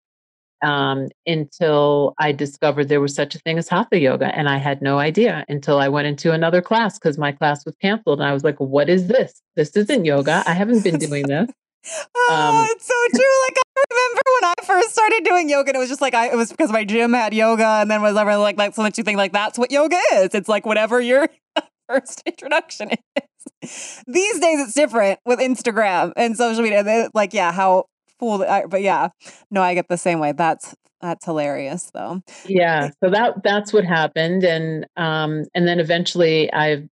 um, 0.64 1.10
until 1.26 2.14
I 2.18 2.32
discovered 2.32 2.88
there 2.88 3.02
was 3.02 3.14
such 3.14 3.36
a 3.36 3.40
thing 3.40 3.58
as 3.58 3.68
Hatha 3.68 4.00
yoga. 4.00 4.34
And 4.36 4.48
I 4.48 4.58
had 4.58 4.82
no 4.82 5.00
idea 5.00 5.44
until 5.50 5.80
I 5.80 5.90
went 5.90 6.08
into 6.08 6.32
another 6.32 6.62
class 6.62 6.98
because 6.98 7.18
my 7.18 7.32
class 7.32 7.66
was 7.66 7.76
canceled. 7.82 8.20
And 8.20 8.30
I 8.30 8.34
was 8.34 8.44
like, 8.44 8.60
what 8.60 8.90
is 8.90 9.08
this? 9.08 9.42
This 9.56 9.76
isn't 9.76 10.06
yoga. 10.06 10.44
I 10.46 10.54
haven't 10.54 10.84
been 10.84 10.98
doing 10.98 11.28
this. 11.28 11.50
oh, 12.16 12.28
um, 12.32 12.68
it's 12.72 12.88
so 12.88 12.94
true. 13.10 13.42
Like 13.48 13.58
remember 13.90 14.22
when 14.26 14.52
I 14.52 14.54
first 14.64 14.92
started 14.92 15.24
doing 15.24 15.50
yoga, 15.50 15.70
and 15.70 15.76
it 15.76 15.80
was 15.80 15.90
just 15.90 16.02
like 16.02 16.14
I 16.14 16.32
it 16.32 16.36
was 16.36 16.52
because 16.52 16.72
my 16.72 16.84
gym 16.84 17.14
had 17.14 17.34
yoga, 17.34 17.66
and 17.66 17.90
then 17.90 18.02
was 18.02 18.18
ever 18.18 18.38
like 18.38 18.58
like 18.58 18.76
so 18.76 18.82
much 18.82 18.98
you 18.98 19.04
think 19.04 19.18
like 19.18 19.34
that's 19.34 19.58
what 19.58 19.72
yoga 19.72 20.00
is. 20.14 20.34
It's 20.34 20.50
like 20.50 20.66
whatever 20.66 21.00
your 21.00 21.30
first 21.88 22.24
introduction 22.26 22.92
is. 22.92 24.04
These 24.08 24.40
days 24.40 24.60
it's 24.60 24.74
different 24.74 25.20
with 25.26 25.40
Instagram 25.40 26.14
and 26.16 26.38
social 26.38 26.64
media. 26.64 26.84
They, 26.84 27.08
like 27.14 27.34
yeah, 27.34 27.52
how 27.52 27.86
fool. 28.20 28.44
I, 28.44 28.66
but 28.66 28.82
yeah, 28.82 29.10
no, 29.50 29.62
I 29.62 29.74
get 29.74 29.88
the 29.90 29.98
same 29.98 30.20
way. 30.20 30.32
That's 30.32 30.76
that's 31.02 31.26
hilarious 31.26 31.92
though. 31.94 32.22
Yeah, 32.46 32.90
so 33.04 33.10
that 33.10 33.44
that's 33.44 33.74
what 33.74 33.86
happened, 33.86 34.44
and 34.44 34.86
um, 34.98 35.46
and 35.54 35.68
then 35.68 35.80
eventually 35.80 36.52
I 36.54 36.88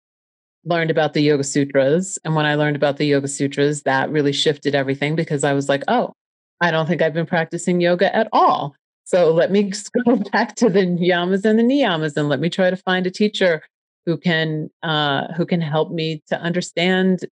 learned 0.65 0.91
about 0.91 1.15
the 1.15 1.23
Yoga 1.23 1.45
Sutras. 1.45 2.19
And 2.25 2.35
when 2.35 2.47
I 2.47 2.55
learned 2.55 2.77
about 2.77 2.99
the 2.99 3.07
Yoga 3.07 3.29
Sutras, 3.29 3.83
that 3.83 4.11
really 4.11 4.33
shifted 4.33 4.75
everything 4.75 5.17
because 5.17 5.45
I 5.45 5.53
was 5.53 5.69
like, 5.69 5.83
oh, 5.89 6.13
I 6.61 6.71
don't 6.71 6.87
think 6.87 7.03
I've 7.03 7.15
been 7.15 7.27
practicing 7.27 7.81
yoga 7.81 8.15
at 8.15 8.29
all. 8.33 8.75
So 9.05 9.33
let 9.33 9.51
me 9.51 9.73
go 10.05 10.17
back 10.17 10.55
to 10.57 10.69
the 10.69 10.81
yamas 10.81 11.45
and 11.45 11.59
the 11.59 11.63
niyamas 11.63 12.17
and 12.17 12.29
let 12.29 12.41
me 12.41 12.51
try 12.51 12.71
to 12.71 12.77
find 12.77 13.07
a 13.07 13.11
teacher 13.11 13.63
who 14.07 14.17
can 14.17 14.71
uh, 14.83 15.33
who 15.35 15.45
can 15.45 15.61
help 15.61 15.91
me 15.91 16.23
to 16.29 16.41
understand 16.41 17.27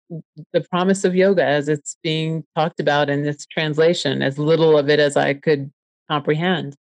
the 0.54 0.62
promise 0.62 1.04
of 1.04 1.16
yoga 1.16 1.46
as 1.46 1.70
it's 1.70 1.98
being 2.02 2.44
talked 2.56 2.80
about 2.80 3.10
in 3.10 3.24
this 3.24 3.46
translation, 3.46 4.22
as 4.22 4.40
little 4.40 4.78
of 4.78 4.90
it 4.90 5.00
as 5.00 5.16
I 5.16 5.36
could 5.36 5.72
comprehend. 6.10 6.76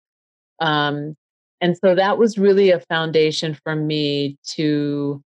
Um, 0.60 1.16
and 1.60 1.78
so 1.78 1.94
that 1.94 2.18
was 2.18 2.38
really 2.38 2.72
a 2.72 2.80
foundation 2.80 3.58
for 3.64 3.76
me 3.76 4.38
to 4.56 5.22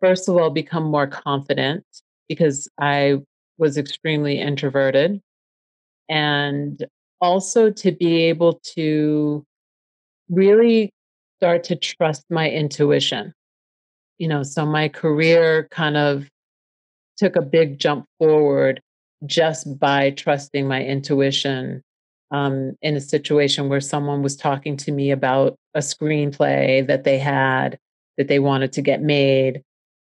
first 0.00 0.28
of 0.28 0.36
all, 0.36 0.50
become 0.50 0.84
more 0.84 1.06
confident 1.06 1.84
because 2.28 2.68
I 2.78 3.18
was 3.58 3.76
extremely 3.76 4.40
introverted. 4.40 5.20
And 6.10 6.84
also 7.22 7.70
to 7.70 7.92
be 7.92 8.24
able 8.24 8.60
to 8.74 9.44
really 10.28 10.90
start 11.38 11.64
to 11.64 11.76
trust 11.76 12.24
my 12.30 12.50
intuition. 12.50 13.32
You 14.18 14.28
know, 14.28 14.42
so 14.42 14.66
my 14.66 14.88
career 14.88 15.68
kind 15.70 15.96
of 15.96 16.28
took 17.16 17.36
a 17.36 17.42
big 17.42 17.78
jump 17.78 18.06
forward 18.18 18.80
just 19.26 19.78
by 19.78 20.10
trusting 20.10 20.66
my 20.66 20.84
intuition 20.84 21.82
um, 22.30 22.76
in 22.82 22.96
a 22.96 23.00
situation 23.00 23.68
where 23.68 23.80
someone 23.80 24.22
was 24.22 24.36
talking 24.36 24.76
to 24.78 24.92
me 24.92 25.10
about 25.10 25.56
a 25.74 25.80
screenplay 25.80 26.86
that 26.86 27.04
they 27.04 27.18
had 27.18 27.78
that 28.16 28.28
they 28.28 28.38
wanted 28.38 28.72
to 28.74 28.82
get 28.82 29.02
made. 29.02 29.62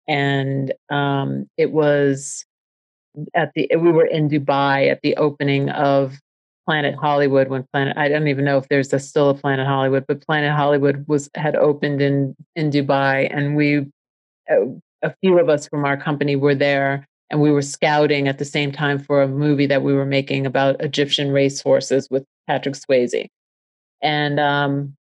And 0.09 0.73
um, 0.91 1.49
it 1.57 1.73
was 1.73 2.45
at 3.35 3.53
the, 3.55 3.69
we 3.77 3.91
were 3.91 4.07
in 4.07 4.29
Dubai 4.29 4.91
at 4.91 5.01
the 5.03 5.17
opening 5.17 5.71
of 5.71 6.15
Planet 6.67 6.95
Hollywood 6.97 7.49
when 7.49 7.65
Planet, 7.73 7.97
I 7.97 8.09
don't 8.09 8.29
even 8.29 8.45
know 8.45 8.59
if 8.59 8.69
there's 8.69 8.93
a, 8.93 8.99
still 8.99 9.31
a 9.31 9.35
Planet 9.35 9.67
Hollywood, 9.67 10.05
but 10.07 10.25
Planet 10.27 10.53
Hollywood 10.53 11.05
was, 11.07 11.31
had 11.35 11.55
opened 11.57 12.03
in, 12.03 12.35
in 12.57 12.71
Dubai. 12.71 13.29
And 13.33 13.57
we, 13.57 13.87
uh, 14.51 14.67
a 15.03 15.15
few 15.21 15.39
of 15.39 15.49
us 15.49 15.69
from 15.69 15.85
our 15.85 15.97
company 15.97 16.37
were 16.37 16.55
there 16.55 17.07
and 17.31 17.41
we 17.41 17.51
were 17.51 17.63
scouting 17.63 18.29
at 18.29 18.39
the 18.39 18.45
same 18.45 18.73
time 18.73 18.99
for 18.99 19.23
a 19.23 19.29
movie 19.29 19.67
that 19.67 19.83
we 19.83 19.93
were 19.93 20.07
making 20.07 20.47
about 20.47 20.81
Egyptian 20.81 21.33
racehorses 21.33 22.09
with 22.11 22.25
Patrick 22.47 22.77
Swayze. 22.77 23.27
And 24.03 24.39
um, 24.39 24.95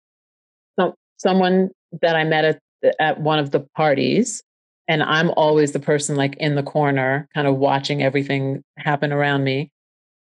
so, 0.78 0.94
someone 1.16 1.70
that 2.00 2.14
I 2.14 2.24
met 2.24 2.44
at, 2.44 2.60
at 3.00 3.20
one 3.20 3.38
of 3.38 3.50
the 3.50 3.60
parties, 3.76 4.42
and 4.88 5.02
I'm 5.02 5.30
always 5.30 5.72
the 5.72 5.80
person 5.80 6.16
like 6.16 6.36
in 6.36 6.54
the 6.54 6.62
corner, 6.62 7.28
kind 7.34 7.46
of 7.46 7.56
watching 7.56 8.02
everything 8.02 8.62
happen 8.76 9.12
around 9.12 9.44
me, 9.44 9.70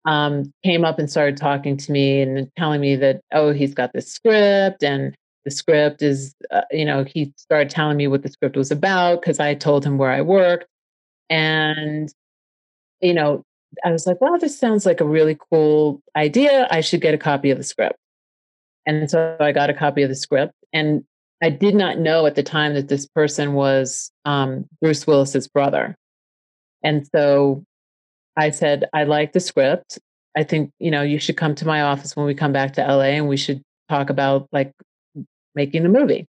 um, 0.04 0.52
came 0.64 0.84
up 0.84 0.98
and 0.98 1.10
started 1.10 1.36
talking 1.36 1.76
to 1.76 1.92
me 1.92 2.20
and 2.22 2.50
telling 2.56 2.80
me 2.80 2.96
that, 2.96 3.20
oh, 3.32 3.52
he's 3.52 3.74
got 3.74 3.92
this 3.92 4.08
script 4.08 4.82
and 4.82 5.14
the 5.44 5.50
script 5.50 6.02
is, 6.02 6.34
uh, 6.50 6.62
you 6.70 6.84
know, 6.84 7.04
he 7.04 7.32
started 7.36 7.70
telling 7.70 7.96
me 7.96 8.06
what 8.06 8.22
the 8.22 8.28
script 8.28 8.56
was 8.56 8.70
about 8.70 9.20
because 9.20 9.40
I 9.40 9.54
told 9.54 9.84
him 9.84 9.98
where 9.98 10.10
I 10.10 10.20
worked 10.20 10.66
and, 11.28 12.12
you 13.00 13.14
know, 13.14 13.42
I 13.84 13.90
was 13.90 14.06
like, 14.06 14.20
wow, 14.20 14.36
this 14.36 14.58
sounds 14.58 14.86
like 14.86 15.00
a 15.00 15.06
really 15.06 15.36
cool 15.50 16.02
idea. 16.14 16.68
I 16.70 16.82
should 16.82 17.00
get 17.00 17.14
a 17.14 17.18
copy 17.18 17.50
of 17.50 17.58
the 17.58 17.64
script. 17.64 17.96
And 18.86 19.10
so 19.10 19.36
I 19.40 19.52
got 19.52 19.70
a 19.70 19.74
copy 19.74 20.02
of 20.02 20.08
the 20.08 20.14
script. 20.14 20.54
And 20.72 21.04
I 21.42 21.50
did 21.50 21.74
not 21.74 21.98
know 21.98 22.26
at 22.26 22.36
the 22.36 22.42
time 22.42 22.74
that 22.74 22.88
this 22.88 23.06
person 23.06 23.54
was 23.54 24.12
um, 24.24 24.66
Bruce 24.80 25.06
Willis's 25.06 25.48
brother. 25.48 25.96
And 26.84 27.06
so 27.14 27.64
I 28.36 28.50
said, 28.50 28.84
I 28.92 29.04
like 29.04 29.32
the 29.32 29.40
script. 29.40 29.98
I 30.36 30.44
think, 30.44 30.70
you 30.78 30.90
know, 30.90 31.02
you 31.02 31.18
should 31.18 31.36
come 31.36 31.54
to 31.56 31.66
my 31.66 31.82
office 31.82 32.16
when 32.16 32.26
we 32.26 32.34
come 32.34 32.52
back 32.52 32.72
to 32.74 32.80
LA 32.80 33.16
and 33.16 33.28
we 33.28 33.36
should 33.36 33.60
talk 33.88 34.08
about 34.08 34.48
like 34.52 34.72
making 35.54 35.82
the 35.82 35.88
movie 35.88 36.26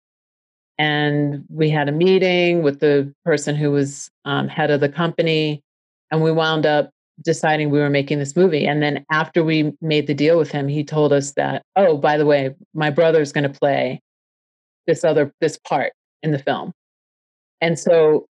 and 0.78 1.44
we 1.48 1.70
had 1.70 1.88
a 1.88 1.92
meeting 1.92 2.62
with 2.62 2.80
the 2.80 3.12
person 3.24 3.56
who 3.56 3.70
was 3.70 4.10
um, 4.24 4.48
head 4.48 4.70
of 4.70 4.80
the 4.80 4.88
company 4.88 5.62
and 6.10 6.22
we 6.22 6.30
wound 6.30 6.66
up 6.66 6.90
deciding 7.24 7.70
we 7.70 7.78
were 7.78 7.88
making 7.88 8.18
this 8.18 8.36
movie 8.36 8.66
and 8.66 8.82
then 8.82 9.04
after 9.10 9.42
we 9.42 9.72
made 9.80 10.06
the 10.06 10.12
deal 10.12 10.36
with 10.36 10.50
him 10.50 10.68
he 10.68 10.84
told 10.84 11.14
us 11.14 11.32
that 11.32 11.62
oh 11.76 11.96
by 11.96 12.18
the 12.18 12.26
way 12.26 12.54
my 12.74 12.90
brother's 12.90 13.32
going 13.32 13.50
to 13.50 13.58
play 13.58 13.98
this 14.86 15.04
other 15.04 15.32
this 15.40 15.58
part 15.58 15.92
in 16.22 16.32
the 16.32 16.38
film 16.38 16.72
and 17.60 17.78
so 17.78 18.26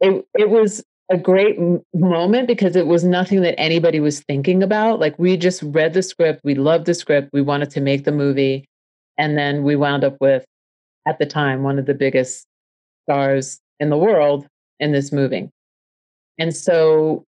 it 0.00 0.24
it 0.34 0.50
was 0.50 0.84
a 1.10 1.16
great 1.16 1.56
m- 1.58 1.80
moment 1.94 2.46
because 2.46 2.76
it 2.76 2.86
was 2.86 3.02
nothing 3.02 3.40
that 3.40 3.58
anybody 3.58 4.00
was 4.00 4.20
thinking 4.20 4.62
about 4.62 5.00
like 5.00 5.18
we 5.18 5.36
just 5.36 5.62
read 5.62 5.94
the 5.94 6.02
script 6.02 6.40
we 6.44 6.54
loved 6.54 6.86
the 6.86 6.94
script 6.94 7.30
we 7.32 7.42
wanted 7.42 7.70
to 7.70 7.80
make 7.80 8.04
the 8.04 8.12
movie 8.12 8.64
and 9.16 9.36
then 9.36 9.64
we 9.64 9.76
wound 9.76 10.04
up 10.04 10.16
with 10.20 10.44
at 11.06 11.18
the 11.18 11.26
time 11.26 11.62
one 11.62 11.78
of 11.78 11.86
the 11.86 11.94
biggest 11.94 12.46
stars 13.04 13.58
in 13.80 13.90
the 13.90 13.96
world 13.96 14.46
in 14.80 14.92
this 14.92 15.12
movie. 15.12 15.50
And 16.38 16.54
so 16.54 17.24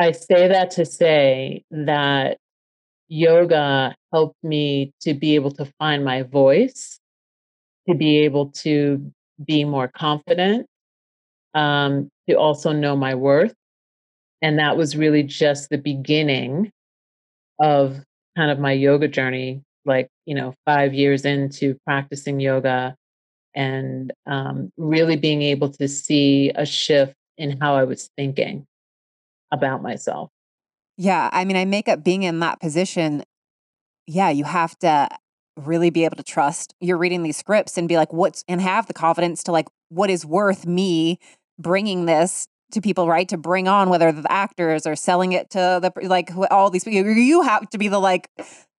I 0.00 0.12
say 0.12 0.48
that 0.48 0.70
to 0.72 0.84
say 0.84 1.62
that 1.70 2.38
yoga 3.08 3.94
helped 4.12 4.42
me 4.42 4.92
to 5.02 5.14
be 5.14 5.34
able 5.34 5.52
to 5.52 5.66
find 5.78 6.04
my 6.04 6.22
voice, 6.22 6.98
to 7.88 7.94
be 7.94 8.18
able 8.18 8.50
to 8.50 9.12
be 9.44 9.64
more 9.64 9.88
confident, 9.88 10.66
um, 11.54 12.08
to 12.28 12.36
also 12.36 12.72
know 12.72 12.96
my 12.96 13.14
worth. 13.14 13.54
And 14.42 14.58
that 14.58 14.76
was 14.76 14.96
really 14.96 15.22
just 15.22 15.70
the 15.70 15.78
beginning 15.78 16.70
of 17.60 18.04
kind 18.36 18.50
of 18.50 18.58
my 18.58 18.72
yoga 18.72 19.08
journey 19.08 19.62
like 19.86 20.08
you 20.26 20.34
know 20.34 20.54
five 20.66 20.92
years 20.92 21.24
into 21.24 21.78
practicing 21.86 22.40
yoga 22.40 22.94
and 23.54 24.12
um, 24.26 24.70
really 24.76 25.16
being 25.16 25.40
able 25.40 25.70
to 25.70 25.88
see 25.88 26.50
a 26.54 26.66
shift 26.66 27.14
in 27.38 27.58
how 27.60 27.74
i 27.76 27.84
was 27.84 28.10
thinking 28.16 28.66
about 29.52 29.82
myself 29.82 30.30
yeah 30.98 31.30
i 31.32 31.44
mean 31.44 31.56
i 31.56 31.64
make 31.64 31.88
up 31.88 32.04
being 32.04 32.24
in 32.24 32.40
that 32.40 32.60
position 32.60 33.22
yeah 34.06 34.28
you 34.28 34.44
have 34.44 34.78
to 34.78 35.08
really 35.56 35.90
be 35.90 36.04
able 36.04 36.16
to 36.16 36.22
trust 36.22 36.74
you're 36.80 36.98
reading 36.98 37.22
these 37.22 37.36
scripts 37.36 37.78
and 37.78 37.88
be 37.88 37.96
like 37.96 38.12
what's 38.12 38.44
and 38.46 38.60
have 38.60 38.86
the 38.86 38.94
confidence 38.94 39.42
to 39.42 39.52
like 39.52 39.66
what 39.88 40.10
is 40.10 40.24
worth 40.24 40.66
me 40.66 41.18
bringing 41.58 42.06
this 42.06 42.46
to 42.72 42.80
people 42.80 43.08
right 43.08 43.28
to 43.28 43.36
bring 43.36 43.68
on 43.68 43.88
whether 43.88 44.12
the 44.12 44.30
actors 44.30 44.86
or 44.86 44.94
selling 44.94 45.32
it 45.32 45.48
to 45.50 45.58
the 45.58 45.92
like 46.06 46.30
all 46.50 46.68
these 46.68 46.84
people 46.84 47.10
you 47.10 47.42
have 47.42 47.68
to 47.70 47.78
be 47.78 47.88
the 47.88 47.98
like 47.98 48.28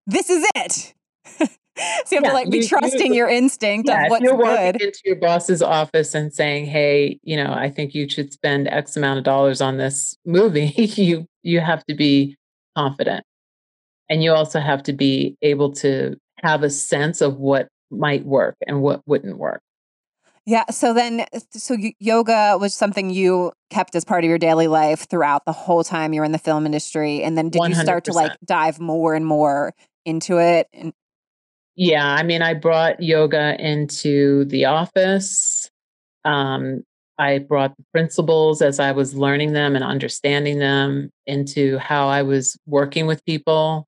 this 0.05 0.29
is 0.29 0.45
it 0.55 0.93
so 2.05 2.15
you 2.15 2.17
have 2.17 2.23
yeah, 2.23 2.29
to 2.29 2.33
like 2.33 2.49
be 2.49 2.57
you, 2.57 2.67
trusting 2.67 3.13
you, 3.13 3.19
your 3.19 3.29
instinct 3.29 3.87
yeah, 3.87 4.05
of 4.05 4.09
what's 4.11 4.23
you're 4.23 4.35
walking 4.35 4.73
good. 4.73 4.81
into 4.81 4.99
your 5.05 5.15
boss's 5.15 5.61
office 5.61 6.15
and 6.15 6.33
saying, 6.33 6.65
"Hey, 6.65 7.19
you 7.23 7.37
know, 7.37 7.53
I 7.53 7.69
think 7.69 7.93
you 7.93 8.09
should 8.09 8.33
spend 8.33 8.67
X 8.67 8.97
amount 8.97 9.19
of 9.19 9.23
dollars 9.23 9.61
on 9.61 9.77
this 9.77 10.15
movie." 10.25 10.73
you 10.75 11.27
you 11.43 11.59
have 11.59 11.85
to 11.85 11.95
be 11.95 12.35
confident, 12.75 13.23
and 14.09 14.23
you 14.23 14.31
also 14.31 14.59
have 14.59 14.83
to 14.83 14.93
be 14.93 15.37
able 15.41 15.71
to 15.73 16.15
have 16.43 16.63
a 16.63 16.69
sense 16.69 17.21
of 17.21 17.37
what 17.37 17.67
might 17.89 18.25
work 18.25 18.55
and 18.67 18.81
what 18.81 19.01
wouldn't 19.05 19.37
work. 19.37 19.61
Yeah. 20.45 20.63
So 20.71 20.93
then, 20.93 21.25
so 21.51 21.75
yoga 21.99 22.57
was 22.57 22.73
something 22.73 23.09
you 23.09 23.51
kept 23.69 23.95
as 23.95 24.05
part 24.05 24.23
of 24.23 24.29
your 24.29 24.37
daily 24.37 24.67
life 24.67 25.09
throughout 25.09 25.43
the 25.43 25.51
whole 25.51 25.83
time 25.83 26.13
you 26.13 26.21
were 26.21 26.25
in 26.25 26.31
the 26.31 26.37
film 26.37 26.65
industry. 26.65 27.21
And 27.21 27.37
then 27.37 27.49
did 27.49 27.61
100%. 27.61 27.69
you 27.69 27.75
start 27.75 28.05
to 28.05 28.13
like 28.13 28.31
dive 28.45 28.79
more 28.79 29.13
and 29.13 29.25
more 29.25 29.73
into 30.05 30.39
it? 30.39 30.67
And 30.71 30.93
yeah, 31.75 32.07
I 32.07 32.23
mean, 32.23 32.41
I 32.41 32.53
brought 32.53 33.03
yoga 33.03 33.57
into 33.59 34.45
the 34.45 34.65
office. 34.65 35.69
Um, 36.23 36.83
I 37.19 37.39
brought 37.39 37.75
the 37.75 37.83
principles 37.91 38.61
as 38.61 38.79
I 38.79 38.93
was 38.93 39.15
learning 39.15 39.53
them 39.53 39.75
and 39.75 39.83
understanding 39.83 40.59
them 40.59 41.11
into 41.25 41.77
how 41.77 42.07
I 42.07 42.21
was 42.21 42.57
working 42.65 43.05
with 43.05 43.23
people. 43.25 43.85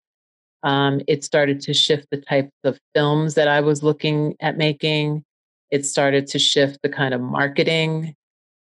Um, 0.64 1.02
it 1.08 1.24
started 1.24 1.62
to 1.62 1.74
shift 1.74 2.08
the 2.12 2.18
types 2.18 2.52
of 2.64 2.80
films 2.94 3.36
that 3.36 3.48
I 3.48 3.62
was 3.62 3.84
looking 3.84 4.36
at 4.42 4.58
making. 4.58 5.24
It 5.72 5.86
started 5.86 6.28
to 6.28 6.40
shift 6.40 6.80
the 6.84 6.90
kind 6.90 7.14
of 7.14 7.22
marketing 7.22 8.16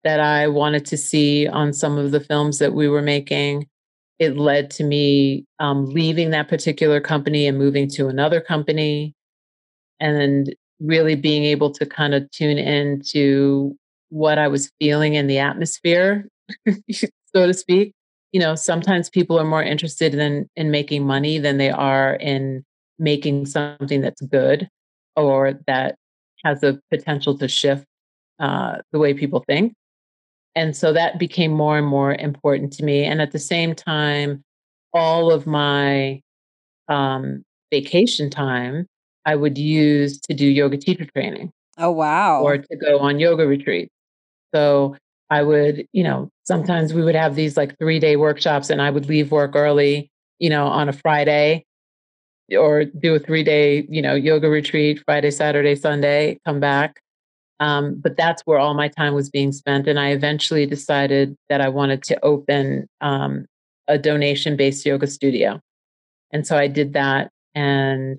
that 0.05 0.21
I 0.21 0.49
wanted 0.49 0.87
to 0.87 0.97
see 0.97 1.47
on 1.47 1.73
some 1.73 1.99
of 1.99 2.11
the 2.11 2.21
films 2.21 2.59
that 2.59 2.75
we 2.75 2.89
were 2.89 3.03
making. 3.03 3.67
It 4.19 4.37
led 4.37 4.71
to 4.73 4.85
me 4.85 5.45
um, 5.59 5.87
leaving 5.87 6.31
that 6.31 6.49
particular 6.49 7.01
company 7.01 7.47
and 7.47 7.59
moving 7.59 7.89
to 7.91 8.09
another 8.09 8.41
company 8.41 9.15
and 10.01 10.55
really 10.81 11.15
being 11.15 11.45
able 11.45 11.71
to 11.71 11.87
kind 11.87 12.15
of 12.15 12.31
tune 12.31 12.59
into 12.59 13.77
what 14.11 14.39
I 14.39 14.49
was 14.49 14.71
feeling 14.81 15.15
in 15.15 15.27
the 15.27 15.39
atmosphere, 15.39 16.29
so 16.93 17.47
to 17.47 17.55
speak. 17.55 17.95
You 18.33 18.41
know, 18.41 18.55
sometimes 18.55 19.11
people 19.11 19.39
are 19.39 19.45
more 19.45 19.63
interested 19.63 20.15
in 20.15 20.49
in 20.57 20.71
making 20.71 21.07
money 21.07 21.39
than 21.39 21.59
they 21.59 21.71
are 21.71 22.15
in 22.15 22.65
making 22.99 23.47
something 23.47 24.01
that's 24.01 24.21
good 24.23 24.69
or 25.17 25.59
that 25.67 25.97
has 26.45 26.61
the 26.61 26.81
potential 26.91 27.37
to 27.39 27.49
shift 27.49 27.85
uh, 28.41 28.79
the 28.93 28.99
way 28.99 29.15
people 29.15 29.45
think. 29.47 29.75
And 30.55 30.77
so 30.77 30.93
that 30.93 31.19
became 31.19 31.53
more 31.53 31.79
and 31.79 31.87
more 31.87 32.15
important 32.15 32.73
to 32.75 32.85
me. 32.85 33.05
And 33.05 33.23
at 33.23 33.33
the 33.33 33.39
same 33.39 33.75
time, 33.75 34.43
all 34.93 35.33
of 35.33 35.47
my 35.47 36.21
um, 36.89 37.43
vacation 37.71 38.31
time 38.31 38.87
I 39.25 39.37
would 39.37 39.57
use 39.57 40.21
to 40.23 40.35
do 40.35 40.47
yoga 40.47 40.77
teacher 40.77 41.07
training. 41.17 41.53
Oh, 41.79 41.91
wow. 41.91 42.43
Or 42.43 42.59
to 42.59 42.77
go 42.77 42.99
on 42.99 43.19
yoga 43.19 43.47
retreats 43.47 43.91
So 44.55 44.97
I 45.33 45.43
would, 45.43 45.89
you 45.93 46.05
know, 46.05 46.29
sometimes 46.45 46.93
we 46.93 47.03
would 47.03 47.15
have 47.15 47.35
these 47.37 47.57
like 47.57 47.79
three 47.79 47.99
day 47.99 48.17
workshops 48.17 48.69
and 48.69 48.83
I 48.83 48.91
would 48.91 49.07
leave 49.07 49.33
work 49.33 49.57
early, 49.57 50.11
you 50.39 50.51
know, 50.51 50.67
on 50.67 50.91
a 50.91 50.93
Friday 50.93 51.65
or 52.51 52.85
do 52.85 53.15
a 53.15 53.19
three 53.19 53.43
day, 53.43 53.87
you 53.89 54.03
know, 54.03 54.15
yoga 54.15 54.51
retreat, 54.51 55.03
Friday, 55.07 55.31
Saturday, 55.31 55.75
Sunday, 55.75 56.39
come 56.45 56.61
back. 56.61 57.01
Um, 57.61 57.95
but 57.95 58.15
that's 58.15 58.43
where 58.43 58.59
all 58.59 58.75
my 58.75 58.89
time 58.89 59.15
was 59.15 59.31
being 59.31 59.53
spent. 59.53 59.89
And 59.89 59.99
I 59.99 60.11
eventually 60.11 60.67
decided 60.67 61.35
that 61.49 61.63
I 61.63 61.71
wanted 61.71 62.03
to 62.05 62.23
open 62.23 62.87
um, 63.01 63.47
a 63.89 63.97
donation 63.97 64.55
based 64.55 64.85
yoga 64.85 65.07
studio. 65.07 65.61
And 66.31 66.47
so 66.47 66.59
I 66.59 66.67
did 66.67 66.93
that. 66.93 67.31
And 67.55 68.19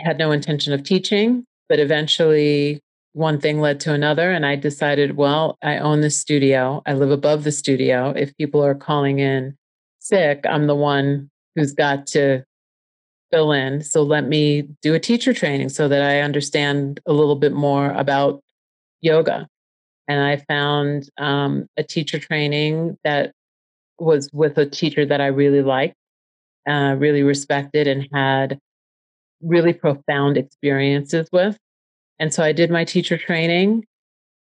had 0.00 0.18
no 0.18 0.32
intention 0.32 0.72
of 0.72 0.82
teaching, 0.84 1.44
but 1.68 1.78
eventually 1.78 2.80
one 3.14 3.40
thing 3.40 3.60
led 3.60 3.80
to 3.80 3.92
another. 3.92 4.30
And 4.30 4.44
I 4.44 4.56
decided, 4.56 5.16
well, 5.16 5.56
I 5.62 5.78
own 5.78 6.00
the 6.00 6.10
studio. 6.10 6.82
I 6.84 6.92
live 6.94 7.10
above 7.10 7.44
the 7.44 7.52
studio. 7.52 8.12
If 8.16 8.36
people 8.36 8.62
are 8.62 8.74
calling 8.74 9.20
in 9.20 9.56
sick, 10.00 10.44
I'm 10.48 10.66
the 10.66 10.74
one 10.74 11.30
who's 11.54 11.72
got 11.72 12.06
to 12.08 12.44
fill 13.30 13.52
in. 13.52 13.82
So 13.82 14.02
let 14.02 14.26
me 14.26 14.68
do 14.82 14.94
a 14.94 15.00
teacher 15.00 15.32
training 15.32 15.68
so 15.68 15.88
that 15.88 16.02
I 16.02 16.20
understand 16.20 17.00
a 17.06 17.12
little 17.12 17.36
bit 17.36 17.52
more 17.52 17.92
about 17.92 18.42
yoga. 19.00 19.48
And 20.08 20.20
I 20.20 20.36
found 20.48 21.08
um, 21.16 21.66
a 21.76 21.84
teacher 21.84 22.18
training 22.18 22.98
that 23.04 23.32
was 23.98 24.28
with 24.32 24.58
a 24.58 24.66
teacher 24.66 25.06
that 25.06 25.20
I 25.20 25.26
really 25.28 25.62
liked, 25.62 25.94
uh, 26.68 26.96
really 26.98 27.22
respected, 27.22 27.86
and 27.86 28.08
had 28.12 28.58
really 29.40 29.72
profound 29.72 30.36
experiences 30.36 31.28
with. 31.32 31.56
And 32.18 32.32
so 32.32 32.42
I 32.42 32.52
did 32.52 32.70
my 32.70 32.84
teacher 32.84 33.18
training. 33.18 33.84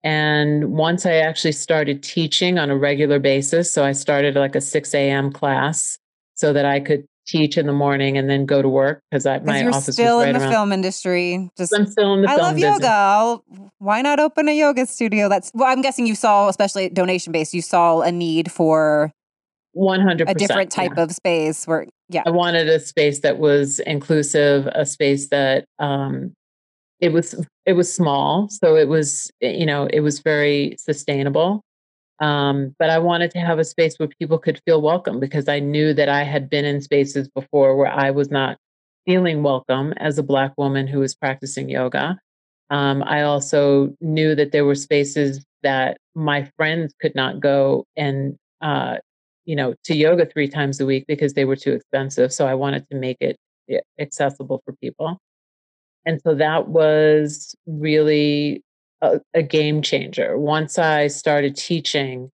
And 0.03 0.73
once 0.73 1.05
I 1.05 1.15
actually 1.15 1.51
started 1.51 2.03
teaching 2.03 2.57
on 2.59 2.69
a 2.69 2.77
regular 2.77 3.19
basis, 3.19 3.71
so 3.71 3.83
I 3.83 3.91
started 3.91 4.35
like 4.35 4.55
a 4.55 4.61
6 4.61 4.93
a.m. 4.93 5.31
class 5.31 5.97
so 6.35 6.53
that 6.53 6.65
I 6.65 6.79
could 6.79 7.05
teach 7.27 7.57
in 7.57 7.67
the 7.67 7.73
morning 7.73 8.17
and 8.17 8.29
then 8.29 8.45
go 8.45 8.61
to 8.61 8.69
work 8.69 9.01
because 9.11 9.25
my 9.25 9.61
you're 9.61 9.73
office 9.73 9.95
still 9.95 10.19
right 10.19 10.29
in 10.29 10.33
the 10.33 10.39
around. 10.39 10.51
film 10.51 10.71
industry. 10.71 11.49
Just 11.57 11.73
I'm 11.75 11.85
still 11.85 12.13
in 12.13 12.21
the 12.21 12.29
I 12.29 12.37
love 12.37 12.57
yoga. 12.57 12.87
I'll, 12.87 13.43
why 13.79 14.01
not 14.01 14.19
open 14.19 14.47
a 14.47 14.57
yoga 14.57 14.85
studio? 14.85 15.27
That's 15.27 15.51
well. 15.53 15.67
I'm 15.67 15.81
guessing 15.81 16.07
you 16.07 16.15
saw, 16.15 16.47
especially 16.47 16.89
donation 16.89 17.33
based, 17.33 17.53
you 17.53 17.61
saw 17.61 18.01
a 18.01 18.11
need 18.11 18.51
for 18.51 19.11
100%. 19.75 20.29
a 20.29 20.33
different 20.33 20.73
yeah. 20.73 20.87
type 20.87 20.97
of 20.97 21.11
space 21.11 21.67
where, 21.67 21.85
yeah, 22.09 22.23
I 22.25 22.29
wanted 22.29 22.69
a 22.69 22.79
space 22.79 23.19
that 23.19 23.37
was 23.39 23.79
inclusive, 23.79 24.67
a 24.67 24.85
space 24.85 25.27
that 25.29 25.65
um, 25.79 26.33
it 26.99 27.13
was 27.13 27.35
it 27.65 27.73
was 27.73 27.93
small, 27.93 28.49
so 28.49 28.75
it 28.75 28.87
was 28.87 29.31
you 29.41 29.65
know 29.65 29.87
it 29.87 30.01
was 30.01 30.19
very 30.19 30.75
sustainable. 30.79 31.63
Um, 32.19 32.75
but 32.79 32.89
I 32.89 32.97
wanted 32.97 33.31
to 33.31 33.39
have 33.39 33.59
a 33.59 33.63
space 33.63 33.97
where 33.97 34.09
people 34.19 34.39
could 34.39 34.59
feel 34.65 34.81
welcome 34.81 35.19
because 35.19 35.47
I 35.47 35.59
knew 35.59 35.93
that 35.93 36.09
I 36.09 36.23
had 36.23 36.49
been 36.49 36.65
in 36.65 36.81
spaces 36.81 37.29
before 37.29 37.75
where 37.75 37.91
I 37.91 38.09
was 38.11 38.31
not 38.31 38.57
feeling 39.05 39.43
welcome 39.43 39.93
as 39.97 40.17
a 40.17 40.23
Black 40.23 40.53
woman 40.57 40.87
who 40.87 40.99
was 40.99 41.15
practicing 41.15 41.69
yoga. 41.69 42.19
Um, 42.71 43.03
I 43.03 43.21
also 43.21 43.95
knew 44.01 44.35
that 44.35 44.51
there 44.51 44.65
were 44.65 44.75
spaces 44.75 45.45
that 45.63 45.97
my 46.15 46.49
friends 46.57 46.93
could 46.99 47.15
not 47.15 47.39
go 47.39 47.85
and 47.95 48.35
uh, 48.61 48.97
you 49.45 49.55
know 49.55 49.75
to 49.85 49.95
yoga 49.95 50.25
three 50.25 50.47
times 50.47 50.79
a 50.79 50.85
week 50.85 51.05
because 51.07 51.33
they 51.33 51.45
were 51.45 51.55
too 51.55 51.73
expensive. 51.73 52.33
So 52.33 52.47
I 52.47 52.55
wanted 52.55 52.85
to 52.89 52.97
make 52.97 53.17
it 53.21 53.37
eh, 53.69 53.79
accessible 53.99 54.61
for 54.65 54.73
people. 54.81 55.19
And 56.07 56.21
so 56.23 56.33
that 56.35 56.69
was 56.69 57.53
really 57.65 58.63
a, 59.01 59.19
a 59.33 59.43
game 59.43 59.81
changer. 59.81 60.37
Once 60.37 60.79
I 60.79 61.07
started 61.07 61.57
teaching, 61.57 62.31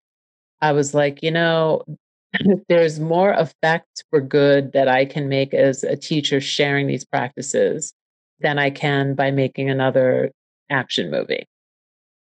I 0.61 0.73
was 0.73 0.93
like, 0.93 1.23
you 1.23 1.31
know, 1.31 1.83
there's 2.69 3.01
more 3.01 3.33
effect 3.33 4.05
for 4.11 4.21
good 4.21 4.73
that 4.73 4.89
I 4.89 5.07
can 5.07 5.27
make 5.27 5.55
as 5.55 5.85
a 5.85 5.97
teacher 5.97 6.39
sharing 6.39 6.87
these 6.87 7.07
practices 7.07 7.95
than 8.41 8.59
I 8.59 8.69
can 8.69 9.15
by 9.15 9.31
making 9.31 9.71
another 9.71 10.33
action 10.69 11.11
movie. 11.11 11.47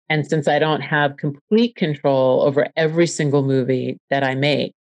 And 0.10 0.28
since 0.28 0.50
I 0.50 0.60
don't 0.60 0.82
have 0.82 1.16
complete 1.16 1.78
control 1.78 2.42
over 2.42 2.68
every 2.76 3.08
single 3.08 3.44
movie 3.44 4.00
that 4.10 4.24
I 4.24 4.36
make, 4.36 4.74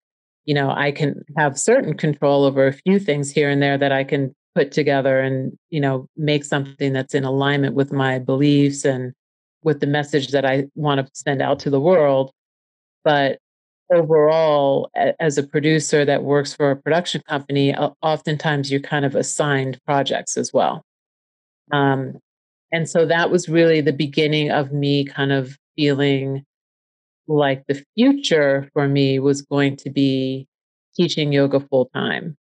you 0.45 0.55
know, 0.55 0.71
I 0.71 0.91
can 0.91 1.23
have 1.37 1.59
certain 1.59 1.95
control 1.95 2.43
over 2.43 2.65
a 2.65 2.73
few 2.73 2.97
things 2.97 3.29
here 3.29 3.51
and 3.51 3.61
there 3.61 3.77
that 3.77 3.91
I 3.91 4.03
can 4.03 4.33
put 4.55 4.71
together 4.71 5.19
and, 5.19 5.57
you 5.69 5.79
know, 5.81 6.07
make 6.15 6.45
something 6.45 6.93
that's 6.93 7.13
in 7.13 7.25
alignment 7.25 7.75
with 7.75 7.91
my 7.91 8.17
beliefs 8.19 8.85
and 8.85 9.13
with 9.63 9.81
the 9.81 9.87
message 9.87 10.29
that 10.29 10.45
I 10.45 10.65
want 10.75 11.05
to 11.05 11.11
send 11.13 11.41
out 11.41 11.59
to 11.59 11.69
the 11.69 11.79
world. 11.79 12.31
But 13.03 13.39
overall, 13.93 14.89
as 15.19 15.37
a 15.37 15.43
producer 15.43 16.05
that 16.05 16.23
works 16.23 16.53
for 16.53 16.71
a 16.71 16.75
production 16.75 17.21
company, 17.27 17.75
oftentimes 17.75 18.71
you're 18.71 18.79
kind 18.79 19.05
of 19.05 19.15
assigned 19.15 19.79
projects 19.85 20.37
as 20.37 20.53
well. 20.53 20.83
Um, 21.71 22.19
and 22.71 22.89
so 22.89 23.05
that 23.05 23.29
was 23.29 23.49
really 23.49 23.81
the 23.81 23.93
beginning 23.93 24.51
of 24.51 24.71
me 24.71 25.05
kind 25.05 25.31
of 25.31 25.57
feeling 25.75 26.43
like 27.27 27.63
the 27.67 27.83
future 27.95 28.69
for 28.73 28.87
me 28.87 29.19
was 29.19 29.41
going 29.41 29.75
to 29.77 29.89
be 29.89 30.47
teaching 30.95 31.33
yoga 31.33 31.59
full 31.59 31.89
time. 31.93 32.37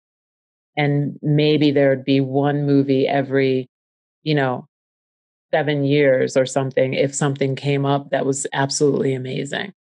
And 0.80 1.20
maybe 1.22 1.72
there 1.72 1.90
would 1.90 2.06
be 2.06 2.22
one 2.22 2.66
movie 2.66 3.06
every, 3.06 3.68
you 4.24 4.34
know, 4.34 4.66
seven 5.54 5.84
years 5.84 6.38
or 6.38 6.46
something 6.46 6.94
if 6.94 7.14
something 7.14 7.58
came 7.58 7.86
up 7.86 8.12
that 8.12 8.26
was 8.26 8.48
absolutely 8.54 9.14
amazing. 9.14 9.74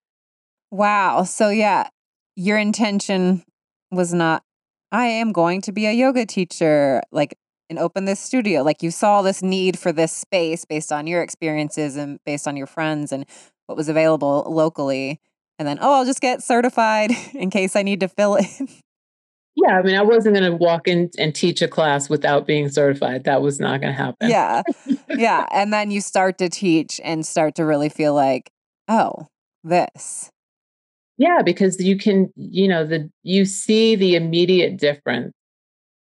Wow. 0.70 1.24
So, 1.24 1.51
yeah, 1.51 1.88
your 2.34 2.57
intention 2.57 3.44
was 3.90 4.14
not, 4.14 4.42
I 4.90 5.05
am 5.05 5.32
going 5.32 5.61
to 5.62 5.72
be 5.72 5.84
a 5.84 5.92
yoga 5.92 6.24
teacher, 6.24 7.03
like, 7.12 7.36
and 7.68 7.78
open 7.78 8.07
this 8.07 8.18
studio. 8.18 8.62
Like, 8.62 8.82
you 8.82 8.90
saw 8.90 9.20
this 9.20 9.42
need 9.42 9.78
for 9.78 9.92
this 9.92 10.12
space 10.12 10.64
based 10.64 10.92
on 10.92 11.07
your 11.07 11.20
experiences 11.20 11.97
and 11.97 12.18
based 12.24 12.49
on 12.49 12.57
your 12.57 12.66
friends 12.66 13.12
and 13.12 13.26
what 13.66 13.76
was 13.76 13.90
available 13.90 14.47
locally. 14.49 15.20
And 15.59 15.68
then, 15.68 15.76
oh, 15.78 15.92
I'll 15.92 16.07
just 16.07 16.22
get 16.22 16.42
certified 16.42 17.11
in 17.34 17.51
case 17.51 17.76
I 17.76 17.82
need 17.82 18.01
to 18.01 18.09
fill 18.09 18.36
in. 18.36 18.68
Yeah, 19.57 19.78
I 19.78 19.82
mean, 19.82 19.96
I 19.96 20.02
wasn't 20.02 20.36
going 20.36 20.50
to 20.50 20.57
walk 20.57 20.86
in 20.86 21.11
and 21.18 21.34
teach 21.34 21.62
a 21.62 21.68
class 21.68 22.11
without 22.11 22.46
being 22.46 22.68
certified. 22.68 23.24
That 23.24 23.40
was 23.40 23.59
not 23.59 23.80
going 23.80 23.92
to 23.92 23.98
happen. 23.98 24.28
Yeah. 24.30 24.62
Yeah. 25.09 25.46
And 25.50 25.72
then 25.72 25.90
you 25.90 26.02
start 26.02 26.36
to 26.38 26.50
teach 26.50 27.00
and 27.02 27.24
start 27.24 27.54
to 27.54 27.64
really 27.64 27.88
feel 27.88 28.12
like, 28.12 28.50
oh, 28.86 29.28
this. 29.64 30.30
Yeah, 31.16 31.40
because 31.42 31.82
you 31.82 31.96
can, 31.96 32.30
you 32.36 32.68
know, 32.68 32.84
the 32.84 33.11
you 33.22 33.46
see 33.46 33.96
the 33.96 34.14
immediate 34.14 34.76
difference. 34.76 35.32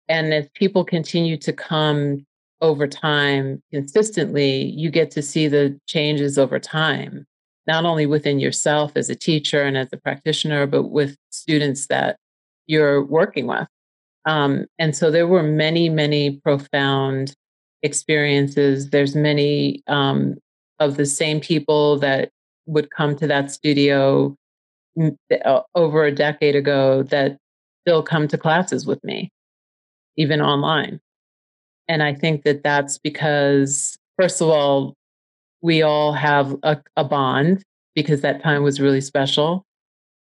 And 0.08 0.32
as 0.32 0.48
people 0.54 0.84
continue 0.84 1.36
to 1.38 1.52
come 1.52 2.24
over 2.62 2.86
time 2.86 3.62
consistently, 3.70 4.64
you 4.70 4.90
get 4.90 5.10
to 5.12 5.22
see 5.22 5.48
the 5.48 5.78
changes 5.86 6.38
over 6.38 6.58
time, 6.58 7.26
not 7.66 7.84
only 7.84 8.06
within 8.06 8.38
yourself 8.38 8.92
as 8.96 9.10
a 9.10 9.14
teacher 9.14 9.62
and 9.62 9.76
as 9.76 9.88
a 9.92 9.98
practitioner, 9.98 10.66
but 10.66 10.84
with 10.84 11.16
students 11.30 11.88
that 11.88 12.16
you're 12.66 13.04
working 13.04 13.46
with. 13.46 13.66
Um, 14.26 14.66
and 14.78 14.96
so 14.96 15.10
there 15.10 15.26
were 15.26 15.42
many, 15.42 15.88
many 15.88 16.40
profound 16.40 17.34
experiences. 17.82 18.90
There's 18.90 19.14
many 19.14 19.82
um, 19.86 20.36
of 20.78 20.96
the 20.96 21.06
same 21.06 21.40
people 21.40 21.98
that 21.98 22.30
would 22.66 22.90
come 22.90 23.16
to 23.16 23.26
that 23.26 23.50
studio 23.50 24.34
uh, 25.44 25.60
over 25.74 26.04
a 26.04 26.14
decade 26.14 26.56
ago 26.56 27.02
that 27.04 27.36
still 27.82 28.02
come 28.02 28.26
to 28.28 28.38
classes 28.38 28.86
with 28.86 29.02
me, 29.04 29.30
even 30.16 30.40
online. 30.40 31.00
And 31.88 32.02
I 32.02 32.14
think 32.14 32.44
that 32.44 32.62
that's 32.62 32.98
because, 32.98 33.96
first 34.18 34.40
of 34.40 34.48
all, 34.48 34.94
we 35.60 35.82
all 35.82 36.12
have 36.12 36.56
a, 36.62 36.80
a 36.96 37.04
bond 37.04 37.62
because 37.94 38.22
that 38.22 38.42
time 38.42 38.62
was 38.62 38.80
really 38.80 39.00
special. 39.00 39.64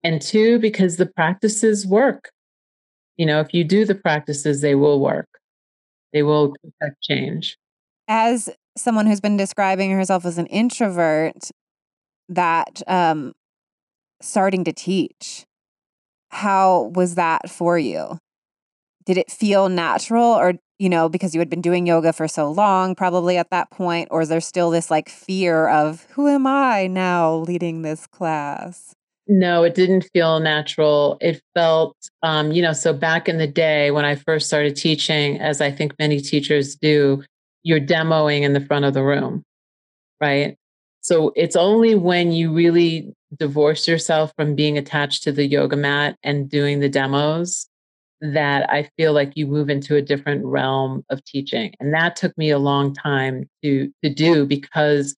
And 0.05 0.20
two, 0.20 0.59
because 0.59 0.96
the 0.96 1.07
practices 1.07 1.86
work. 1.86 2.30
You 3.16 3.26
know, 3.26 3.40
if 3.40 3.55
you 3.55 3.62
do 3.62 3.84
the 3.84 3.94
practices, 3.94 4.61
they 4.61 4.74
will 4.74 5.00
work, 5.00 5.28
they 6.12 6.22
will 6.22 6.55
affect 6.66 7.03
change. 7.03 7.57
As 8.09 8.50
someone 8.76 9.07
who's 9.07 9.20
been 9.20 9.36
describing 9.36 9.90
herself 9.92 10.24
as 10.24 10.38
an 10.38 10.46
introvert, 10.46 11.50
that 12.28 12.82
um, 12.86 13.32
starting 14.20 14.64
to 14.64 14.72
teach, 14.72 15.44
how 16.30 16.90
was 16.94 17.14
that 17.14 17.50
for 17.50 17.78
you? 17.78 18.18
Did 19.05 19.18
it 19.18 19.30
feel 19.30 19.68
natural 19.68 20.24
or, 20.24 20.55
you 20.78 20.88
know, 20.88 21.09
because 21.09 21.34
you 21.34 21.40
had 21.40 21.50
been 21.50 21.61
doing 21.61 21.86
yoga 21.86 22.12
for 22.12 22.26
so 22.26 22.50
long, 22.50 22.94
probably 22.94 23.36
at 23.36 23.50
that 23.50 23.70
point, 23.70 24.09
or 24.11 24.22
is 24.22 24.28
there 24.28 24.40
still 24.40 24.70
this 24.70 24.90
like 24.90 25.09
fear 25.09 25.68
of 25.68 26.07
who 26.12 26.28
am 26.28 26.46
I 26.46 26.86
now 26.86 27.34
leading 27.34 27.82
this 27.82 28.07
class? 28.07 28.94
No, 29.28 29.62
it 29.62 29.74
didn't 29.74 30.08
feel 30.12 30.40
natural. 30.40 31.16
It 31.20 31.40
felt, 31.54 31.96
um, 32.22 32.50
you 32.52 32.60
know, 32.60 32.72
so 32.72 32.92
back 32.92 33.28
in 33.28 33.38
the 33.38 33.46
day 33.46 33.90
when 33.90 34.04
I 34.04 34.16
first 34.16 34.48
started 34.48 34.74
teaching, 34.74 35.40
as 35.40 35.60
I 35.60 35.70
think 35.70 35.94
many 35.98 36.20
teachers 36.20 36.74
do, 36.74 37.22
you're 37.62 37.80
demoing 37.80 38.42
in 38.42 38.52
the 38.52 38.60
front 38.60 38.84
of 38.84 38.94
the 38.94 39.04
room, 39.04 39.44
right? 40.20 40.56
So 41.02 41.32
it's 41.36 41.56
only 41.56 41.94
when 41.94 42.32
you 42.32 42.52
really 42.52 43.12
divorce 43.38 43.86
yourself 43.88 44.32
from 44.36 44.54
being 44.54 44.76
attached 44.76 45.22
to 45.24 45.32
the 45.32 45.46
yoga 45.46 45.76
mat 45.76 46.16
and 46.22 46.50
doing 46.50 46.80
the 46.80 46.88
demos 46.88 47.68
that 48.20 48.70
I 48.70 48.88
feel 48.96 49.12
like 49.12 49.32
you 49.36 49.46
move 49.46 49.68
into 49.68 49.96
a 49.96 50.02
different 50.02 50.44
realm 50.44 51.04
of 51.10 51.24
teaching. 51.24 51.74
And 51.80 51.92
that 51.94 52.14
took 52.14 52.36
me 52.38 52.50
a 52.50 52.58
long 52.58 52.94
time 52.94 53.48
to 53.64 53.92
to 54.04 54.10
do 54.14 54.46
because 54.46 55.16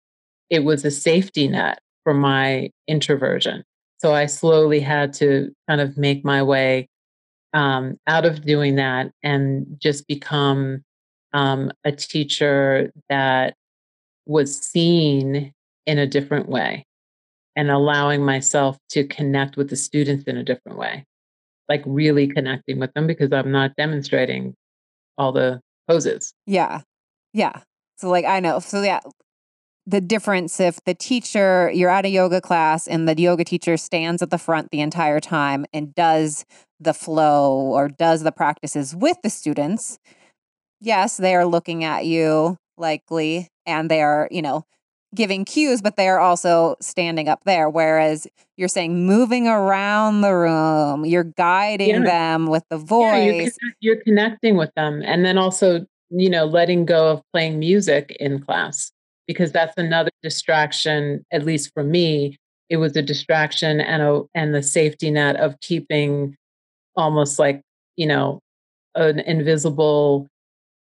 it 0.48 0.64
was 0.64 0.84
a 0.84 0.90
safety 0.90 1.48
net 1.48 1.80
for 2.02 2.14
my 2.14 2.70
introversion. 2.88 3.62
So 3.98 4.14
I 4.14 4.26
slowly 4.26 4.80
had 4.80 5.12
to 5.14 5.50
kind 5.68 5.80
of 5.80 5.96
make 5.96 6.24
my 6.24 6.42
way 6.42 6.88
um, 7.52 7.96
out 8.06 8.24
of 8.26 8.44
doing 8.44 8.76
that 8.76 9.12
and 9.22 9.66
just 9.78 10.06
become 10.08 10.82
um, 11.32 11.70
a 11.84 11.92
teacher 11.92 12.92
that 13.08 13.54
was 14.26 14.58
seen 14.58 15.52
in 15.86 15.98
a 15.98 16.06
different 16.06 16.48
way 16.48 16.86
and 17.56 17.70
allowing 17.70 18.24
myself 18.24 18.76
to 18.90 19.06
connect 19.06 19.56
with 19.56 19.70
the 19.70 19.76
students 19.76 20.24
in 20.24 20.36
a 20.36 20.42
different 20.42 20.78
way, 20.78 21.04
like 21.68 21.82
really 21.86 22.26
connecting 22.26 22.80
with 22.80 22.92
them 22.94 23.06
because 23.06 23.32
I'm 23.32 23.52
not 23.52 23.76
demonstrating 23.76 24.54
all 25.16 25.32
the 25.32 25.60
poses. 25.88 26.32
Yeah. 26.46 26.80
Yeah. 27.32 27.60
So 27.96 28.10
like 28.10 28.24
I 28.24 28.40
know. 28.40 28.58
So 28.58 28.82
yeah, 28.82 29.00
the 29.86 30.00
difference 30.00 30.60
if 30.60 30.82
the 30.84 30.94
teacher 30.94 31.70
you're 31.72 31.90
at 31.90 32.06
a 32.06 32.08
yoga 32.08 32.40
class 32.40 32.86
and 32.86 33.08
the 33.08 33.20
yoga 33.20 33.44
teacher 33.44 33.76
stands 33.76 34.22
at 34.22 34.30
the 34.30 34.38
front 34.38 34.70
the 34.70 34.80
entire 34.80 35.20
time 35.20 35.66
and 35.72 35.94
does 35.94 36.44
the 36.80 36.94
flow 36.94 37.54
or 37.54 37.88
does 37.88 38.22
the 38.22 38.32
practices 38.32 38.94
with 38.94 39.16
the 39.22 39.30
students 39.30 39.98
yes 40.80 41.16
they 41.16 41.34
are 41.34 41.46
looking 41.46 41.84
at 41.84 42.06
you 42.06 42.56
likely 42.76 43.48
and 43.66 43.90
they 43.90 44.02
are 44.02 44.28
you 44.30 44.42
know 44.42 44.64
giving 45.14 45.44
cues 45.44 45.80
but 45.80 45.96
they 45.96 46.08
are 46.08 46.18
also 46.18 46.74
standing 46.80 47.28
up 47.28 47.44
there. 47.44 47.70
Whereas 47.70 48.26
you're 48.56 48.68
saying 48.68 49.06
moving 49.06 49.46
around 49.46 50.22
the 50.22 50.34
room 50.34 51.04
you're 51.04 51.24
guiding 51.24 51.90
yeah. 51.90 52.04
them 52.04 52.46
with 52.46 52.64
the 52.68 52.78
voice 52.78 53.24
yeah, 53.24 53.32
you're, 53.42 53.52
you're 53.80 54.02
connecting 54.02 54.56
with 54.56 54.74
them 54.74 55.02
and 55.04 55.24
then 55.24 55.38
also 55.38 55.86
you 56.10 56.30
know 56.30 56.44
letting 56.44 56.84
go 56.84 57.10
of 57.10 57.22
playing 57.32 57.58
music 57.58 58.16
in 58.20 58.40
class 58.40 58.92
because 59.26 59.52
that's 59.52 59.76
another 59.76 60.10
distraction 60.22 61.24
at 61.32 61.44
least 61.44 61.70
for 61.74 61.82
me 61.82 62.36
it 62.70 62.76
was 62.78 62.96
a 62.96 63.02
distraction 63.02 63.80
and 63.80 64.02
a 64.02 64.22
and 64.34 64.54
the 64.54 64.62
safety 64.62 65.10
net 65.10 65.36
of 65.36 65.58
keeping 65.60 66.34
almost 66.96 67.38
like 67.38 67.60
you 67.96 68.06
know 68.06 68.40
an 68.94 69.20
invisible 69.20 70.26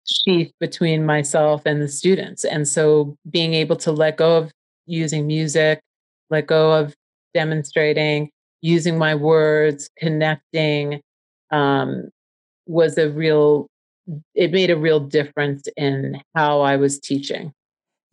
sheath 0.07 0.51
between 0.59 1.03
myself 1.03 1.63
and 1.65 1.81
the 1.81 1.87
students. 1.87 2.45
And 2.45 2.67
so 2.67 3.15
being 3.27 3.55
able 3.55 3.75
to 3.77 3.91
let 3.91 4.17
go 4.17 4.37
of 4.37 4.51
using 4.85 5.25
music 5.27 5.81
let 6.29 6.47
go 6.47 6.71
of 6.73 6.93
demonstrating 7.33 8.29
using 8.61 8.97
my 8.97 9.15
words 9.15 9.89
connecting 9.97 11.01
um, 11.51 12.09
was 12.65 12.97
a 12.97 13.09
real 13.09 13.67
it 14.35 14.51
made 14.51 14.69
a 14.69 14.77
real 14.77 14.99
difference 14.99 15.67
in 15.77 16.21
how 16.35 16.61
i 16.61 16.75
was 16.75 16.99
teaching 16.99 17.51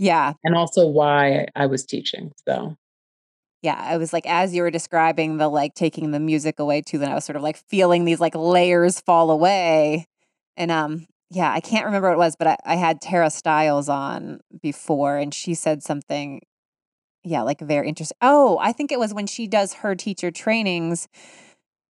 yeah. 0.03 0.33
And 0.43 0.57
also 0.57 0.89
why 0.89 1.47
I 1.55 1.67
was 1.67 1.87
teaching. 1.87 2.33
So 2.49 2.77
yeah, 3.63 3.81
I 3.81 3.99
was 3.99 4.13
like, 4.13 4.27
as 4.27 4.53
you 4.53 4.63
were 4.63 4.71
describing 4.73 5.37
the 5.37 5.47
like 5.47 5.75
taking 5.75 6.11
the 6.11 6.19
music 6.19 6.59
away 6.59 6.83
too, 6.83 6.99
then 6.99 7.09
I 7.09 7.15
was 7.15 7.25
sort 7.25 7.37
of 7.37 7.43
like 7.43 7.57
feeling 7.69 8.05
these 8.05 8.19
like 8.19 8.35
layers 8.35 8.99
fall 9.01 9.31
away. 9.31 10.09
And 10.57 10.73
um, 10.73 11.07
yeah, 11.31 11.53
I 11.53 11.61
can't 11.61 11.85
remember 11.85 12.09
what 12.09 12.15
it 12.15 12.19
was, 12.19 12.35
but 12.37 12.49
I, 12.49 12.57
I 12.65 12.75
had 12.75 13.01
Tara 13.01 13.31
Stiles 13.31 13.89
on 13.89 14.41
before 14.61 15.19
and 15.19 15.33
she 15.33 15.55
said 15.55 15.85
something, 15.85 16.41
yeah, 17.23 17.43
like 17.43 17.61
very 17.61 17.87
interesting. 17.87 18.19
Oh, 18.21 18.59
I 18.61 18.73
think 18.73 18.91
it 18.91 18.99
was 18.99 19.15
when 19.15 19.29
she 19.29 19.47
does 19.47 19.75
her 19.75 19.95
teacher 19.95 20.33
trainings, 20.33 21.07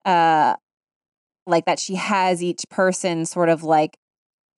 uh, 0.03 0.55
like 1.47 1.64
that 1.64 1.80
she 1.80 1.95
has 1.95 2.43
each 2.43 2.66
person 2.70 3.26
sort 3.26 3.47
of 3.47 3.64
like 3.64 3.95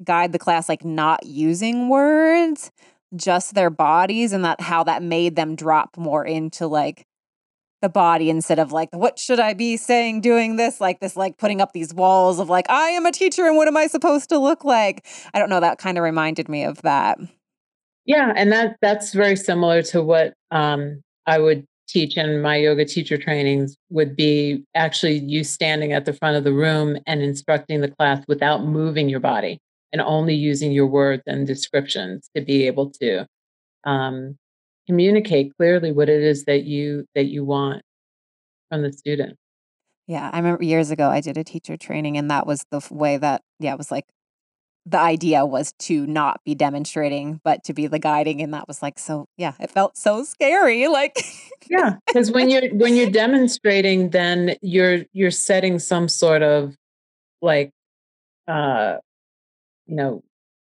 guide 0.04 0.32
the 0.32 0.40
class 0.40 0.68
like 0.68 0.84
not 0.84 1.24
using 1.24 1.88
words 1.88 2.72
just 3.16 3.54
their 3.54 3.70
bodies 3.70 4.34
and 4.34 4.44
that 4.46 4.62
how 4.62 4.84
that 4.84 5.04
made 5.04 5.36
them 5.36 5.56
drop 5.56 5.98
more 5.98 6.26
into 6.26 6.68
like 6.68 7.06
the 7.82 7.90
body 7.90 8.30
instead 8.30 8.60
of 8.60 8.72
like 8.72 8.90
what 8.94 9.20
should 9.20 9.42
i 9.42 9.54
be 9.54 9.76
saying 9.76 10.22
doing 10.22 10.56
this? 10.56 10.80
Like 10.80 11.02
this 11.02 11.18
like 11.18 11.38
putting 11.38 11.60
up 11.60 11.74
these 11.74 11.94
walls 11.94 12.40
of 12.40 12.50
like 12.50 12.70
i 12.70 12.90
am 12.90 13.06
a 13.06 13.12
teacher 13.12 13.46
and 13.46 13.58
what 13.58 13.68
am 13.68 13.78
i 13.78 13.88
supposed 13.88 14.30
to 14.30 14.40
look 14.40 14.64
like? 14.64 15.06
I 15.34 15.40
don't 15.40 15.50
know 15.50 15.60
that 15.60 15.80
kind 15.80 15.98
of 15.98 16.04
reminded 16.04 16.48
me 16.48 16.64
of 16.64 16.82
that. 16.84 17.20
Yeah 18.06 18.34
and 18.36 18.52
that 18.52 18.78
that's 18.82 19.14
very 19.14 19.36
similar 19.36 19.82
to 19.84 20.02
what 20.02 20.34
um, 20.52 21.02
i 21.28 21.38
would 21.40 21.66
teach 21.90 22.18
in 22.18 22.42
my 22.42 22.56
yoga 22.56 22.86
teacher 22.86 23.18
trainings 23.18 23.76
would 23.90 24.16
be 24.16 24.64
actually 24.76 25.20
you 25.20 25.44
standing 25.44 25.92
at 25.92 26.06
the 26.06 26.14
front 26.14 26.38
of 26.38 26.44
the 26.44 26.54
room 26.54 26.98
and 27.06 27.22
instructing 27.22 27.82
the 27.82 27.92
class 27.92 28.24
without 28.28 28.64
moving 28.66 29.10
your 29.10 29.20
body 29.20 29.60
and 29.94 30.02
only 30.02 30.34
using 30.34 30.72
your 30.72 30.88
words 30.88 31.24
and 31.28 31.48
descriptions 31.48 32.30
to 32.36 32.42
be 32.42 32.68
able 32.68 32.90
to 32.90 33.26
um, 33.86 34.36
communicate 34.88 35.56
clearly 35.56 35.92
what 35.92 36.10
it 36.10 36.22
is 36.22 36.46
that 36.46 36.64
you 36.64 37.06
that 37.16 37.26
you 37.26 37.46
want 37.46 37.84
from 38.70 38.82
the 38.82 38.92
student. 38.92 39.38
Yeah 40.08 40.30
i 40.34 40.38
remember 40.38 40.62
years 40.64 40.92
ago 40.92 41.08
i 41.10 41.22
did 41.22 41.38
a 41.38 41.46
teacher 41.46 41.78
training 41.78 42.18
and 42.18 42.30
that 42.30 42.46
was 42.46 42.66
the 42.72 42.82
way 42.92 43.16
that 43.18 43.42
yeah 43.60 43.72
it 43.72 43.78
was 43.78 43.90
like 43.90 44.06
the 44.86 45.00
idea 45.00 45.46
was 45.46 45.72
to 45.80 46.06
not 46.08 46.42
be 46.44 46.54
demonstrating 46.56 47.40
but 47.46 47.64
to 47.64 47.74
be 47.74 47.88
the 47.88 48.00
guiding 48.00 48.42
and 48.42 48.54
that 48.54 48.68
was 48.68 48.82
like 48.82 49.00
so 49.00 49.28
yeah 49.38 49.54
it 49.62 49.72
felt 49.72 49.96
so 49.96 50.24
scary 50.26 50.90
like 50.90 51.24
yeah 51.70 51.96
because 52.06 52.32
when 52.32 52.50
you're 52.50 52.68
when 52.74 52.98
you're 52.98 53.10
demonstrating 53.10 54.10
then 54.10 54.58
you're 54.62 55.06
you're 55.14 55.32
setting 55.32 55.80
some 55.80 56.10
sort 56.10 56.44
of 56.44 56.76
like 57.42 57.72
uh 58.50 58.98
you 59.86 59.96
know, 59.96 60.24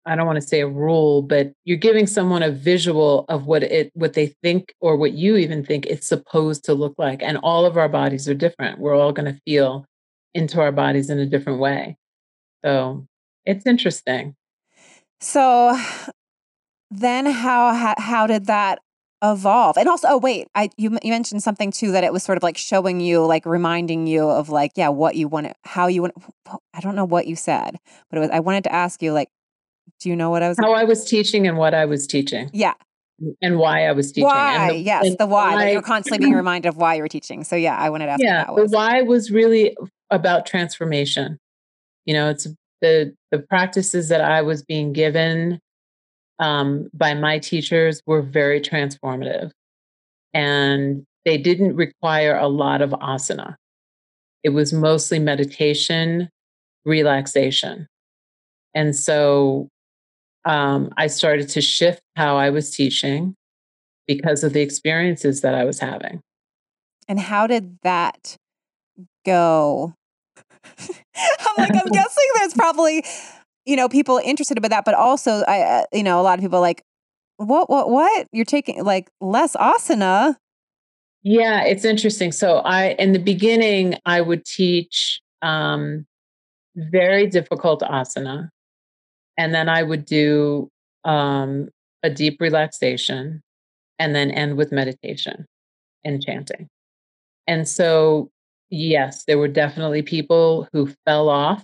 I 0.06 0.16
don't 0.16 0.26
want 0.26 0.40
to 0.40 0.46
say 0.46 0.60
a 0.60 0.66
rule, 0.66 1.22
but 1.22 1.52
you're 1.64 1.76
giving 1.76 2.06
someone 2.06 2.42
a 2.42 2.50
visual 2.50 3.26
of 3.28 3.46
what 3.46 3.62
it 3.62 3.90
what 3.94 4.14
they 4.14 4.28
think 4.42 4.74
or 4.80 4.96
what 4.96 5.12
you 5.12 5.36
even 5.36 5.64
think 5.64 5.86
it's 5.86 6.06
supposed 6.06 6.64
to 6.64 6.74
look 6.74 6.94
like. 6.96 7.22
And 7.22 7.38
all 7.38 7.66
of 7.66 7.76
our 7.76 7.88
bodies 7.88 8.28
are 8.28 8.34
different. 8.34 8.78
We're 8.78 8.96
all 8.96 9.12
going 9.12 9.32
to 9.32 9.40
feel 9.44 9.84
into 10.34 10.60
our 10.60 10.72
bodies 10.72 11.10
in 11.10 11.18
a 11.18 11.26
different 11.26 11.58
way. 11.58 11.98
So 12.64 13.06
it's 13.44 13.66
interesting. 13.66 14.36
So 15.20 15.78
then 16.90 17.26
how 17.26 17.94
how, 17.98 18.26
did 18.26 18.46
that 18.46 18.80
evolve. 19.22 19.76
And 19.76 19.88
also 19.88 20.08
oh 20.08 20.18
wait 20.18 20.48
i 20.54 20.70
you, 20.76 20.98
you 21.02 21.10
mentioned 21.10 21.42
something 21.42 21.70
too 21.70 21.92
that 21.92 22.04
it 22.04 22.12
was 22.12 22.22
sort 22.22 22.38
of 22.38 22.42
like 22.42 22.56
showing 22.56 23.00
you 23.00 23.24
like 23.24 23.44
reminding 23.44 24.06
you 24.06 24.28
of 24.28 24.48
like 24.48 24.72
yeah 24.76 24.88
what 24.88 25.14
you 25.14 25.28
want 25.28 25.52
how 25.64 25.88
you 25.88 26.02
want 26.02 26.14
i 26.72 26.80
don't 26.80 26.94
know 26.94 27.04
what 27.04 27.26
you 27.26 27.36
said 27.36 27.78
but 28.08 28.16
it 28.16 28.20
was 28.20 28.30
i 28.30 28.40
wanted 28.40 28.64
to 28.64 28.72
ask 28.72 29.02
you 29.02 29.12
like 29.12 29.28
do 30.00 30.08
you 30.08 30.16
know 30.16 30.30
what 30.30 30.42
i 30.42 30.48
was 30.48 30.56
how 30.58 30.72
i 30.72 30.84
was 30.84 31.04
teaching 31.04 31.46
and 31.46 31.58
what 31.58 31.74
i 31.74 31.84
was 31.84 32.06
teaching. 32.06 32.50
Yeah. 32.52 32.74
Mm, 33.22 33.34
and 33.42 33.58
why 33.58 33.86
i 33.86 33.92
was 33.92 34.10
teaching 34.10 34.24
why 34.24 34.68
the, 34.68 34.76
yes 34.78 35.16
the 35.18 35.26
why, 35.26 35.54
why 35.54 35.70
you're 35.72 35.82
constantly 35.82 36.24
being 36.24 36.34
reminded 36.34 36.68
of 36.68 36.76
why 36.76 36.94
you're 36.94 37.08
teaching. 37.08 37.44
So 37.44 37.56
yeah 37.56 37.76
i 37.76 37.90
wanted 37.90 38.06
to 38.06 38.12
ask 38.12 38.22
yeah 38.22 38.46
the 38.46 38.66
why 38.66 39.02
was 39.02 39.30
really 39.30 39.76
about 40.10 40.46
transformation. 40.46 41.38
You 42.06 42.14
know 42.14 42.30
it's 42.30 42.46
the 42.80 43.14
the 43.30 43.38
practices 43.38 44.08
that 44.08 44.22
i 44.22 44.40
was 44.40 44.62
being 44.62 44.92
given 44.92 45.60
um, 46.40 46.88
by 46.92 47.14
my 47.14 47.38
teachers 47.38 48.02
were 48.06 48.22
very 48.22 48.60
transformative. 48.60 49.50
And 50.34 51.04
they 51.24 51.36
didn't 51.36 51.76
require 51.76 52.36
a 52.36 52.48
lot 52.48 52.80
of 52.80 52.90
asana. 52.90 53.56
It 54.42 54.50
was 54.50 54.72
mostly 54.72 55.18
meditation, 55.18 56.30
relaxation. 56.84 57.86
And 58.74 58.96
so 58.96 59.68
um, 60.46 60.90
I 60.96 61.08
started 61.08 61.50
to 61.50 61.60
shift 61.60 62.00
how 62.16 62.36
I 62.36 62.48
was 62.48 62.74
teaching 62.74 63.34
because 64.06 64.42
of 64.42 64.54
the 64.54 64.62
experiences 64.62 65.42
that 65.42 65.54
I 65.54 65.64
was 65.64 65.78
having. 65.78 66.20
And 67.06 67.20
how 67.20 67.46
did 67.46 67.78
that 67.82 68.36
go? 69.26 69.94
I'm 70.78 71.54
like, 71.58 71.74
I'm 71.74 71.86
guessing 71.92 72.24
there's 72.36 72.54
probably 72.54 73.04
you 73.70 73.76
know, 73.76 73.88
people 73.88 74.20
interested 74.24 74.58
about 74.58 74.72
that, 74.72 74.84
but 74.84 74.94
also, 74.94 75.44
I, 75.46 75.60
uh, 75.60 75.84
you 75.92 76.02
know, 76.02 76.20
a 76.20 76.22
lot 76.22 76.38
of 76.38 76.42
people 76.42 76.60
like, 76.60 76.82
what, 77.36 77.70
what, 77.70 77.88
what? 77.88 78.26
You're 78.32 78.44
taking 78.44 78.82
like 78.82 79.08
less 79.20 79.54
asana. 79.54 80.34
Yeah, 81.22 81.62
it's 81.62 81.84
interesting. 81.84 82.32
So 82.32 82.56
I, 82.58 82.96
in 82.98 83.12
the 83.12 83.20
beginning, 83.20 83.94
I 84.04 84.22
would 84.22 84.44
teach 84.44 85.20
um, 85.40 86.04
very 86.74 87.28
difficult 87.28 87.82
asana, 87.82 88.48
and 89.38 89.54
then 89.54 89.68
I 89.68 89.84
would 89.84 90.04
do 90.04 90.68
um, 91.04 91.68
a 92.02 92.10
deep 92.10 92.40
relaxation, 92.40 93.40
and 94.00 94.16
then 94.16 94.32
end 94.32 94.56
with 94.56 94.72
meditation 94.72 95.46
and 96.04 96.20
chanting. 96.24 96.66
And 97.46 97.68
so, 97.68 98.30
yes, 98.70 99.24
there 99.26 99.38
were 99.38 99.48
definitely 99.48 100.02
people 100.02 100.66
who 100.72 100.92
fell 101.06 101.28
off 101.28 101.62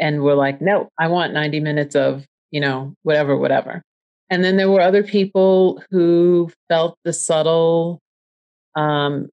and 0.00 0.18
we 0.18 0.24
were 0.24 0.34
like, 0.34 0.60
no, 0.60 0.88
I 0.98 1.08
want 1.08 1.32
90 1.32 1.60
minutes 1.60 1.94
of, 1.94 2.24
you 2.50 2.60
know, 2.60 2.94
whatever, 3.02 3.36
whatever. 3.36 3.82
And 4.30 4.44
then 4.44 4.56
there 4.56 4.70
were 4.70 4.80
other 4.80 5.02
people 5.02 5.82
who 5.90 6.50
felt 6.68 6.98
the 7.04 7.12
subtle 7.12 8.00
um, 8.74 9.28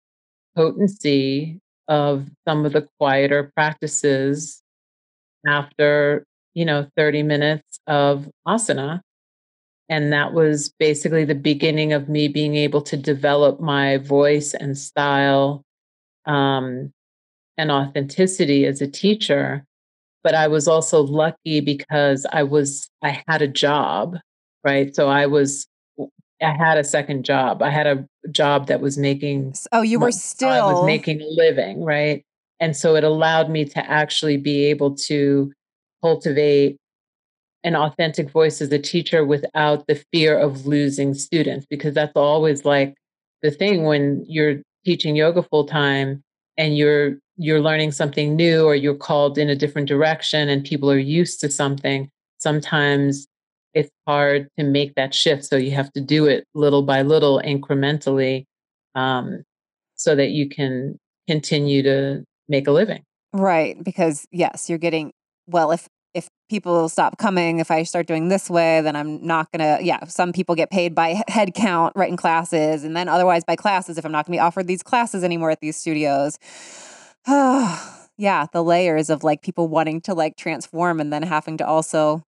potency 0.55 1.59
of 1.87 2.29
some 2.47 2.65
of 2.65 2.73
the 2.73 2.87
quieter 2.99 3.51
practices 3.55 4.63
after, 5.45 6.25
you 6.53 6.65
know, 6.65 6.87
30 6.95 7.23
minutes 7.23 7.79
of 7.87 8.29
asana. 8.47 9.01
And 9.87 10.11
that 10.13 10.33
was 10.33 10.73
basically 10.79 11.25
the 11.25 11.35
beginning 11.35 11.93
of 11.93 12.09
me 12.09 12.27
being 12.27 12.55
able 12.55 12.81
to 12.83 12.97
develop 12.97 13.59
my 13.59 13.97
voice 13.97 14.55
and 14.55 14.75
style 14.75 15.61
um, 16.25 16.91
and 17.57 17.69
authenticity 17.69 18.65
as 18.65 18.81
a 18.81 18.87
teacher 18.87 19.63
but 20.25 20.33
I 20.33 20.47
was 20.47 20.67
also 20.67 21.03
lucky 21.03 21.59
because 21.61 22.25
I 22.33 22.41
was 22.41 22.89
I 23.03 23.21
had 23.27 23.43
a 23.43 23.47
job, 23.47 24.17
right? 24.63 24.93
So 24.95 25.07
I 25.07 25.27
was 25.27 25.67
I 26.41 26.49
had 26.49 26.79
a 26.79 26.83
second 26.83 27.25
job. 27.25 27.61
I 27.61 27.69
had 27.69 27.85
a 27.85 28.07
job 28.31 28.65
that 28.67 28.81
was 28.81 28.97
making 28.97 29.53
Oh, 29.71 29.83
you 29.83 29.99
were 29.99 30.11
still 30.11 30.49
I 30.49 30.73
was 30.73 30.83
making 30.83 31.21
a 31.21 31.27
living, 31.27 31.83
right? 31.83 32.25
And 32.59 32.75
so 32.75 32.95
it 32.95 33.03
allowed 33.03 33.51
me 33.51 33.65
to 33.65 33.89
actually 33.89 34.37
be 34.37 34.65
able 34.65 34.95
to 34.95 35.53
cultivate 36.01 36.77
an 37.63 37.75
authentic 37.75 38.31
voice 38.31 38.61
as 38.61 38.71
a 38.71 38.79
teacher 38.79 39.23
without 39.23 39.85
the 39.85 40.03
fear 40.11 40.39
of 40.39 40.65
losing 40.65 41.13
students 41.13 41.67
because 41.69 41.93
that's 41.93 42.15
always 42.15 42.65
like 42.65 42.95
the 43.43 43.51
thing 43.51 43.83
when 43.83 44.25
you're 44.27 44.55
teaching 44.85 45.15
yoga 45.15 45.43
full 45.43 45.67
time 45.67 46.23
and 46.57 46.77
you're 46.77 47.17
you're 47.37 47.61
learning 47.61 47.91
something 47.91 48.35
new 48.35 48.63
or 48.63 48.75
you're 48.75 48.95
called 48.95 49.37
in 49.37 49.49
a 49.49 49.55
different 49.55 49.87
direction 49.87 50.47
and 50.47 50.63
people 50.63 50.89
are 50.89 50.97
used 50.97 51.39
to 51.41 51.49
something 51.49 52.09
sometimes 52.37 53.27
it's 53.75 53.91
hard 54.07 54.47
to 54.57 54.63
make 54.63 54.95
that 54.95 55.13
shift. 55.13 55.43
So 55.43 55.57
you 55.57 55.71
have 55.71 55.91
to 55.93 56.01
do 56.01 56.25
it 56.25 56.45
little 56.55 56.81
by 56.81 57.01
little 57.01 57.41
incrementally 57.45 58.45
um, 58.95 59.43
so 59.95 60.15
that 60.15 60.29
you 60.29 60.47
can 60.49 60.97
continue 61.27 61.83
to 61.83 62.23
make 62.47 62.67
a 62.67 62.71
living. 62.71 63.03
Right 63.33 63.83
because 63.83 64.25
yes 64.31 64.69
you're 64.69 64.79
getting 64.79 65.11
well 65.45 65.71
if 65.71 65.89
if 66.15 66.29
people 66.49 66.87
stop 66.87 67.17
coming, 67.17 67.59
if 67.59 67.69
I 67.69 67.83
start 67.83 68.07
doing 68.07 68.29
this 68.29 68.49
way, 68.49 68.79
then 68.81 68.95
I'm 68.95 69.23
not 69.25 69.51
gonna. 69.51 69.79
Yeah, 69.81 70.05
some 70.05 70.31
people 70.31 70.55
get 70.55 70.71
paid 70.71 70.95
by 70.95 71.21
head 71.27 71.53
count 71.53 71.93
right 71.95 72.09
in 72.09 72.15
classes, 72.15 72.83
and 72.83 72.95
then 72.95 73.09
otherwise 73.09 73.43
by 73.43 73.57
classes 73.57 73.97
if 73.97 74.05
I'm 74.05 74.13
not 74.13 74.25
gonna 74.25 74.37
be 74.37 74.39
offered 74.39 74.65
these 74.65 74.81
classes 74.81 75.23
anymore 75.23 75.51
at 75.51 75.59
these 75.59 75.75
studios. 75.75 76.39
yeah, 77.27 78.47
the 78.53 78.63
layers 78.63 79.09
of 79.09 79.23
like 79.23 79.41
people 79.41 79.67
wanting 79.67 79.99
to 80.01 80.13
like 80.13 80.37
transform 80.37 81.01
and 81.01 81.11
then 81.11 81.21
having 81.21 81.57
to 81.57 81.67
also 81.67 82.23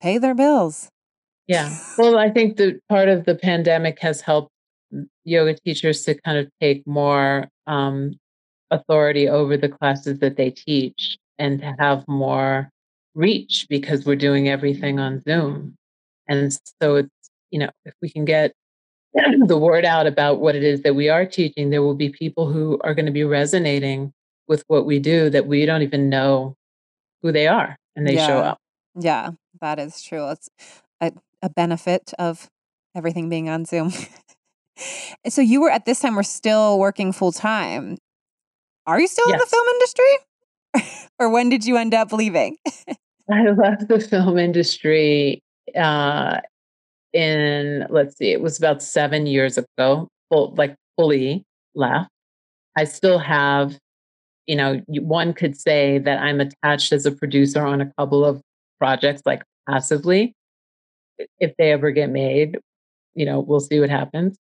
pay 0.00 0.16
their 0.16 0.34
bills. 0.34 0.88
Yeah. 1.48 1.76
Well, 1.98 2.16
I 2.16 2.30
think 2.30 2.56
that 2.58 2.80
part 2.88 3.08
of 3.08 3.24
the 3.24 3.34
pandemic 3.34 3.98
has 4.00 4.20
helped 4.20 4.50
yoga 5.24 5.54
teachers 5.64 6.04
to 6.04 6.14
kind 6.14 6.38
of 6.38 6.48
take 6.60 6.86
more 6.86 7.48
um, 7.66 8.14
authority 8.70 9.28
over 9.28 9.56
the 9.56 9.68
classes 9.68 10.20
that 10.20 10.36
they 10.36 10.50
teach 10.50 11.18
and 11.38 11.58
to 11.58 11.74
have 11.78 12.06
more 12.06 12.70
reach 13.14 13.66
because 13.68 14.04
we're 14.04 14.16
doing 14.16 14.48
everything 14.48 14.98
on 14.98 15.22
Zoom. 15.22 15.76
And 16.28 16.52
so 16.80 16.96
it's, 16.96 17.30
you 17.50 17.58
know, 17.58 17.70
if 17.84 17.94
we 18.02 18.10
can 18.10 18.24
get 18.24 18.52
the 19.46 19.58
word 19.58 19.84
out 19.84 20.06
about 20.06 20.40
what 20.40 20.56
it 20.56 20.64
is 20.64 20.82
that 20.82 20.94
we 20.94 21.08
are 21.08 21.26
teaching, 21.26 21.70
there 21.70 21.82
will 21.82 21.94
be 21.94 22.08
people 22.08 22.52
who 22.52 22.78
are 22.82 22.94
going 22.94 23.06
to 23.06 23.12
be 23.12 23.24
resonating 23.24 24.12
with 24.48 24.64
what 24.66 24.86
we 24.86 24.98
do 24.98 25.30
that 25.30 25.46
we 25.46 25.64
don't 25.64 25.82
even 25.82 26.08
know 26.08 26.56
who 27.22 27.32
they 27.32 27.46
are 27.46 27.76
and 27.96 28.06
they 28.06 28.14
yeah. 28.14 28.26
show 28.26 28.38
up. 28.38 28.58
Yeah, 28.98 29.30
that 29.60 29.78
is 29.78 30.02
true. 30.02 30.30
It's 30.30 30.48
a, 31.00 31.12
a 31.42 31.50
benefit 31.50 32.12
of 32.18 32.48
everything 32.94 33.28
being 33.28 33.48
on 33.48 33.64
Zoom. 33.64 33.92
so 35.28 35.40
you 35.40 35.60
were 35.60 35.70
at 35.70 35.84
this 35.84 36.00
time, 36.00 36.14
we're 36.14 36.22
still 36.22 36.78
working 36.78 37.12
full 37.12 37.32
time. 37.32 37.98
Are 38.86 39.00
you 39.00 39.08
still 39.08 39.24
yes. 39.28 39.34
in 39.34 39.38
the 39.38 39.46
film 39.46 39.68
industry? 39.68 41.08
or 41.18 41.30
when 41.30 41.48
did 41.48 41.64
you 41.64 41.76
end 41.76 41.94
up 41.94 42.12
leaving? 42.12 42.56
I 43.30 43.50
left 43.50 43.88
the 43.88 44.00
film 44.00 44.38
industry 44.38 45.42
uh, 45.74 46.40
in, 47.12 47.86
let's 47.88 48.18
see, 48.18 48.32
it 48.32 48.42
was 48.42 48.58
about 48.58 48.82
seven 48.82 49.26
years 49.26 49.56
ago, 49.56 50.08
full, 50.30 50.54
like 50.56 50.76
fully 50.96 51.44
left. 51.74 52.10
I 52.76 52.84
still 52.84 53.18
have, 53.18 53.78
you 54.46 54.56
know, 54.56 54.82
one 54.88 55.32
could 55.32 55.58
say 55.58 55.98
that 55.98 56.18
I'm 56.18 56.40
attached 56.40 56.92
as 56.92 57.06
a 57.06 57.12
producer 57.12 57.64
on 57.64 57.80
a 57.80 57.90
couple 57.98 58.24
of 58.24 58.42
projects, 58.78 59.22
like 59.24 59.42
passively. 59.68 60.34
If 61.38 61.54
they 61.56 61.72
ever 61.72 61.92
get 61.92 62.10
made, 62.10 62.58
you 63.14 63.24
know, 63.24 63.40
we'll 63.40 63.60
see 63.60 63.80
what 63.80 63.90
happens. 63.90 64.36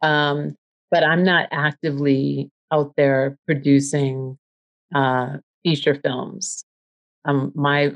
Um, 0.00 0.54
but 0.90 1.04
I'm 1.04 1.24
not 1.24 1.48
actively 1.50 2.50
out 2.70 2.92
there 2.96 3.36
producing 3.46 4.38
uh, 4.94 5.38
feature 5.64 5.98
films. 6.02 6.64
Um, 7.24 7.52
my 7.54 7.92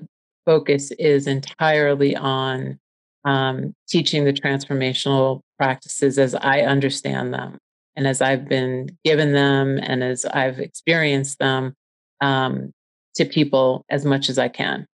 focus 0.47 0.93
is 0.93 1.27
entirely 1.27 2.17
on 2.17 2.79
um, 3.25 3.75
teaching 3.89 4.25
the 4.25 4.33
transformational 4.33 5.41
practices 5.59 6.19
as 6.19 6.35
I 6.35 6.61
understand 6.61 7.35
them 7.35 7.59
and 7.97 8.07
as 8.07 8.23
I've 8.23 8.49
been 8.49 8.97
given 9.05 9.33
them 9.33 9.79
and 9.83 10.03
as 10.03 10.25
I've 10.25 10.61
experienced 10.61 11.39
them 11.39 11.75
um, 12.21 12.73
to 13.17 13.25
people 13.25 13.85
as 13.91 14.05
much 14.05 14.31
as 14.31 14.39
I 14.39 14.49
can. 14.49 14.87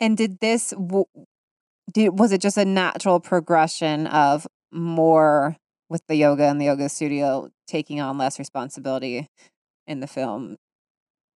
And 0.00 0.16
did 0.16 0.40
this, 0.40 0.72
did, 1.92 2.18
was 2.18 2.32
it 2.32 2.40
just 2.40 2.56
a 2.56 2.64
natural 2.64 3.20
progression 3.20 4.06
of 4.06 4.46
more 4.72 5.56
with 5.90 6.02
the 6.08 6.16
yoga 6.16 6.44
and 6.44 6.60
the 6.60 6.64
yoga 6.64 6.88
studio 6.88 7.50
taking 7.66 8.00
on 8.00 8.16
less 8.16 8.38
responsibility 8.38 9.28
in 9.86 10.00
the 10.00 10.06
film 10.06 10.56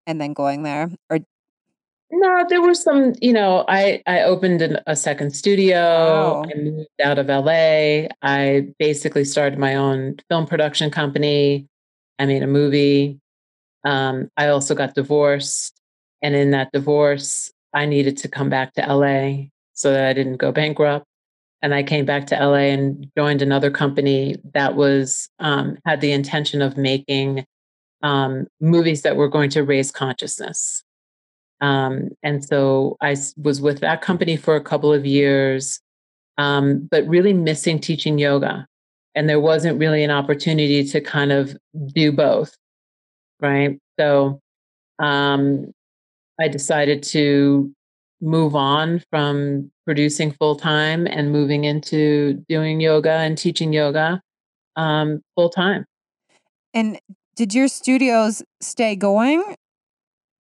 and 0.08 0.22
then 0.22 0.34
going 0.34 0.64
there? 0.64 0.90
Or 1.10 1.20
no, 2.12 2.46
there 2.48 2.62
were 2.62 2.76
some, 2.76 3.14
you 3.22 3.34
know, 3.34 3.66
I 3.68 4.02
I 4.06 4.22
opened 4.22 4.62
an, 4.62 4.80
a 4.88 4.96
second 4.96 5.32
studio. 5.32 5.76
Wow. 5.76 6.44
I 6.44 6.58
moved 6.58 7.02
out 7.04 7.18
of 7.18 7.28
LA. 7.28 8.08
I 8.22 8.68
basically 8.80 9.26
started 9.26 9.58
my 9.58 9.76
own 9.76 10.18
film 10.30 10.46
production 10.46 10.92
company. 10.92 11.68
I 12.20 12.26
made 12.26 12.44
a 12.44 12.48
movie. 12.48 13.20
Um, 13.86 14.30
I 14.38 14.48
also 14.48 14.76
got 14.76 14.96
divorced. 14.96 15.74
And 16.22 16.36
in 16.36 16.52
that 16.52 16.72
divorce, 16.72 17.52
I 17.74 17.86
needed 17.86 18.18
to 18.18 18.28
come 18.28 18.50
back 18.50 18.74
to 18.74 18.82
LA 18.82 19.48
so 19.74 19.92
that 19.92 20.08
I 20.08 20.14
didn't 20.14 20.38
go 20.38 20.52
bankrupt. 20.52 21.06
And 21.62 21.74
I 21.74 21.84
came 21.84 22.06
back 22.06 22.28
to 22.28 22.36
LA 22.36 22.70
and 22.74 23.08
joined 23.18 23.42
another 23.42 23.72
company 23.72 24.38
that 24.54 24.76
was 24.76 25.30
um, 25.40 25.78
had 25.86 26.02
the 26.02 26.12
intention 26.12 26.62
of 26.62 26.78
making 26.78 27.46
um, 28.04 28.48
movies 28.62 29.02
that 29.02 29.16
were 29.16 29.28
going 29.28 29.50
to 29.52 29.64
raise 29.64 29.92
consciousness. 29.92 30.84
Um, 31.62 32.10
and 32.24 32.44
so 32.44 32.98
I 33.02 33.16
was 33.38 33.62
with 33.62 33.80
that 33.80 34.02
company 34.02 34.38
for 34.38 34.56
a 34.56 34.62
couple 34.62 34.92
of 34.92 35.06
years, 35.06 35.80
um, 36.38 36.88
but 36.92 37.08
really 37.08 37.34
missing 37.34 37.80
teaching 37.80 38.18
yoga. 38.18 38.68
And 39.16 39.30
there 39.30 39.40
wasn't 39.40 39.80
really 39.80 40.04
an 40.04 40.12
opportunity 40.12 40.84
to 40.90 41.00
kind 41.00 41.32
of 41.32 41.56
do 41.94 42.12
both. 42.12 42.56
Right. 43.40 43.80
So 44.00 44.42
um, 45.00 45.72
I 46.40 46.48
decided 46.48 47.04
to 47.04 47.74
move 48.22 48.56
on 48.56 49.02
from 49.10 49.72
producing 49.86 50.32
full 50.32 50.56
time 50.56 51.08
and 51.08 51.32
moving 51.32 51.64
into 51.64 52.44
doing 52.50 52.82
yoga 52.82 53.12
and 53.12 53.38
teaching 53.38 53.72
yoga 53.72 54.22
um, 54.76 55.22
full 55.36 55.50
time. 55.50 55.86
And 56.74 57.00
did 57.36 57.54
your 57.54 57.68
studios 57.68 58.44
stay 58.62 58.96
going 58.96 59.56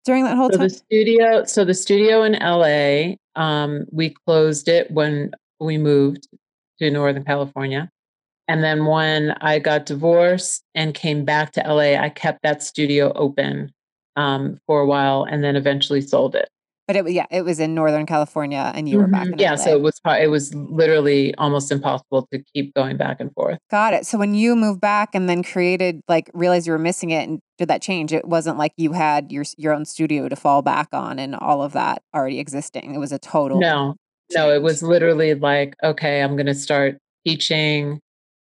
during 0.05 0.25
that 0.25 0.37
whole 0.37 0.51
so 0.51 0.59
time? 0.59 0.69
The 0.69 0.75
studio, 0.75 1.45
so 1.45 1.65
the 1.65 1.75
studio 1.75 2.23
in 2.23 2.35
LA, 2.35 3.17
um, 3.41 3.87
we 3.91 4.15
closed 4.27 4.69
it 4.69 4.91
when 4.91 5.33
we 5.61 5.79
moved 5.79 6.29
to 6.79 6.91
Northern 6.91 7.25
California. 7.25 7.91
And 8.47 8.63
then 8.63 8.85
when 8.85 9.33
I 9.41 9.59
got 9.59 9.87
divorced 9.87 10.63
and 10.75 10.95
came 10.95 11.25
back 11.25 11.53
to 11.53 11.63
LA, 11.67 11.95
I 11.95 12.11
kept 12.11 12.43
that 12.43 12.63
studio 12.63 13.13
open 13.15 13.73
um, 14.17 14.59
for 14.67 14.81
a 14.81 14.87
while 14.87 15.25
and 15.25 15.43
then 15.43 15.57
eventually 15.57 16.01
sold 16.01 16.35
it. 16.35 16.49
But 16.87 16.97
it 16.97 17.05
was 17.05 17.15
yeah, 17.15 17.27
it 17.31 17.43
was 17.43 17.61
in 17.61 17.75
Northern 17.75 18.05
California, 18.05 18.71
and 18.75 18.89
you 18.89 18.99
were 18.99 19.07
back 19.07 19.25
mm-hmm. 19.25 19.35
in 19.35 19.39
yeah. 19.39 19.53
LA. 19.53 19.57
So 19.57 19.77
it 19.77 19.81
was 19.81 20.01
it 20.05 20.31
was 20.31 20.55
literally 20.55 21.35
almost 21.37 21.73
impossible 21.73 22.29
to 22.31 22.43
keep 22.53 22.75
going 22.75 22.99
back 22.99 23.21
and 23.21 23.33
forth. 23.33 23.59
Got 23.71 23.95
it. 23.95 24.05
So 24.07 24.19
when 24.19 24.35
you 24.35 24.55
moved 24.55 24.83
back 24.83 25.15
and 25.15 25.29
then 25.29 25.43
created, 25.43 26.03
like, 26.09 26.31
realized 26.35 26.67
you 26.67 26.73
were 26.73 26.79
missing 26.79 27.11
it, 27.11 27.27
and 27.27 27.41
did 27.57 27.69
that 27.69 27.81
change? 27.81 28.13
It 28.13 28.27
wasn't 28.27 28.59
like 28.59 28.73
you 28.77 28.93
had 28.93 29.33
your 29.33 29.45
your 29.57 29.73
own 29.73 29.87
studio 29.87 30.29
to 30.29 30.37
fall 30.37 30.61
back 30.61 30.89
on 30.93 31.19
and 31.19 31.35
all 31.35 31.63
of 31.63 31.73
that 31.73 32.03
already 32.15 32.39
existing. 32.39 32.95
It 32.95 32.99
was 32.99 33.13
a 33.13 33.19
total 33.19 33.59
no, 33.59 33.95
change. 34.31 34.37
no. 34.37 34.53
It 34.53 34.63
was 34.63 34.83
literally 34.83 35.33
like, 35.33 35.77
okay, 35.83 36.21
I'm 36.21 36.37
going 36.37 36.47
to 36.47 36.55
start 36.55 36.99
teaching, 37.27 37.99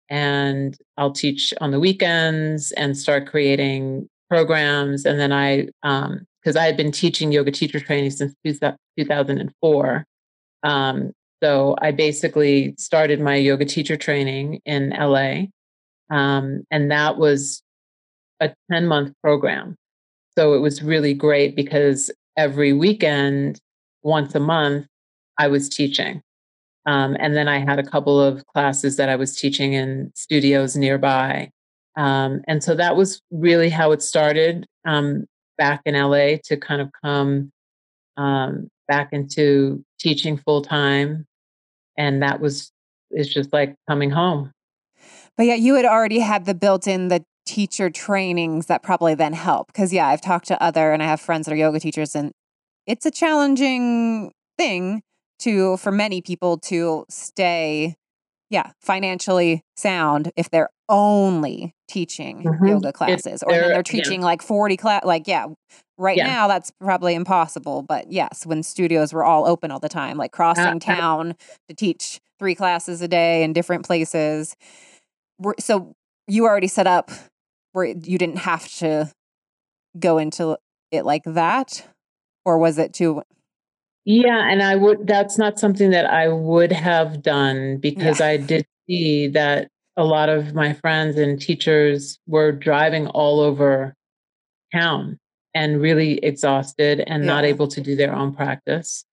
and 0.08 0.76
I'll 0.96 1.12
teach 1.12 1.54
on 1.60 1.70
the 1.70 1.78
weekends 1.78 2.72
and 2.72 2.98
start 2.98 3.28
creating 3.28 4.08
programs, 4.28 5.04
and 5.04 5.20
then 5.20 5.32
I 5.32 5.68
um, 5.84 6.26
because 6.42 6.56
I 6.56 6.64
had 6.64 6.76
been 6.76 6.92
teaching 6.92 7.32
yoga 7.32 7.50
teacher 7.50 7.80
training 7.80 8.10
since 8.10 8.34
2004. 8.44 10.04
Um, 10.64 11.12
so 11.42 11.76
I 11.80 11.90
basically 11.92 12.74
started 12.78 13.20
my 13.20 13.36
yoga 13.36 13.64
teacher 13.64 13.96
training 13.96 14.60
in 14.64 14.90
LA. 14.90 15.46
Um, 16.10 16.64
and 16.70 16.90
that 16.90 17.16
was 17.16 17.62
a 18.40 18.54
10 18.70 18.86
month 18.86 19.12
program. 19.22 19.76
So 20.36 20.54
it 20.54 20.60
was 20.60 20.82
really 20.82 21.14
great 21.14 21.56
because 21.56 22.10
every 22.36 22.72
weekend, 22.72 23.60
once 24.02 24.34
a 24.34 24.40
month, 24.40 24.86
I 25.38 25.48
was 25.48 25.68
teaching. 25.68 26.22
Um, 26.86 27.16
and 27.20 27.36
then 27.36 27.48
I 27.48 27.58
had 27.58 27.78
a 27.78 27.86
couple 27.86 28.20
of 28.20 28.44
classes 28.46 28.96
that 28.96 29.08
I 29.08 29.16
was 29.16 29.36
teaching 29.36 29.72
in 29.72 30.10
studios 30.14 30.76
nearby. 30.76 31.50
Um, 31.96 32.42
and 32.48 32.64
so 32.64 32.74
that 32.74 32.96
was 32.96 33.20
really 33.30 33.68
how 33.68 33.92
it 33.92 34.02
started. 34.02 34.66
Um, 34.84 35.26
back 35.62 35.82
in 35.84 35.94
LA 35.94 36.38
to 36.42 36.56
kind 36.56 36.80
of 36.80 36.90
come 37.04 37.52
um, 38.16 38.68
back 38.88 39.10
into 39.12 39.84
teaching 40.00 40.36
full 40.36 40.60
time. 40.60 41.24
And 41.96 42.20
that 42.20 42.40
was, 42.40 42.72
it's 43.12 43.32
just 43.32 43.52
like 43.52 43.76
coming 43.88 44.10
home. 44.10 44.50
But 45.36 45.46
yeah, 45.46 45.54
you 45.54 45.76
had 45.76 45.84
already 45.84 46.18
had 46.18 46.46
the 46.46 46.54
built 46.54 46.88
in 46.88 47.06
the 47.06 47.24
teacher 47.46 47.90
trainings 47.90 48.66
that 48.66 48.82
probably 48.82 49.14
then 49.14 49.34
help. 49.34 49.72
Cause 49.72 49.92
yeah, 49.92 50.08
I've 50.08 50.20
talked 50.20 50.48
to 50.48 50.60
other 50.60 50.92
and 50.92 51.00
I 51.00 51.06
have 51.06 51.20
friends 51.20 51.46
that 51.46 51.52
are 51.52 51.56
yoga 51.56 51.78
teachers 51.78 52.16
and 52.16 52.32
it's 52.88 53.06
a 53.06 53.12
challenging 53.12 54.32
thing 54.58 55.02
to 55.38 55.76
for 55.76 55.92
many 55.92 56.20
people 56.20 56.58
to 56.58 57.04
stay 57.08 57.94
yeah 58.52 58.70
financially 58.80 59.64
sound 59.76 60.30
if 60.36 60.50
they're 60.50 60.68
only 60.88 61.74
teaching 61.88 62.44
mm-hmm. 62.44 62.66
yoga 62.66 62.92
classes 62.92 63.42
or 63.42 63.52
then 63.52 63.68
they're 63.70 63.82
teaching 63.82 64.20
yeah. 64.20 64.26
like 64.26 64.42
40 64.42 64.76
class 64.76 65.04
like 65.04 65.26
yeah 65.26 65.46
right 65.96 66.18
yeah. 66.18 66.26
now 66.26 66.48
that's 66.48 66.70
probably 66.70 67.14
impossible 67.14 67.82
but 67.82 68.12
yes 68.12 68.44
when 68.44 68.62
studios 68.62 69.12
were 69.12 69.24
all 69.24 69.48
open 69.48 69.70
all 69.70 69.80
the 69.80 69.88
time 69.88 70.18
like 70.18 70.32
crossing 70.32 70.64
uh, 70.64 70.78
town 70.78 71.34
to 71.68 71.74
teach 71.74 72.20
three 72.38 72.54
classes 72.54 73.00
a 73.00 73.08
day 73.08 73.42
in 73.42 73.54
different 73.54 73.86
places 73.86 74.54
so 75.58 75.94
you 76.28 76.44
already 76.44 76.68
set 76.68 76.86
up 76.86 77.10
where 77.72 77.86
you 77.86 78.18
didn't 78.18 78.38
have 78.38 78.70
to 78.74 79.10
go 79.98 80.18
into 80.18 80.56
it 80.90 81.06
like 81.06 81.22
that 81.24 81.86
or 82.44 82.58
was 82.58 82.78
it 82.78 82.92
too 82.92 83.22
yeah 84.04 84.50
and 84.50 84.62
i 84.62 84.74
would 84.74 85.06
that's 85.06 85.38
not 85.38 85.58
something 85.58 85.90
that 85.90 86.06
i 86.06 86.28
would 86.28 86.72
have 86.72 87.22
done 87.22 87.76
because 87.78 88.20
yeah. 88.20 88.26
i 88.26 88.36
did 88.36 88.66
see 88.86 89.28
that 89.28 89.68
a 89.96 90.04
lot 90.04 90.28
of 90.28 90.54
my 90.54 90.72
friends 90.72 91.16
and 91.18 91.40
teachers 91.40 92.18
were 92.26 92.50
driving 92.50 93.06
all 93.08 93.40
over 93.40 93.94
town 94.72 95.18
and 95.54 95.82
really 95.82 96.14
exhausted 96.18 97.04
and 97.06 97.24
yeah. 97.24 97.30
not 97.30 97.44
able 97.44 97.68
to 97.68 97.80
do 97.80 97.94
their 97.94 98.14
own 98.14 98.34
practice 98.34 99.04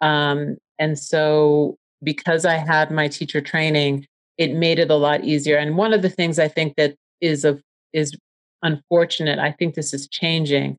um, 0.00 0.56
and 0.78 0.98
so 0.98 1.76
because 2.02 2.44
i 2.44 2.54
had 2.54 2.90
my 2.90 3.08
teacher 3.08 3.40
training 3.40 4.06
it 4.36 4.52
made 4.52 4.78
it 4.78 4.90
a 4.90 4.96
lot 4.96 5.24
easier 5.24 5.56
and 5.56 5.76
one 5.76 5.92
of 5.92 6.02
the 6.02 6.10
things 6.10 6.38
i 6.38 6.48
think 6.48 6.74
that 6.76 6.94
is 7.20 7.44
a 7.44 7.58
is 7.92 8.14
unfortunate 8.62 9.38
i 9.38 9.52
think 9.52 9.74
this 9.74 9.94
is 9.94 10.08
changing 10.08 10.76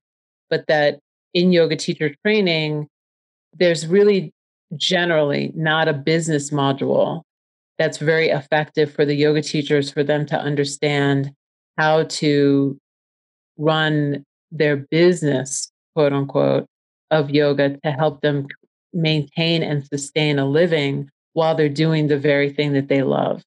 but 0.50 0.66
that 0.68 1.00
in 1.34 1.52
yoga 1.52 1.76
teacher 1.76 2.16
training, 2.26 2.88
there's 3.58 3.88
really 3.88 4.34
generally 4.76 5.52
not 5.56 5.88
a 5.88 5.94
business 5.94 6.52
module 6.52 7.22
that's 7.78 7.98
very 7.98 8.30
effective 8.30 8.92
for 8.92 9.06
the 9.06 9.16
yoga 9.16 9.42
teachers 9.42 9.92
for 9.92 10.04
them 10.04 10.26
to 10.26 10.40
understand 10.40 11.32
how 11.78 12.04
to 12.04 12.78
run 13.58 14.24
their 14.52 14.78
business, 14.78 15.72
quote 15.94 16.14
unquote, 16.14 16.66
of 17.12 17.30
yoga 17.30 17.78
to 17.84 17.92
help 17.92 18.22
them 18.22 18.48
maintain 18.94 19.62
and 19.62 19.86
sustain 19.86 20.40
a 20.40 20.46
living 20.46 21.10
while 21.34 21.54
they're 21.54 21.70
doing 21.70 22.08
the 22.08 22.18
very 22.18 22.50
thing 22.50 22.74
that 22.74 22.88
they 22.88 23.04
love 23.04 23.44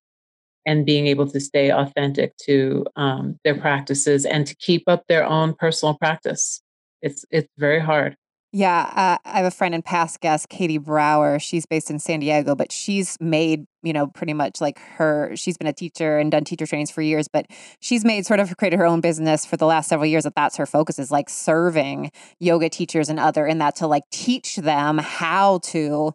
and 0.67 0.85
being 0.85 1.07
able 1.07 1.27
to 1.27 1.41
stay 1.41 1.71
authentic 1.71 2.37
to 2.37 2.85
um, 2.97 3.39
their 3.45 3.59
practices 3.59 4.27
and 4.27 4.47
to 4.47 4.55
keep 4.57 4.85
up 4.87 5.03
their 5.09 5.25
own 5.25 5.55
personal 5.55 5.95
practice. 5.95 6.61
It's 7.01 7.25
it's 7.31 7.49
very 7.57 7.81
hard. 7.81 8.17
Yeah, 8.51 8.91
uh, 8.97 9.19
I 9.29 9.37
have 9.37 9.45
a 9.45 9.51
friend 9.51 9.75
and 9.75 9.85
past 9.85 10.21
guest, 10.21 10.49
Katie 10.49 10.79
Brauer. 10.79 11.39
She's 11.39 11.67
based 11.67 11.91
in 11.91 11.99
San 11.99 12.21
Diego, 12.21 12.55
but 12.55 12.73
she's 12.73 13.19
made, 13.21 13.67
you 13.83 13.93
know, 13.93 14.07
pretty 14.07 14.33
much 14.33 14.59
like 14.63 14.79
her. 14.97 15.37
She's 15.37 15.59
been 15.59 15.67
a 15.67 15.73
teacher 15.75 16.19
and 16.19 16.31
done 16.31 16.45
teacher 16.45 16.67
trainings 16.67 16.91
for 16.91 17.03
years, 17.03 17.29
but 17.29 17.45
she's 17.81 18.07
made 18.07 18.25
sort 18.25 18.41
of 18.41 18.57
created 18.57 18.79
her 18.79 18.87
own 18.87 19.03
business 19.03 19.45
for 19.45 19.59
the 19.59 19.67
last 19.67 19.91
several 19.91 20.07
years. 20.07 20.25
That 20.25 20.35
that's 20.35 20.57
her 20.57 20.65
focus 20.65 20.99
is 20.99 21.11
like 21.11 21.29
serving 21.29 22.11
yoga 22.41 22.71
teachers 22.71 23.11
and 23.11 23.21
other, 23.21 23.45
and 23.45 23.61
that 23.61 23.77
to 23.77 23.87
like 23.87 24.05
teach 24.11 24.57
them 24.57 24.97
how 24.97 25.59
to, 25.65 26.15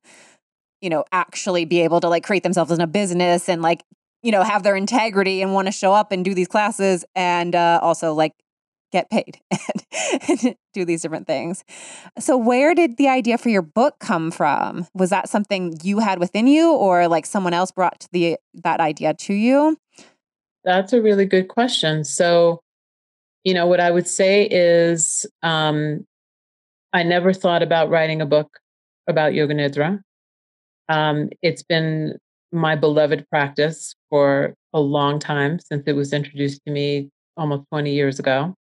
you 0.81 0.89
know, 0.89 1.05
actually 1.11 1.65
be 1.65 1.81
able 1.81 1.99
to 2.01 2.09
like 2.09 2.23
create 2.23 2.43
themselves 2.43 2.71
in 2.71 2.81
a 2.81 2.87
business 2.87 3.49
and 3.49 3.61
like 3.61 3.83
you 4.23 4.31
know 4.31 4.43
have 4.43 4.63
their 4.63 4.75
integrity 4.75 5.41
and 5.41 5.53
want 5.53 5.67
to 5.67 5.71
show 5.71 5.93
up 5.93 6.11
and 6.11 6.25
do 6.25 6.33
these 6.33 6.47
classes 6.47 7.05
and 7.15 7.55
uh, 7.55 7.79
also 7.81 8.13
like 8.13 8.33
get 8.93 9.09
paid 9.09 9.41
and, 10.29 10.55
do 10.73 10.85
these 10.85 11.01
different 11.01 11.27
things. 11.27 11.63
So, 12.17 12.37
where 12.37 12.73
did 12.73 12.97
the 12.97 13.09
idea 13.09 13.37
for 13.37 13.49
your 13.49 13.61
book 13.61 13.99
come 13.99 14.31
from? 14.31 14.87
Was 14.93 15.09
that 15.09 15.27
something 15.27 15.77
you 15.83 15.99
had 15.99 16.19
within 16.19 16.47
you, 16.47 16.71
or 16.71 17.07
like 17.07 17.25
someone 17.25 17.53
else 17.53 17.71
brought 17.71 18.07
the 18.13 18.37
that 18.53 18.79
idea 18.79 19.13
to 19.13 19.33
you? 19.33 19.77
That's 20.63 20.93
a 20.93 21.01
really 21.01 21.25
good 21.25 21.49
question. 21.49 22.05
So, 22.05 22.61
you 23.43 23.53
know, 23.53 23.67
what 23.67 23.81
I 23.81 23.91
would 23.91 24.07
say 24.07 24.47
is, 24.49 25.25
um, 25.41 26.05
I 26.93 27.03
never 27.03 27.33
thought 27.33 27.61
about 27.61 27.89
writing 27.89 28.21
a 28.21 28.25
book 28.25 28.59
about 29.07 29.33
yoga 29.33 29.53
nidra. 29.53 29.99
Um, 30.87 31.29
it's 31.41 31.63
been 31.63 32.17
my 32.51 32.75
beloved 32.75 33.27
practice 33.29 33.95
for 34.09 34.53
a 34.73 34.79
long 34.79 35.19
time 35.19 35.59
since 35.59 35.83
it 35.87 35.93
was 35.93 36.13
introduced 36.13 36.61
to 36.65 36.71
me 36.71 37.09
almost 37.35 37.63
20 37.71 37.91
years 37.91 38.19
ago. 38.19 38.55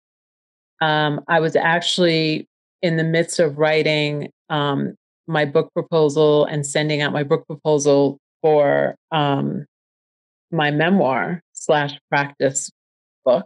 Um, 0.81 1.21
I 1.27 1.39
was 1.39 1.55
actually 1.55 2.47
in 2.81 2.97
the 2.97 3.03
midst 3.03 3.39
of 3.39 3.57
writing 3.57 4.29
um, 4.49 4.95
my 5.27 5.45
book 5.45 5.71
proposal 5.73 6.45
and 6.45 6.65
sending 6.65 7.01
out 7.01 7.13
my 7.13 7.23
book 7.23 7.45
proposal 7.47 8.17
for 8.41 8.95
um, 9.11 9.65
my 10.51 10.71
memoir 10.71 11.41
slash 11.53 11.97
practice 12.09 12.69
book. 13.23 13.45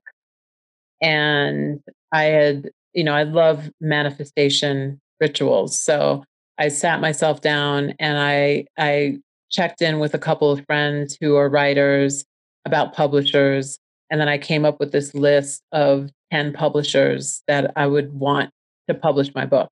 And 1.01 1.81
I 2.11 2.23
had, 2.23 2.69
you 2.93 3.03
know, 3.03 3.13
I 3.13 3.23
love 3.23 3.69
manifestation 3.81 4.99
rituals. 5.19 5.77
So 5.77 6.23
I 6.57 6.69
sat 6.69 7.01
myself 7.01 7.41
down 7.41 7.93
and 7.99 8.17
I 8.17 8.65
I 8.77 9.19
checked 9.51 9.81
in 9.81 9.99
with 9.99 10.13
a 10.13 10.19
couple 10.19 10.51
of 10.51 10.65
friends 10.65 11.17
who 11.19 11.35
are 11.35 11.49
writers 11.49 12.25
about 12.65 12.93
publishers. 12.93 13.77
And 14.09 14.19
then 14.19 14.29
I 14.29 14.37
came 14.37 14.65
up 14.65 14.79
with 14.79 14.91
this 14.91 15.13
list 15.13 15.61
of 15.71 16.09
10 16.35 16.51
publishers 16.51 17.41
that 17.47 17.71
I 17.77 17.87
would 17.87 18.11
want 18.13 18.49
to 18.89 18.93
publish 18.93 19.33
my 19.33 19.45
book. 19.45 19.69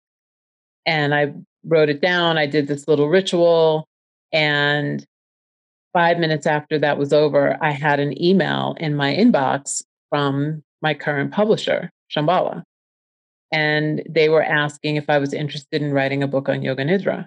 And 0.86 1.14
I 1.14 1.34
wrote 1.66 1.89
it 1.89 1.99
down. 1.99 2.38
I 2.38 2.45
did 2.45 2.68
this 2.68 2.88
little 2.88 3.09
ritual. 3.09 3.86
And 4.32 5.05
five 5.91 6.20
minutes 6.20 6.47
after 6.47 6.80
that 6.80 6.97
was 6.97 7.11
over, 7.11 7.57
I 7.61 7.72
had 7.72 7.99
an 7.99 8.22
email 8.22 8.78
in 8.80 8.95
my 8.95 9.14
inbox 9.14 9.84
from 10.09 10.64
my 10.82 10.93
current 10.93 11.34
publisher, 11.34 11.89
Shambhala. 12.16 12.64
And 13.51 14.01
they 14.09 14.30
were 14.30 14.41
asking 14.41 14.95
if 14.95 15.09
I 15.09 15.18
was 15.18 15.34
interested 15.34 15.82
in 15.82 15.91
writing 15.91 16.24
a 16.24 16.30
book 16.30 16.47
on 16.47 16.61
Yoga 16.61 16.86
Nidra. 16.86 17.26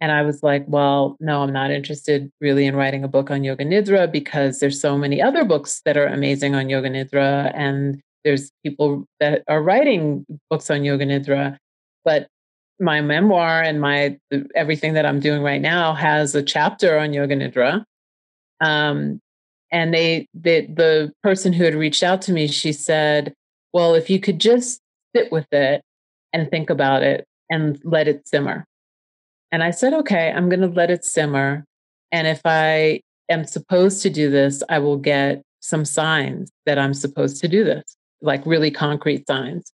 And 0.00 0.10
I 0.10 0.22
was 0.22 0.42
like, 0.42 0.64
well, 0.68 1.18
no, 1.20 1.42
I'm 1.42 1.52
not 1.52 1.70
interested 1.70 2.30
really 2.40 2.64
in 2.64 2.76
writing 2.76 3.04
a 3.04 3.08
book 3.08 3.30
on 3.30 3.44
Yoga 3.44 3.66
Nidra 3.66 4.10
because 4.10 4.58
there's 4.58 4.80
so 4.80 4.96
many 4.96 5.20
other 5.20 5.44
books 5.44 5.82
that 5.84 5.98
are 5.98 6.06
amazing 6.06 6.54
on 6.54 6.70
Yoga 6.70 6.88
Nidra. 6.88 7.52
And 7.54 8.00
there's 8.24 8.50
people 8.64 9.06
that 9.20 9.42
are 9.48 9.62
writing 9.62 10.26
books 10.50 10.70
on 10.70 10.84
yoga 10.84 11.06
nidra 11.06 11.56
but 12.04 12.28
my 12.80 13.00
memoir 13.00 13.62
and 13.62 13.80
my 13.80 14.16
everything 14.54 14.94
that 14.94 15.06
i'm 15.06 15.20
doing 15.20 15.42
right 15.42 15.60
now 15.60 15.94
has 15.94 16.34
a 16.34 16.42
chapter 16.42 16.98
on 16.98 17.12
yoga 17.12 17.36
nidra 17.36 17.84
um, 18.60 19.20
and 19.70 19.94
they, 19.94 20.26
the 20.34 21.12
person 21.22 21.52
who 21.52 21.62
had 21.62 21.74
reached 21.74 22.02
out 22.02 22.22
to 22.22 22.32
me 22.32 22.46
she 22.46 22.72
said 22.72 23.34
well 23.72 23.94
if 23.94 24.08
you 24.10 24.20
could 24.20 24.38
just 24.38 24.80
sit 25.14 25.30
with 25.32 25.46
it 25.52 25.82
and 26.32 26.50
think 26.50 26.70
about 26.70 27.02
it 27.02 27.24
and 27.50 27.80
let 27.84 28.08
it 28.08 28.26
simmer. 28.28 28.64
And 29.50 29.62
i 29.62 29.70
said 29.70 29.94
okay 29.94 30.30
i'm 30.30 30.48
going 30.48 30.60
to 30.60 30.66
let 30.66 30.90
it 30.90 31.04
simmer 31.04 31.64
and 32.12 32.26
if 32.26 32.42
i 32.44 33.00
am 33.30 33.44
supposed 33.44 34.02
to 34.02 34.10
do 34.10 34.30
this 34.30 34.62
i 34.68 34.78
will 34.78 34.98
get 34.98 35.42
some 35.60 35.84
signs 35.84 36.50
that 36.66 36.78
i'm 36.78 36.94
supposed 36.94 37.40
to 37.40 37.48
do 37.48 37.64
this 37.64 37.97
like 38.20 38.44
really 38.46 38.70
concrete 38.70 39.26
signs. 39.26 39.72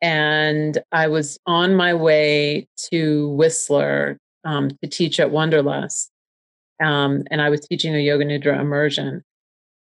And 0.00 0.78
I 0.92 1.08
was 1.08 1.38
on 1.46 1.74
my 1.74 1.94
way 1.94 2.68
to 2.92 3.30
Whistler 3.30 4.18
um, 4.44 4.70
to 4.82 4.88
teach 4.88 5.18
at 5.18 5.30
Wanderlust. 5.30 6.10
Um, 6.82 7.24
and 7.30 7.42
I 7.42 7.50
was 7.50 7.66
teaching 7.66 7.94
a 7.94 7.98
Yoga 7.98 8.24
Nidra 8.24 8.60
immersion. 8.60 9.22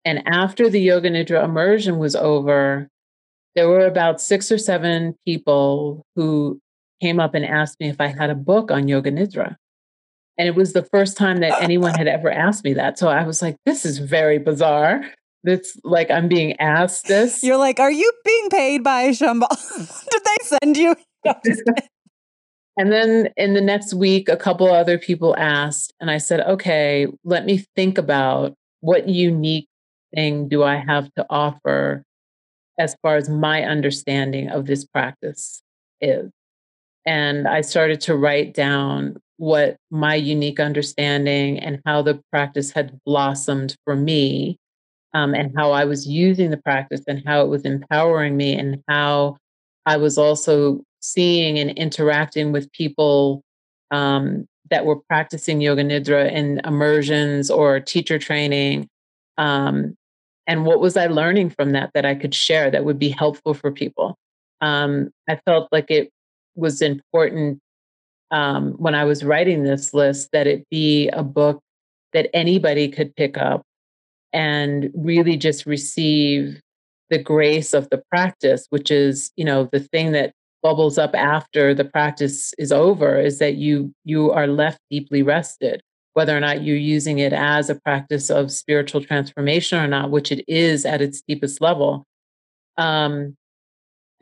And 0.05 0.23
after 0.27 0.71
the 0.71 0.81
Yoga 0.81 1.11
Nidra 1.11 1.45
immersion 1.45 1.99
was 1.99 2.17
over, 2.17 2.89
there 3.55 3.69
were 3.69 3.87
about 3.87 4.21
six 4.21 4.51
or 4.51 4.59
seven 4.59 5.17
people 5.27 6.05
who 6.15 6.61
came 7.03 7.21
up 7.21 7.35
and 7.35 7.45
asked 7.45 7.79
me 7.81 7.89
if 7.89 8.01
I 8.01 8.07
had 8.07 8.31
a 8.31 8.35
book 8.35 8.71
on 8.71 8.89
Yoga 8.89 9.11
Nidra. 9.11 9.57
And 10.39 10.47
it 10.49 10.55
was 10.55 10.73
the 10.73 10.85
first 10.85 11.17
time 11.17 11.39
that 11.39 11.63
anyone 11.63 11.95
had 11.95 12.07
ever 12.07 12.31
asked 12.31 12.65
me 12.65 12.75
that. 12.75 12.99
So 12.99 13.09
I 13.09 13.25
was 13.25 13.43
like, 13.43 13.57
this 13.65 13.85
is 13.85 13.99
very 13.99 14.39
bizarre. 14.39 15.03
It's 15.47 15.79
like 15.85 16.11
I'm 16.11 16.29
being 16.29 16.59
asked 16.61 17.07
this. 17.07 17.43
You're 17.43 17.57
like, 17.57 17.79
are 17.81 17.91
you 17.91 18.13
being 18.25 18.49
paid 18.51 18.83
by 18.83 19.11
Shambhala? 19.11 20.09
Did 20.11 20.23
they 20.25 20.59
send 20.61 20.77
you? 20.77 20.97
and 22.77 22.93
then 22.93 23.31
in 23.37 23.55
the 23.55 23.61
next 23.61 23.95
week, 23.95 24.29
a 24.29 24.37
couple 24.37 24.71
other 24.73 24.99
people 24.99 25.37
asked, 25.37 25.95
and 26.01 26.11
I 26.11 26.19
said, 26.19 26.41
okay, 26.41 27.07
let 27.25 27.45
me 27.45 27.65
think 27.77 27.99
about 27.99 28.55
what 28.81 29.09
unique 29.09 29.69
thing 30.15 30.49
do 30.49 30.63
I 30.63 30.77
have 30.77 31.13
to 31.15 31.27
offer 31.31 32.03
as 32.79 32.95
far 33.03 33.17
as 33.17 33.29
my 33.29 33.63
understanding 33.63 34.49
of 34.49 34.67
this 34.67 34.85
practice 34.85 35.63
is. 36.01 36.31
And 37.07 37.47
I 37.47 37.61
started 37.61 38.01
to 38.03 38.17
write 38.17 38.53
down 38.53 39.17
what 39.39 39.77
my 39.91 40.15
unique 40.15 40.61
understanding 40.61 41.59
and 41.59 41.81
how 41.87 42.03
the 42.03 42.21
practice 42.33 42.73
had 42.73 42.99
blossomed 43.05 43.77
for 43.85 43.95
me 43.95 44.59
um, 45.17 45.35
and 45.35 45.51
how 45.57 45.73
I 45.73 45.87
was 45.87 46.07
using 46.07 46.51
the 46.51 46.59
practice 46.59 47.01
and 47.09 47.23
how 47.25 47.41
it 47.41 47.49
was 47.49 47.63
empowering 47.63 48.37
me 48.37 48.53
and 48.53 48.83
how 48.87 49.39
I 49.87 49.97
was 49.97 50.19
also 50.19 50.83
seeing 51.01 51.59
and 51.59 51.71
interacting 51.71 52.53
with 52.53 52.71
people 52.73 53.43
um, 53.91 54.47
that 54.69 54.85
were 54.85 54.97
practicing 55.09 55.63
yoga 55.63 55.83
nidra 55.83 56.31
in 56.31 56.61
immersions 56.67 57.51
or 57.51 57.81
teacher 57.81 58.19
training. 58.19 58.89
Um, 59.39 59.95
and 60.47 60.67
what 60.67 60.81
was 60.81 60.99
I 60.99 61.07
learning 61.07 61.49
from 61.49 61.73
that 61.73 61.93
that 61.95 62.05
I 62.05 62.15
could 62.15 62.35
share 62.35 62.71
that 62.71 62.85
would 62.85 62.99
be 62.99 63.09
helpful 63.09 63.55
for 63.55 63.73
people? 63.73 64.19
Um, 64.61 65.09
I 65.31 65.41
felt 65.47 65.69
like 65.73 65.91
it 65.91 66.11
was 66.57 66.83
important 66.83 67.61
um, 68.31 68.73
when 68.73 68.95
I 68.95 69.05
was 69.05 69.25
writing 69.25 69.63
this 69.63 69.95
list 69.95 70.29
that 70.33 70.47
it 70.47 70.69
be 70.69 71.09
a 71.09 71.23
book 71.23 71.63
that 72.13 72.29
anybody 72.35 72.89
could 72.89 73.17
pick 73.17 73.39
up 73.39 73.63
and 74.37 74.91
really 74.95 75.39
just 75.39 75.65
receive 75.65 76.61
the 77.09 77.19
grace 77.19 77.73
of 77.73 77.89
the 77.89 78.03
practice, 78.11 78.67
which 78.69 78.91
is, 78.91 79.33
you 79.37 79.45
know, 79.45 79.69
the 79.73 79.81
thing 79.81 80.13
that 80.13 80.35
bubbles 80.63 80.99
up 80.99 81.15
after 81.15 81.73
the 81.73 81.85
practice 81.87 82.53
is 82.59 82.71
over 82.71 83.19
is 83.19 83.39
that 83.39 83.55
you 83.55 83.95
you 84.05 84.31
are 84.33 84.47
left 84.47 84.79
deeply 84.91 85.23
rested. 85.23 85.81
Whether 86.13 86.37
or 86.37 86.41
not 86.41 86.63
you're 86.63 86.77
using 86.77 87.19
it 87.19 87.33
as 87.33 87.71
a 87.71 87.81
practice 87.81 88.31
of 88.31 88.53
spiritual 88.53 89.03
transformation 89.03 89.79
or 89.79 89.87
not 89.87 90.11
which 90.11 90.31
it 90.31 90.45
is 90.47 90.85
at 90.85 91.01
its 91.01 91.23
deepest 91.27 91.63
level. 91.63 92.05
Um, 92.77 93.37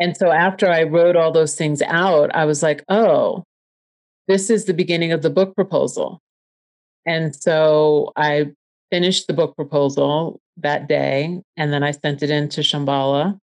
and 0.00 0.16
so 0.16 0.30
after 0.30 0.68
i 0.68 0.82
wrote 0.82 1.16
all 1.16 1.30
those 1.30 1.54
things 1.54 1.80
out 1.82 2.34
i 2.34 2.44
was 2.44 2.64
like 2.64 2.84
oh 2.88 3.44
this 4.26 4.50
is 4.50 4.64
the 4.64 4.74
beginning 4.74 5.12
of 5.12 5.22
the 5.22 5.30
book 5.30 5.54
proposal. 5.54 6.20
And 7.06 7.34
so 7.34 8.12
i 8.16 8.52
finished 8.94 9.26
the 9.26 9.34
book 9.34 9.56
proposal 9.56 10.40
that 10.56 10.88
day 10.88 11.40
and 11.56 11.72
then 11.72 11.82
i 11.82 11.90
sent 11.90 12.22
it 12.22 12.30
in 12.30 12.48
to 12.48 12.60
shambhala 12.60 13.38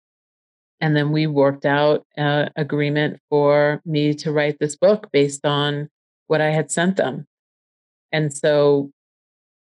and 0.82 0.95
then 0.95 1.12
we 1.12 1.28
worked 1.28 1.66
out 1.66 2.06
an 2.18 2.49
agreement 2.56 3.20
for 3.30 3.82
me 3.86 4.16
to 4.16 4.32
write 4.32 4.58
this 4.60 4.76
book 4.76 5.08
based 5.14 5.45
on 5.45 5.88
what 6.26 6.41
I 6.41 6.49
had 6.49 6.72
sent 6.72 6.97
them. 6.97 7.28
And 8.12 8.34
so 8.34 8.89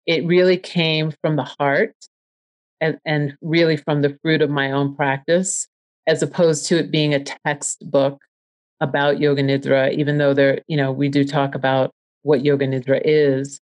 it 0.05 0.25
really 0.25 0.57
came 0.57 1.11
from 1.21 1.35
the 1.35 1.43
heart 1.43 1.95
and, 2.79 2.99
and 3.03 3.35
really 3.41 3.77
from 3.77 4.03
the 4.03 4.17
fruit 4.21 4.43
of 4.43 4.51
my 4.51 4.71
own 4.71 4.95
practice, 4.95 5.67
as 6.05 6.21
opposed 6.21 6.67
to 6.67 6.77
it 6.77 6.91
being 6.91 7.15
a 7.15 7.23
textbook 7.23 8.21
about 8.79 9.19
yoga 9.19 9.41
nidra, 9.41 9.91
even 9.93 10.19
though 10.19 10.35
there, 10.35 10.61
you 10.67 10.77
know, 10.77 10.91
we 10.91 11.09
do 11.09 11.25
talk 11.25 11.55
about 11.55 11.91
what 12.21 12.45
yoga 12.45 12.67
nidra 12.67 13.01
is. 13.03 13.59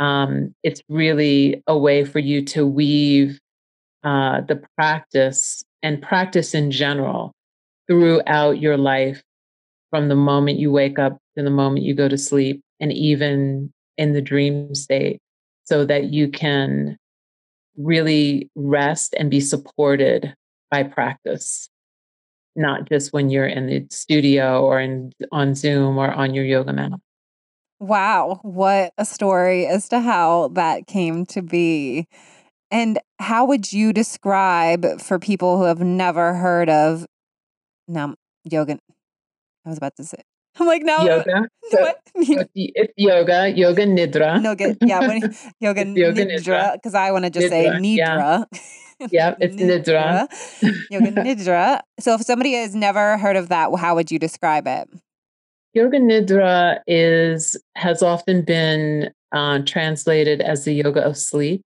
Um, 0.00 0.54
it's 0.62 0.82
really 0.88 1.62
a 1.66 1.76
way 1.76 2.04
for 2.04 2.18
you 2.18 2.44
to 2.46 2.66
weave 2.66 3.38
uh, 4.04 4.42
the 4.42 4.62
practice 4.76 5.64
and 5.82 6.00
practice 6.00 6.54
in 6.54 6.70
general 6.70 7.32
throughout 7.88 8.60
your 8.60 8.76
life 8.76 9.22
from 9.90 10.08
the 10.08 10.16
moment 10.16 10.58
you 10.58 10.70
wake 10.70 10.98
up 10.98 11.18
to 11.36 11.42
the 11.42 11.50
moment 11.50 11.84
you 11.84 11.94
go 11.94 12.08
to 12.08 12.18
sleep 12.18 12.62
and 12.80 12.92
even 12.92 13.72
in 13.96 14.12
the 14.12 14.20
dream 14.20 14.74
state 14.74 15.18
so 15.64 15.84
that 15.84 16.04
you 16.12 16.28
can 16.28 16.96
really 17.76 18.48
rest 18.54 19.14
and 19.18 19.30
be 19.30 19.40
supported 19.40 20.34
by 20.70 20.82
practice 20.82 21.68
not 22.56 22.88
just 22.88 23.12
when 23.12 23.30
you're 23.30 23.46
in 23.46 23.66
the 23.66 23.86
studio 23.90 24.62
or 24.64 24.80
in 24.80 25.12
on 25.32 25.54
zoom 25.54 25.96
or 25.96 26.12
on 26.12 26.34
your 26.34 26.44
yoga 26.44 26.72
mat 26.72 26.92
wow 27.80 28.40
what 28.42 28.92
a 28.98 29.04
story 29.04 29.66
as 29.66 29.88
to 29.88 30.00
how 30.00 30.48
that 30.48 30.86
came 30.86 31.24
to 31.24 31.42
be 31.42 32.06
and 32.70 32.98
how 33.18 33.46
would 33.46 33.72
you 33.72 33.92
describe 33.92 35.00
for 35.00 35.18
people 35.18 35.58
who 35.58 35.64
have 35.64 35.80
never 35.80 36.34
heard 36.34 36.68
of 36.68 37.06
now 37.86 38.14
yoga? 38.44 38.78
I 39.64 39.68
was 39.68 39.78
about 39.78 39.96
to 39.96 40.04
say. 40.04 40.18
I'm 40.58 40.66
like 40.66 40.82
no. 40.82 41.04
yoga. 41.04 41.48
So, 41.70 41.84
uh, 41.84 41.92
it's 42.16 42.94
yoga, 42.96 43.52
yoga 43.54 43.84
nidra. 43.84 44.40
No, 44.40 44.54
get, 44.54 44.78
yeah, 44.80 45.00
when, 45.00 45.20
yoga, 45.60 45.84
yoga 45.84 46.24
nidra 46.24 46.72
because 46.72 46.94
I 46.94 47.10
want 47.12 47.26
to 47.26 47.30
just 47.30 47.48
nidra, 47.48 47.50
say 47.50 47.68
nidra. 47.68 48.46
Yeah, 48.98 49.06
yeah 49.10 49.34
it's 49.38 49.54
nidra. 49.54 50.26
nidra. 50.26 50.86
yoga 50.90 51.10
nidra. 51.12 51.80
So 52.00 52.14
if 52.14 52.22
somebody 52.22 52.54
has 52.54 52.74
never 52.74 53.18
heard 53.18 53.36
of 53.36 53.50
that, 53.50 53.70
how 53.78 53.96
would 53.96 54.10
you 54.10 54.18
describe 54.18 54.66
it? 54.66 54.88
Yoga 55.74 55.98
nidra 55.98 56.80
is 56.86 57.56
has 57.74 58.02
often 58.02 58.42
been 58.42 59.12
uh, 59.32 59.60
translated 59.66 60.40
as 60.40 60.64
the 60.64 60.72
yoga 60.72 61.04
of 61.04 61.16
sleep. 61.16 61.62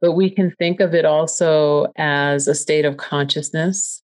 But 0.00 0.12
we 0.12 0.30
can 0.30 0.50
think 0.58 0.80
of 0.80 0.94
it 0.94 1.04
also 1.04 1.86
as 1.96 2.48
a 2.48 2.54
state 2.56 2.84
of 2.84 2.96
consciousness 2.96 4.02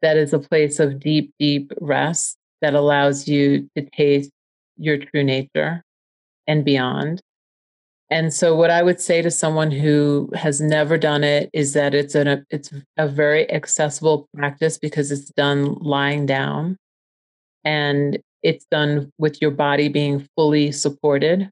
that 0.00 0.16
is 0.16 0.32
a 0.32 0.38
place 0.38 0.78
of 0.78 1.00
deep, 1.00 1.32
deep 1.40 1.72
rest 1.80 2.36
that 2.60 2.74
allows 2.74 3.26
you 3.26 3.68
to 3.76 3.82
taste 3.82 4.30
your 4.76 4.96
true 4.98 5.24
nature 5.24 5.82
and 6.46 6.64
beyond. 6.64 7.20
And 8.10 8.32
so, 8.32 8.54
what 8.54 8.70
I 8.70 8.82
would 8.82 9.00
say 9.00 9.20
to 9.20 9.30
someone 9.30 9.70
who 9.70 10.30
has 10.34 10.60
never 10.60 10.96
done 10.96 11.24
it 11.24 11.50
is 11.52 11.74
that 11.74 11.94
it's 11.94 12.14
a 12.14 12.42
it's 12.48 12.72
a 12.96 13.06
very 13.06 13.50
accessible 13.50 14.28
practice 14.34 14.78
because 14.78 15.12
it's 15.12 15.30
done 15.32 15.74
lying 15.74 16.24
down, 16.24 16.78
and 17.64 18.18
it's 18.48 18.64
done 18.70 19.12
with 19.18 19.42
your 19.42 19.50
body 19.50 19.90
being 19.90 20.26
fully 20.34 20.72
supported 20.72 21.50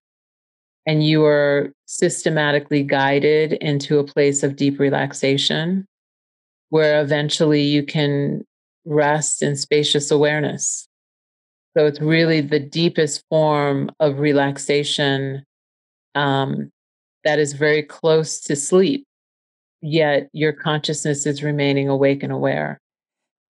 and 0.87 1.05
you 1.05 1.25
are 1.27 1.71
systematically 1.85 2.83
guided 2.83 3.53
into 3.55 3.99
a 3.99 4.05
place 4.05 4.43
of 4.43 4.57
deep 4.57 4.81
relaxation 4.81 5.85
where 6.71 7.03
eventually 7.03 7.61
you 7.61 7.83
can 7.83 8.43
rest 8.87 9.43
in 9.43 9.57
spacious 9.57 10.11
awareness. 10.11 10.89
So 11.77 11.85
it's 11.85 12.01
really 12.01 12.41
the 12.41 12.61
deepest 12.61 13.23
form 13.29 13.91
of 14.01 14.19
relaxation 14.19 15.45
um, 16.15 16.71
that 17.25 17.39
is 17.39 17.53
very 17.53 17.83
close 17.83 18.41
to 18.43 18.57
sleep, 18.57 19.05
yet 19.83 20.31
your 20.33 20.55
consciousness 20.55 21.27
is 21.27 21.43
remaining 21.43 21.91
awake 21.91 22.23
and 22.23 22.33
aware. 22.33 22.81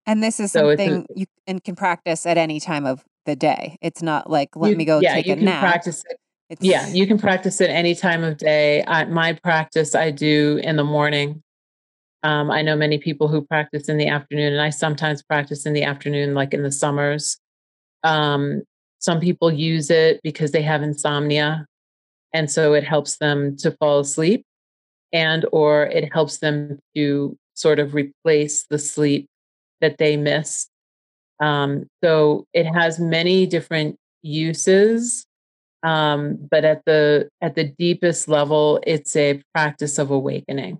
And 0.05 0.21
this 0.21 0.39
is 0.39 0.51
so 0.51 0.69
something 0.69 1.05
a, 1.09 1.19
you 1.19 1.25
and 1.45 1.63
can 1.63 1.75
practice 1.75 2.25
at 2.25 2.37
any 2.37 2.59
time 2.59 2.85
of 2.85 3.03
the 3.27 3.35
day. 3.35 3.77
It's 3.81 4.01
not 4.01 4.27
like 4.27 4.55
let 4.55 4.71
you, 4.71 4.75
me 4.75 4.85
go 4.85 4.99
yeah, 4.99 5.13
take 5.13 5.27
you 5.27 5.33
a 5.33 5.35
can 5.35 5.45
nap. 5.45 5.61
Practice 5.61 6.03
it 6.09 6.17
it's, 6.49 6.63
yeah, 6.63 6.87
you 6.87 7.05
can 7.05 7.17
practice 7.17 7.59
it 7.59 7.69
any 7.69 7.93
time 7.93 8.23
of 8.23 8.37
day. 8.37 8.83
I, 8.85 9.03
my 9.05 9.33
practice 9.33 9.93
I 9.93 10.11
do 10.11 10.59
in 10.63 10.77
the 10.77 10.83
morning. 10.83 11.43
Um, 12.23 12.49
I 12.49 12.61
know 12.61 12.75
many 12.75 12.97
people 12.97 13.27
who 13.27 13.41
practice 13.41 13.89
in 13.89 13.97
the 13.97 14.07
afternoon, 14.07 14.53
and 14.53 14.61
I 14.61 14.69
sometimes 14.69 15.21
practice 15.21 15.65
in 15.65 15.73
the 15.73 15.83
afternoon, 15.83 16.33
like 16.33 16.53
in 16.53 16.63
the 16.63 16.71
summers. 16.71 17.37
Um, 18.03 18.63
some 18.99 19.19
people 19.19 19.51
use 19.51 19.89
it 19.89 20.21
because 20.23 20.51
they 20.51 20.61
have 20.61 20.81
insomnia, 20.81 21.65
and 22.33 22.49
so 22.49 22.73
it 22.73 22.85
helps 22.85 23.17
them 23.17 23.57
to 23.57 23.71
fall 23.71 23.99
asleep, 23.99 24.45
and 25.11 25.45
or 25.51 25.87
it 25.87 26.13
helps 26.13 26.37
them 26.37 26.79
to 26.95 27.37
sort 27.55 27.79
of 27.79 27.93
replace 27.93 28.65
the 28.69 28.79
sleep 28.79 29.27
that 29.81 29.97
they 29.97 30.15
miss. 30.15 30.67
Um, 31.39 31.87
so 32.03 32.45
it 32.53 32.65
has 32.65 32.99
many 32.99 33.45
different 33.45 33.97
uses 34.23 35.27
um, 35.83 36.37
but 36.49 36.65
at 36.65 36.83
the 36.85 37.29
at 37.41 37.55
the 37.55 37.63
deepest 37.63 38.27
level 38.27 38.79
it's 38.85 39.15
a 39.15 39.41
practice 39.53 39.97
of 39.97 40.11
awakening. 40.11 40.79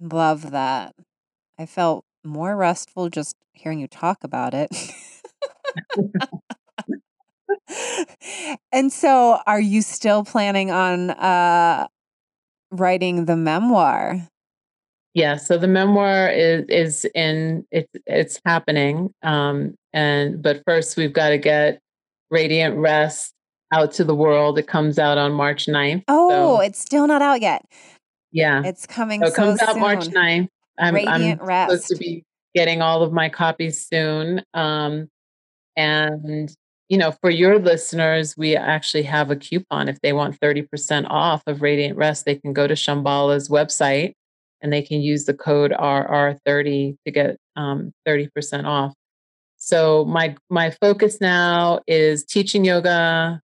Love 0.00 0.50
that. 0.50 0.94
I 1.58 1.66
felt 1.66 2.04
more 2.24 2.56
restful 2.56 3.08
just 3.08 3.36
hearing 3.52 3.78
you 3.80 3.88
talk 3.88 4.24
about 4.24 4.54
it. 4.54 4.70
And 8.72 8.92
so 8.92 9.40
are 9.46 9.60
you 9.60 9.82
still 9.82 10.24
planning 10.24 10.70
on 10.70 11.10
uh 11.10 11.86
writing 12.70 13.26
the 13.26 13.36
memoir 13.36 14.28
yeah 15.14 15.36
so 15.36 15.58
the 15.58 15.68
memoir 15.68 16.28
is 16.28 16.64
is 16.68 17.04
in 17.14 17.66
it's 17.70 17.90
it's 18.06 18.40
happening 18.44 19.12
um 19.22 19.74
and 19.92 20.42
but 20.42 20.62
first 20.66 20.96
we've 20.96 21.12
got 21.12 21.30
to 21.30 21.38
get 21.38 21.80
radiant 22.30 22.76
rest 22.76 23.34
out 23.72 23.92
to 23.92 24.04
the 24.04 24.14
world. 24.14 24.58
It 24.58 24.66
comes 24.66 24.98
out 24.98 25.18
on 25.18 25.32
March 25.32 25.66
9th. 25.66 26.04
Oh, 26.08 26.56
so. 26.56 26.60
it's 26.60 26.78
still 26.78 27.06
not 27.06 27.22
out 27.22 27.40
yet. 27.40 27.64
Yeah. 28.32 28.62
It's 28.64 28.86
coming 28.86 29.20
so 29.20 29.28
it 29.28 29.34
comes 29.34 29.60
so 29.60 29.66
out 29.66 29.72
soon. 29.72 29.80
March 29.80 30.06
9th. 30.08 30.48
I'm, 30.78 30.94
Radiant 30.94 31.40
I'm 31.42 31.46
Rest. 31.46 31.70
supposed 31.70 31.88
to 31.88 31.96
be 31.96 32.24
getting 32.54 32.82
all 32.82 33.02
of 33.02 33.12
my 33.12 33.28
copies 33.28 33.86
soon. 33.86 34.42
Um, 34.54 35.08
and, 35.76 36.54
you 36.88 36.98
know, 36.98 37.12
for 37.12 37.30
your 37.30 37.58
listeners, 37.58 38.34
we 38.36 38.56
actually 38.56 39.02
have 39.04 39.30
a 39.30 39.36
coupon. 39.36 39.88
If 39.88 40.00
they 40.00 40.12
want 40.12 40.40
30% 40.40 41.06
off 41.08 41.42
of 41.46 41.62
Radiant 41.62 41.96
Rest, 41.96 42.24
they 42.24 42.34
can 42.34 42.52
go 42.52 42.66
to 42.66 42.74
Shambhala's 42.74 43.48
website 43.48 44.14
and 44.62 44.72
they 44.72 44.82
can 44.82 45.00
use 45.00 45.24
the 45.24 45.34
code 45.34 45.72
RR30 45.72 46.96
to 47.04 47.10
get 47.10 47.36
um, 47.56 47.92
30% 48.06 48.64
off. 48.64 48.94
So 49.56 50.04
my 50.06 50.36
my 50.48 50.70
focus 50.70 51.20
now 51.20 51.80
is 51.86 52.24
teaching 52.24 52.64
yoga, 52.64 53.42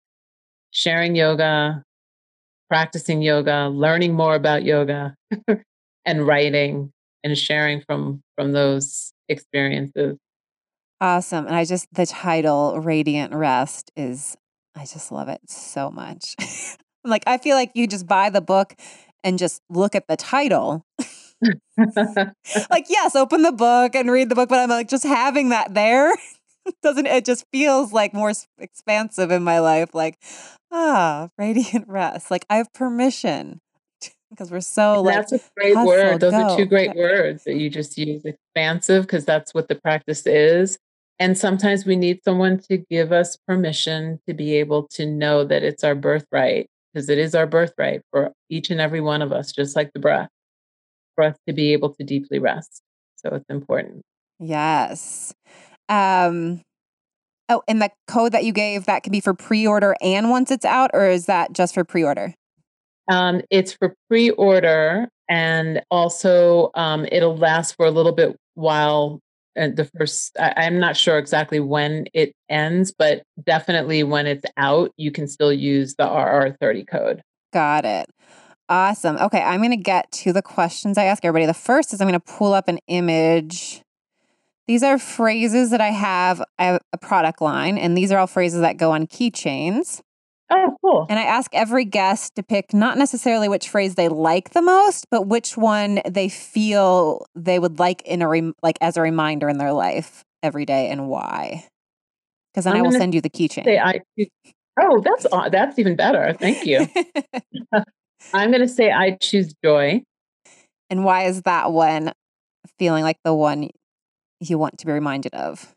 sharing 0.71 1.17
yoga, 1.17 1.83
practicing 2.69 3.21
yoga, 3.21 3.69
learning 3.69 4.15
more 4.15 4.37
about 4.37 4.63
yoga, 4.65 5.17
and 6.07 6.27
writing 6.27 6.93
and 7.25 7.37
sharing 7.37 7.81
from 7.81 8.23
from 8.37 8.53
those 8.53 9.13
experiences. 9.29 10.17
Awesome. 11.01 11.47
And 11.47 11.57
I 11.57 11.65
just 11.65 11.93
the 11.93 12.07
title 12.07 12.79
Radiant 12.79 13.35
Rest 13.35 13.91
is 13.97 14.37
I 14.77 14.81
just 14.81 15.13
love 15.13 15.29
it 15.29 15.41
so 15.49 15.91
much. 15.91 16.37
like, 17.05 17.23
I 17.27 17.39
feel 17.39 17.57
like 17.57 17.71
you 17.75 17.87
just 17.87 18.07
buy 18.07 18.31
the 18.31 18.41
book 18.41 18.75
and 19.25 19.39
just 19.39 19.63
look 19.69 19.97
at 19.97 20.07
the 20.07 20.17
title. 20.17 20.85
like, 22.71 22.87
yes, 22.89 23.17
open 23.17 23.43
the 23.43 23.53
book 23.53 23.95
and 23.97 24.11
read 24.11 24.29
the 24.29 24.35
book, 24.35 24.49
but 24.49 24.61
I'm 24.61 24.69
like, 24.69 24.89
just 24.89 25.05
having 25.05 25.49
that 25.49 25.75
there 25.75 26.15
doesn't, 26.83 27.07
it 27.07 27.25
just 27.25 27.45
feels 27.53 27.93
like 27.93 28.15
more 28.15 28.33
expansive 28.59 29.31
in 29.31 29.43
my 29.43 29.59
life. 29.59 29.95
Like, 29.95 30.19
ah, 30.71 31.29
radiant 31.37 31.89
rest. 31.89 32.31
Like, 32.31 32.47
I 32.49 32.59
have 32.59 32.73
permission 32.73 33.61
because 34.31 34.51
we're 34.51 34.61
so 34.61 35.01
like 35.03 35.15
that's 35.15 35.33
a 35.33 35.41
great 35.57 35.75
hustle, 35.75 35.87
word 35.87 36.21
those 36.21 36.33
go. 36.33 36.43
are 36.43 36.57
two 36.57 36.67
great 36.67 36.95
words 36.97 37.45
that 37.45 37.55
you 37.55 37.71
just 37.71 37.97
use 37.97 38.25
expansive 38.25 39.05
because 39.05 39.25
that's 39.25 39.55
what 39.55 39.69
the 39.69 39.77
practice 39.77 40.27
is 40.27 40.77
and 41.19 41.39
sometimes 41.39 41.87
we 41.87 41.95
need 41.95 42.21
someone 42.25 42.59
to 42.59 42.79
give 42.91 43.13
us 43.13 43.37
permission 43.47 44.19
to 44.27 44.35
be 44.35 44.57
able 44.57 44.89
to 44.89 45.07
know 45.07 45.45
that 45.45 45.63
it's 45.63 45.85
our 45.85 45.95
birthright 45.95 46.69
because 46.95 47.09
it 47.09 47.19
is 47.19 47.35
our 47.35 47.47
birthright 47.47 48.03
for 48.11 48.33
each 48.49 48.71
and 48.71 48.81
every 48.81 49.01
one 49.01 49.21
of 49.21 49.33
us 49.33 49.53
just 49.53 49.75
like 49.75 49.93
the 49.93 50.01
breath 50.01 50.29
for 51.15 51.25
us 51.25 51.37
to 51.47 51.53
be 51.53 51.73
able 51.73 51.93
to 51.93 52.05
deeply 52.05 52.39
rest 52.39 52.83
so 53.17 53.31
it's 53.35 53.45
important 53.49 54.03
yes 54.39 55.35
um 55.89 56.63
oh 57.49 57.63
and 57.69 57.83
the 57.83 57.91
code 58.07 58.33
that 58.33 58.45
you 58.45 58.53
gave 58.53 58.87
that 58.87 59.03
can 59.03 59.11
be 59.11 59.21
for 59.21 59.35
pre-order 59.35 59.97
and 60.01 60.31
once 60.31 60.51
it's 60.51 60.65
out 60.65 60.91
or 60.95 61.07
is 61.07 61.27
that 61.27 61.53
just 61.53 61.75
for 61.75 61.85
pre-order 61.85 62.35
um, 63.09 63.43
it's 63.51 63.73
for 63.73 63.95
pre-order, 64.09 65.09
and 65.29 65.83
also 65.91 66.71
um, 66.75 67.07
it'll 67.11 67.37
last 67.37 67.77
for 67.77 67.87
a 67.87 67.91
little 67.91 68.13
bit 68.13 68.37
while. 68.55 69.21
The 69.57 69.89
first, 69.97 70.37
I, 70.39 70.53
I'm 70.57 70.81
not 70.81 70.97
sure 70.97 71.19
exactly 71.19 71.61
when 71.61 72.07
it 72.13 72.33
ends, 72.49 72.93
but 72.97 73.23
definitely 73.45 74.03
when 74.03 74.27
it's 74.27 74.45
out, 74.57 74.91
you 74.97 75.13
can 75.13 75.29
still 75.29 75.53
use 75.53 75.95
the 75.95 76.05
RR30 76.05 76.89
code. 76.89 77.23
Got 77.53 77.85
it. 77.85 78.07
Awesome. 78.69 79.17
Okay, 79.19 79.43
I'm 79.43 79.61
going 79.61 79.71
to 79.71 79.77
get 79.77 80.11
to 80.11 80.33
the 80.33 80.43
questions 80.43 80.97
I 80.97 81.05
ask 81.05 81.25
everybody. 81.25 81.47
The 81.47 81.55
first 81.55 81.93
is 81.93 82.01
I'm 82.01 82.09
going 82.09 82.19
to 82.19 82.33
pull 82.33 82.55
up 82.55 82.67
an 82.67 82.79
image. 82.89 83.83
These 84.67 84.83
are 84.83 84.99
phrases 84.99 85.71
that 85.71 85.81
I 85.81 85.91
have. 85.91 86.43
I 86.59 86.65
have 86.65 86.81
a 86.93 86.99
product 86.99 87.43
line, 87.43 87.77
and 87.77 87.97
these 87.97 88.11
are 88.11 88.19
all 88.19 88.27
phrases 88.27 88.61
that 88.63 88.79
go 88.79 88.93
on 88.93 89.07
keychains. 89.07 90.01
Oh, 90.51 90.77
cool. 90.83 91.07
And 91.09 91.19
I 91.19 91.23
ask 91.23 91.55
every 91.55 91.85
guest 91.85 92.35
to 92.37 92.43
pick 92.43 92.75
not 92.75 92.99
necessarily 92.99 93.49
which 93.49 93.69
phrase 93.69 93.95
they 93.95 94.09
like 94.09 94.51
the 94.51 94.63
most, 94.63 95.07
but 95.11 95.27
which 95.27 95.57
one 95.57 96.01
they 96.09 96.29
feel 96.29 97.27
they 97.35 97.59
would 97.59 97.79
like 97.79 98.03
in 98.03 98.23
a 98.23 98.53
like 98.63 98.79
as 98.81 98.97
a 98.97 99.03
reminder 99.03 99.49
in 99.49 99.59
their 99.59 99.73
life 99.73 100.25
every 100.43 100.67
day 100.67 100.89
and 100.91 101.09
why. 101.09 101.67
Because 102.53 102.65
then 102.65 102.75
I'm 102.75 102.81
i 102.81 102.83
will 102.83 102.93
send 102.93 103.15
you 103.15 103.21
the 103.21 103.31
keychain. 103.31 103.65
Say 103.65 103.79
I 103.79 104.01
Oh, 104.81 105.01
that's 105.01 105.27
that's 105.51 105.79
even 105.79 105.97
better. 105.97 106.35
Thank 106.39 106.67
you. 106.67 106.87
I'm 108.35 108.51
going 108.51 108.63
to 108.63 108.69
say 108.69 108.91
I 108.91 109.17
choose 109.21 109.55
joy. 109.65 110.03
And 110.91 111.05
why 111.05 111.25
is 111.25 111.43
that 111.43 111.73
one 111.73 112.13
feeling 112.79 113.05
like 113.05 113.19
the 113.25 113.35
one 113.35 113.71
you 114.41 114.59
want 114.59 114.79
to 114.79 114.87
be 114.87 114.93
reminded 114.93 115.35
of? 115.35 115.75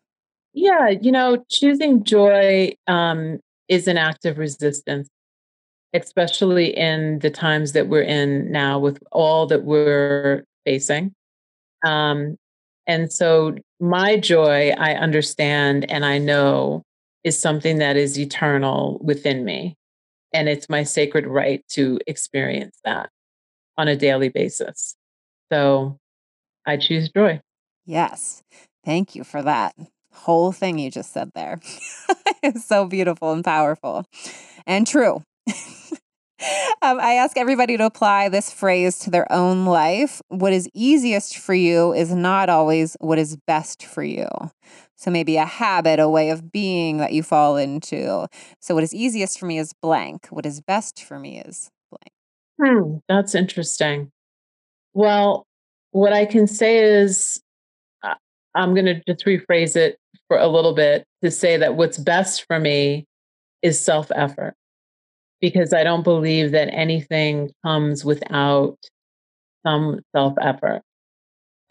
Yeah, 0.53 0.89
you 0.89 1.11
know, 1.11 1.43
choosing 1.49 2.03
joy 2.03 2.73
um, 2.87 3.39
is 3.67 3.87
an 3.87 3.97
act 3.97 4.25
of 4.25 4.37
resistance, 4.37 5.09
especially 5.93 6.75
in 6.75 7.19
the 7.19 7.29
times 7.29 7.73
that 7.73 7.87
we're 7.87 8.01
in 8.01 8.51
now 8.51 8.79
with 8.79 9.01
all 9.11 9.47
that 9.47 9.63
we're 9.63 10.43
facing. 10.65 11.13
Um, 11.85 12.37
and 12.87 13.11
so, 13.11 13.55
my 13.79 14.17
joy, 14.17 14.71
I 14.77 14.93
understand 14.93 15.89
and 15.91 16.05
I 16.05 16.17
know 16.17 16.83
is 17.23 17.39
something 17.39 17.79
that 17.79 17.97
is 17.97 18.17
eternal 18.17 18.99
within 19.03 19.43
me. 19.43 19.75
And 20.33 20.47
it's 20.47 20.69
my 20.69 20.83
sacred 20.83 21.27
right 21.27 21.63
to 21.71 21.99
experience 22.07 22.77
that 22.85 23.09
on 23.77 23.87
a 23.87 23.95
daily 23.95 24.29
basis. 24.29 24.95
So, 25.51 25.97
I 26.65 26.77
choose 26.77 27.09
joy. 27.09 27.41
Yes. 27.85 28.43
Thank 28.83 29.15
you 29.15 29.23
for 29.23 29.41
that 29.41 29.75
whole 30.17 30.51
thing 30.51 30.79
you 30.79 30.91
just 30.91 31.13
said 31.13 31.31
there. 31.33 31.59
it's 32.43 32.65
so 32.65 32.85
beautiful 32.85 33.31
and 33.31 33.43
powerful 33.43 34.05
and 34.65 34.85
true. 34.85 35.23
um, 36.81 36.99
I 36.99 37.13
ask 37.13 37.37
everybody 37.37 37.77
to 37.77 37.85
apply 37.85 38.29
this 38.29 38.51
phrase 38.51 38.99
to 38.99 39.09
their 39.09 39.31
own 39.31 39.65
life. 39.65 40.21
What 40.27 40.53
is 40.53 40.69
easiest 40.73 41.37
for 41.37 41.53
you 41.53 41.93
is 41.93 42.13
not 42.13 42.49
always 42.49 42.95
what 42.99 43.17
is 43.17 43.37
best 43.47 43.83
for 43.83 44.03
you. 44.03 44.27
So 44.95 45.11
maybe 45.11 45.37
a 45.37 45.45
habit, 45.45 45.99
a 45.99 46.09
way 46.09 46.29
of 46.29 46.51
being 46.51 46.97
that 46.97 47.13
you 47.13 47.23
fall 47.23 47.55
into. 47.57 48.27
So 48.59 48.73
what 48.73 48.83
is 48.83 48.93
easiest 48.93 49.39
for 49.39 49.45
me 49.45 49.59
is 49.59 49.73
blank. 49.81 50.27
What 50.29 50.45
is 50.45 50.61
best 50.61 51.03
for 51.03 51.19
me 51.19 51.39
is 51.39 51.69
blank. 51.91 52.11
Hmm, 52.59 52.97
that's 53.07 53.35
interesting. 53.35 54.11
Well, 54.93 55.45
what 55.91 56.13
I 56.13 56.25
can 56.25 56.47
say 56.47 56.79
is 56.79 57.39
I'm 58.57 58.73
going 58.73 58.85
to 58.85 59.01
just 59.07 59.23
rephrase 59.25 59.75
it 59.75 59.97
for 60.27 60.37
a 60.37 60.47
little 60.47 60.73
bit 60.73 61.05
to 61.23 61.29
say 61.31 61.57
that 61.57 61.75
what's 61.75 61.97
best 61.97 62.45
for 62.47 62.59
me 62.59 63.05
is 63.61 63.79
self 63.79 64.11
effort 64.15 64.55
because 65.39 65.73
I 65.73 65.83
don't 65.83 66.03
believe 66.03 66.51
that 66.51 66.69
anything 66.73 67.51
comes 67.63 68.03
without 68.03 68.77
some 69.65 69.99
self 70.15 70.33
effort. 70.41 70.81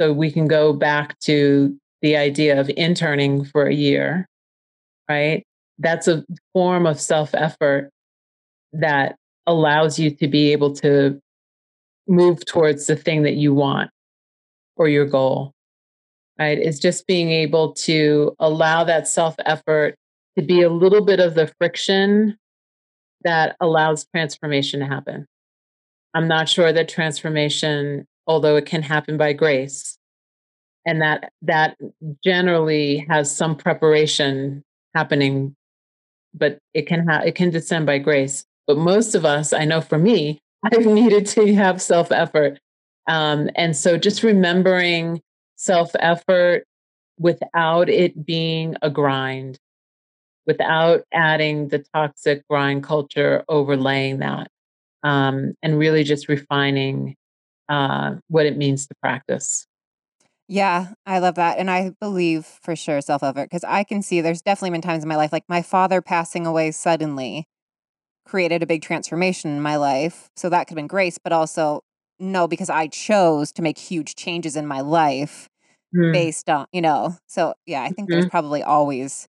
So 0.00 0.12
we 0.12 0.30
can 0.30 0.46
go 0.46 0.72
back 0.72 1.18
to 1.20 1.76
the 2.02 2.16
idea 2.16 2.60
of 2.60 2.68
interning 2.70 3.44
for 3.44 3.66
a 3.66 3.74
year, 3.74 4.26
right? 5.08 5.42
That's 5.78 6.06
a 6.06 6.24
form 6.52 6.86
of 6.86 7.00
self 7.00 7.34
effort 7.34 7.90
that 8.72 9.16
allows 9.46 9.98
you 9.98 10.10
to 10.10 10.28
be 10.28 10.52
able 10.52 10.72
to 10.74 11.18
move 12.06 12.44
towards 12.46 12.86
the 12.86 12.94
thing 12.94 13.22
that 13.22 13.34
you 13.34 13.52
want 13.52 13.90
or 14.76 14.88
your 14.88 15.06
goal 15.06 15.52
right? 16.38 16.58
Is 16.58 16.78
just 16.78 17.06
being 17.06 17.30
able 17.30 17.72
to 17.72 18.34
allow 18.38 18.84
that 18.84 19.08
self 19.08 19.36
effort 19.44 19.96
to 20.36 20.44
be 20.44 20.62
a 20.62 20.68
little 20.70 21.04
bit 21.04 21.20
of 21.20 21.34
the 21.34 21.50
friction 21.58 22.36
that 23.22 23.56
allows 23.60 24.06
transformation 24.14 24.80
to 24.80 24.86
happen. 24.86 25.26
I'm 26.14 26.28
not 26.28 26.48
sure 26.48 26.72
that 26.72 26.88
transformation, 26.88 28.06
although 28.26 28.56
it 28.56 28.66
can 28.66 28.82
happen 28.82 29.16
by 29.16 29.32
grace, 29.32 29.98
and 30.86 31.02
that 31.02 31.32
that 31.42 31.76
generally 32.22 33.06
has 33.08 33.34
some 33.34 33.56
preparation 33.56 34.62
happening, 34.94 35.54
but 36.34 36.58
it 36.74 36.86
can 36.86 37.06
ha- 37.06 37.22
it 37.24 37.34
can 37.34 37.50
descend 37.50 37.86
by 37.86 37.98
grace. 37.98 38.44
But 38.66 38.78
most 38.78 39.14
of 39.14 39.24
us, 39.24 39.52
I 39.52 39.64
know 39.64 39.80
for 39.80 39.98
me, 39.98 40.40
I've 40.64 40.86
needed 40.86 41.26
to 41.28 41.54
have 41.54 41.82
self 41.82 42.12
effort, 42.12 42.58
um, 43.06 43.50
and 43.56 43.76
so 43.76 43.96
just 43.98 44.22
remembering 44.22 45.20
self 45.56 45.90
effort 45.98 46.64
without 47.18 47.88
it 47.88 48.26
being 48.26 48.76
a 48.82 48.90
grind, 48.90 49.58
without 50.46 51.02
adding 51.12 51.68
the 51.68 51.84
toxic 51.94 52.46
grind 52.48 52.82
culture 52.82 53.44
overlaying 53.48 54.18
that, 54.18 54.48
um, 55.02 55.54
and 55.62 55.78
really 55.78 56.04
just 56.04 56.28
refining 56.28 57.16
uh, 57.68 58.14
what 58.28 58.46
it 58.46 58.56
means 58.56 58.86
to 58.86 58.94
practice. 59.02 59.66
Yeah, 60.48 60.92
I 61.04 61.18
love 61.18 61.34
that. 61.34 61.58
And 61.58 61.68
I 61.70 61.90
believe 62.00 62.46
for 62.46 62.76
sure 62.76 63.00
self 63.00 63.22
effort 63.22 63.46
because 63.46 63.64
I 63.64 63.82
can 63.82 64.02
see 64.02 64.20
there's 64.20 64.42
definitely 64.42 64.70
been 64.70 64.82
times 64.82 65.02
in 65.02 65.08
my 65.08 65.16
life, 65.16 65.32
like 65.32 65.44
my 65.48 65.62
father 65.62 66.00
passing 66.00 66.46
away 66.46 66.70
suddenly 66.70 67.48
created 68.24 68.62
a 68.62 68.66
big 68.66 68.82
transformation 68.82 69.50
in 69.50 69.60
my 69.60 69.76
life. 69.76 70.28
So 70.36 70.48
that 70.48 70.64
could 70.64 70.72
have 70.72 70.76
been 70.76 70.86
grace, 70.86 71.18
but 71.18 71.32
also 71.32 71.82
no, 72.18 72.48
because 72.48 72.70
I 72.70 72.86
chose 72.88 73.52
to 73.52 73.62
make 73.62 73.78
huge 73.78 74.14
changes 74.14 74.56
in 74.56 74.66
my 74.66 74.80
life 74.80 75.48
mm. 75.94 76.12
based 76.12 76.48
on, 76.48 76.66
you 76.72 76.80
know. 76.80 77.16
So 77.26 77.54
yeah, 77.66 77.82
I 77.82 77.88
think 77.90 78.08
mm-hmm. 78.08 78.12
there's 78.12 78.30
probably 78.30 78.62
always 78.62 79.28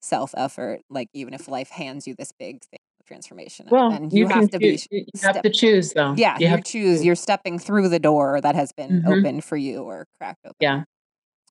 self 0.00 0.34
effort, 0.36 0.80
like 0.90 1.08
even 1.12 1.34
if 1.34 1.48
life 1.48 1.70
hands 1.70 2.06
you 2.06 2.14
this 2.14 2.32
big 2.32 2.62
thing 2.64 2.80
transformation. 3.06 3.66
Well, 3.70 3.92
and 3.92 4.12
you, 4.12 4.20
you 4.20 4.28
have 4.28 4.50
to 4.50 4.58
choose, 4.58 4.86
be 4.88 5.06
you 5.12 5.20
have 5.22 5.42
to 5.42 5.50
choose 5.50 5.92
though. 5.92 6.14
Yeah, 6.16 6.38
you, 6.38 6.48
you 6.48 6.62
choose. 6.62 7.04
You're 7.04 7.14
stepping 7.14 7.58
through 7.58 7.88
the 7.88 7.98
door 7.98 8.40
that 8.40 8.54
has 8.54 8.72
been 8.72 9.02
mm-hmm. 9.02 9.12
opened 9.12 9.44
for 9.44 9.56
you 9.56 9.82
or 9.82 10.06
cracked 10.18 10.44
open. 10.44 10.56
Yeah. 10.60 10.84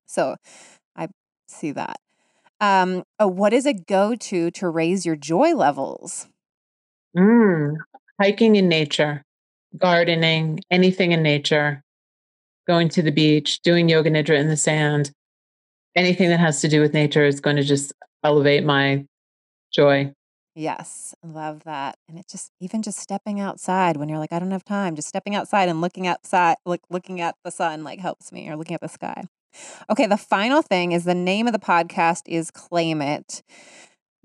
So 0.05 0.35
I 0.95 1.09
see 1.47 1.71
that. 1.71 1.99
Um, 2.59 3.03
oh, 3.19 3.27
what 3.27 3.53
is 3.53 3.65
a 3.65 3.73
go 3.73 4.15
to 4.15 4.51
to 4.51 4.69
raise 4.69 5.05
your 5.05 5.15
joy 5.15 5.53
levels? 5.53 6.27
Mm, 7.15 7.75
hiking 8.19 8.55
in 8.55 8.67
nature 8.67 9.23
gardening, 9.77 10.59
anything 10.71 11.11
in 11.11 11.23
nature, 11.23 11.81
going 12.67 12.89
to 12.89 13.01
the 13.01 13.11
beach, 13.11 13.61
doing 13.61 13.89
yoga 13.89 14.09
nidra 14.09 14.39
in 14.39 14.47
the 14.47 14.57
sand, 14.57 15.11
anything 15.95 16.29
that 16.29 16.39
has 16.39 16.61
to 16.61 16.67
do 16.67 16.81
with 16.81 16.93
nature 16.93 17.25
is 17.25 17.39
going 17.39 17.55
to 17.55 17.63
just 17.63 17.93
elevate 18.23 18.63
my 18.63 19.05
joy. 19.73 20.11
Yes, 20.55 21.15
love 21.23 21.63
that. 21.63 21.97
And 22.07 22.19
it's 22.19 22.31
just 22.31 22.51
even 22.59 22.83
just 22.83 22.99
stepping 22.99 23.39
outside 23.39 23.97
when 23.97 24.07
you're 24.07 24.19
like, 24.19 24.31
I 24.31 24.39
don't 24.39 24.51
have 24.51 24.63
time, 24.63 24.95
just 24.95 25.07
stepping 25.07 25.33
outside 25.35 25.67
and 25.67 25.81
looking 25.81 26.05
outside, 26.05 26.57
look, 26.65 26.81
looking 26.91 27.21
at 27.21 27.35
the 27.43 27.51
sun 27.51 27.83
like 27.83 27.99
helps 27.99 28.31
me 28.31 28.47
or 28.49 28.55
looking 28.55 28.75
at 28.75 28.81
the 28.81 28.87
sky. 28.87 29.23
Okay, 29.89 30.05
the 30.05 30.17
final 30.17 30.61
thing 30.61 30.91
is 30.91 31.05
the 31.05 31.15
name 31.15 31.47
of 31.47 31.53
the 31.53 31.59
podcast 31.59 32.23
is 32.27 32.51
Claim 32.51 33.01
It. 33.01 33.43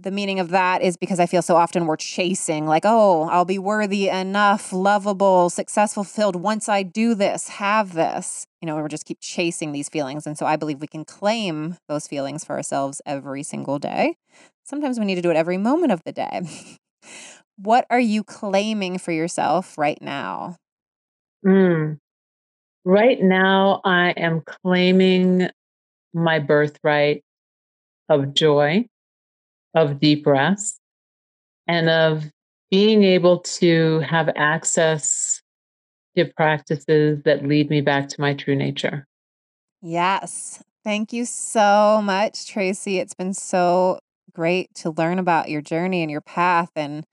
The 0.01 0.11
meaning 0.13 0.39
of 0.39 0.51
that 0.51 0.81
is 0.81 0.97
because 0.97 1.19
I 1.19 1.27
feel 1.27 1.43
so 1.43 1.57
often 1.57 1.87
we're 1.87 1.97
chasing, 1.97 2.67
like, 2.67 2.85
oh, 2.87 3.29
I'll 3.31 3.45
be 3.45 3.59
worthy 3.59 4.09
enough, 4.09 4.73
lovable, 4.73 5.51
successful, 5.51 6.05
filled 6.05 6.37
once 6.37 6.69
I 6.69 6.85
do 6.85 7.15
this, 7.15 7.49
have 7.49 7.95
this. 7.95 8.47
You 8.63 8.67
know, 8.67 8.81
we 8.81 8.89
just 8.89 9.07
keep 9.07 9.19
chasing 9.21 9.73
these 9.73 9.89
feelings. 9.89 10.27
And 10.27 10.39
so 10.39 10.47
I 10.47 10.57
believe 10.57 10.81
we 10.81 10.87
can 10.87 11.05
claim 11.05 11.77
those 11.89 12.07
feelings 12.07 12.45
for 12.45 12.55
ourselves 12.55 13.03
every 13.07 13.43
single 13.43 13.79
day. 13.79 14.17
Sometimes 14.65 15.01
we 15.01 15.05
need 15.05 15.17
to 15.17 15.23
do 15.23 15.31
it 15.31 15.37
every 15.37 15.59
moment 15.59 15.91
of 15.91 16.05
the 16.05 16.13
day. 16.13 16.43
what 17.57 17.85
are 17.91 18.01
you 18.01 18.23
claiming 18.23 18.99
for 18.99 19.11
yourself 19.11 19.77
right 19.77 20.01
now? 20.01 20.57
Mm. 21.45 21.99
Right 22.85 23.21
now, 23.21 23.81
I 23.85 24.11
am 24.11 24.43
claiming 24.63 25.51
my 26.15 26.39
birthright 26.39 27.25
of 28.09 28.33
joy 28.33 28.87
of 29.87 30.01
deep 30.01 30.27
rest 30.27 30.81
and 31.67 31.89
of 31.89 32.25
being 32.71 33.03
able 33.05 33.39
to 33.41 34.01
have 34.01 34.31
access 34.37 35.43
to 36.17 36.25
practices 36.37 37.23
that 37.25 37.47
lead 37.47 37.71
me 37.71 37.81
back 37.81 38.09
to 38.09 38.21
my 38.21 38.35
true 38.35 38.57
nature. 38.57 39.07
Yes. 39.81 40.63
Thank 40.85 41.13
you 41.13 41.25
so 41.25 42.01
much, 42.03 42.47
Tracee. 42.47 42.99
It's 42.99 43.15
been 43.15 43.35
so 43.35 43.99
great 44.33 44.75
to 44.77 44.91
learn 44.91 45.19
about 45.19 45.51
your 45.51 45.61
journey 45.61 46.03
and 46.03 46.11
your 46.11 46.21
path 46.21 46.71
and 46.75 47.05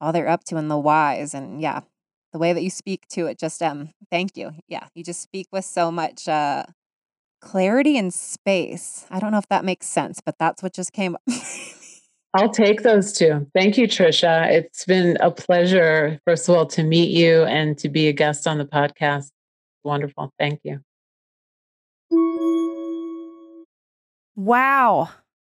all 0.00 0.12
they're 0.12 0.28
up 0.28 0.44
to 0.44 0.56
and 0.56 0.70
the 0.70 0.78
whys. 0.78 1.34
And 1.34 1.60
yeah, 1.60 1.80
the 2.32 2.38
way 2.38 2.52
that 2.52 2.62
you 2.62 2.70
speak 2.70 3.06
to 3.08 3.26
it, 3.26 3.38
just 3.38 3.62
um, 3.62 3.90
thank 4.10 4.36
you. 4.36 4.52
Yeah, 4.68 4.88
you 4.94 5.02
just 5.02 5.22
speak 5.22 5.48
with 5.52 5.64
so 5.64 5.90
much 5.90 6.28
uh 6.28 6.64
clarity 7.40 7.96
and 7.96 8.12
space. 8.12 9.06
I 9.10 9.20
don't 9.20 9.32
know 9.32 9.38
if 9.38 9.48
that 9.48 9.64
makes 9.64 9.86
sense, 9.86 10.20
but 10.24 10.36
that's 10.38 10.62
what 10.62 10.72
just 10.72 10.92
came 10.92 11.14
up. 11.14 11.22
I'll 12.38 12.48
take 12.48 12.82
those 12.82 13.12
two. 13.12 13.50
Thank 13.52 13.76
you, 13.76 13.88
Trisha. 13.88 14.48
It's 14.48 14.84
been 14.84 15.16
a 15.18 15.28
pleasure, 15.28 16.20
first 16.24 16.48
of 16.48 16.54
all, 16.54 16.66
to 16.66 16.84
meet 16.84 17.10
you 17.10 17.42
and 17.42 17.76
to 17.78 17.88
be 17.88 18.06
a 18.06 18.12
guest 18.12 18.46
on 18.46 18.58
the 18.58 18.64
podcast. 18.64 19.32
Wonderful. 19.82 20.32
Thank 20.38 20.60
you. 20.62 20.78
Wow. 24.36 25.08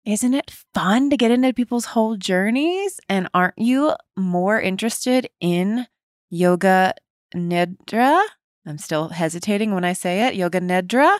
Isn't 0.05 0.33
it 0.33 0.51
fun 0.73 1.11
to 1.11 1.17
get 1.17 1.29
into 1.29 1.53
people's 1.53 1.85
whole 1.85 2.17
journeys? 2.17 2.99
And 3.07 3.29
aren't 3.35 3.59
you 3.59 3.93
more 4.17 4.59
interested 4.59 5.29
in 5.39 5.85
yoga 6.31 6.95
nidra? 7.35 8.23
I'm 8.65 8.79
still 8.79 9.09
hesitating 9.09 9.75
when 9.75 9.85
I 9.85 9.93
say 9.93 10.27
it. 10.27 10.33
Yoga 10.33 10.59
nidra. 10.59 11.19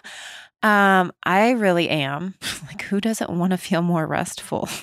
Um, 0.63 1.11
I 1.23 1.51
really 1.51 1.88
am. 1.88 2.33
like, 2.65 2.81
who 2.81 2.99
doesn't 2.99 3.29
want 3.29 3.51
to 3.51 3.57
feel 3.57 3.83
more 3.83 4.07
restful? 4.07 4.67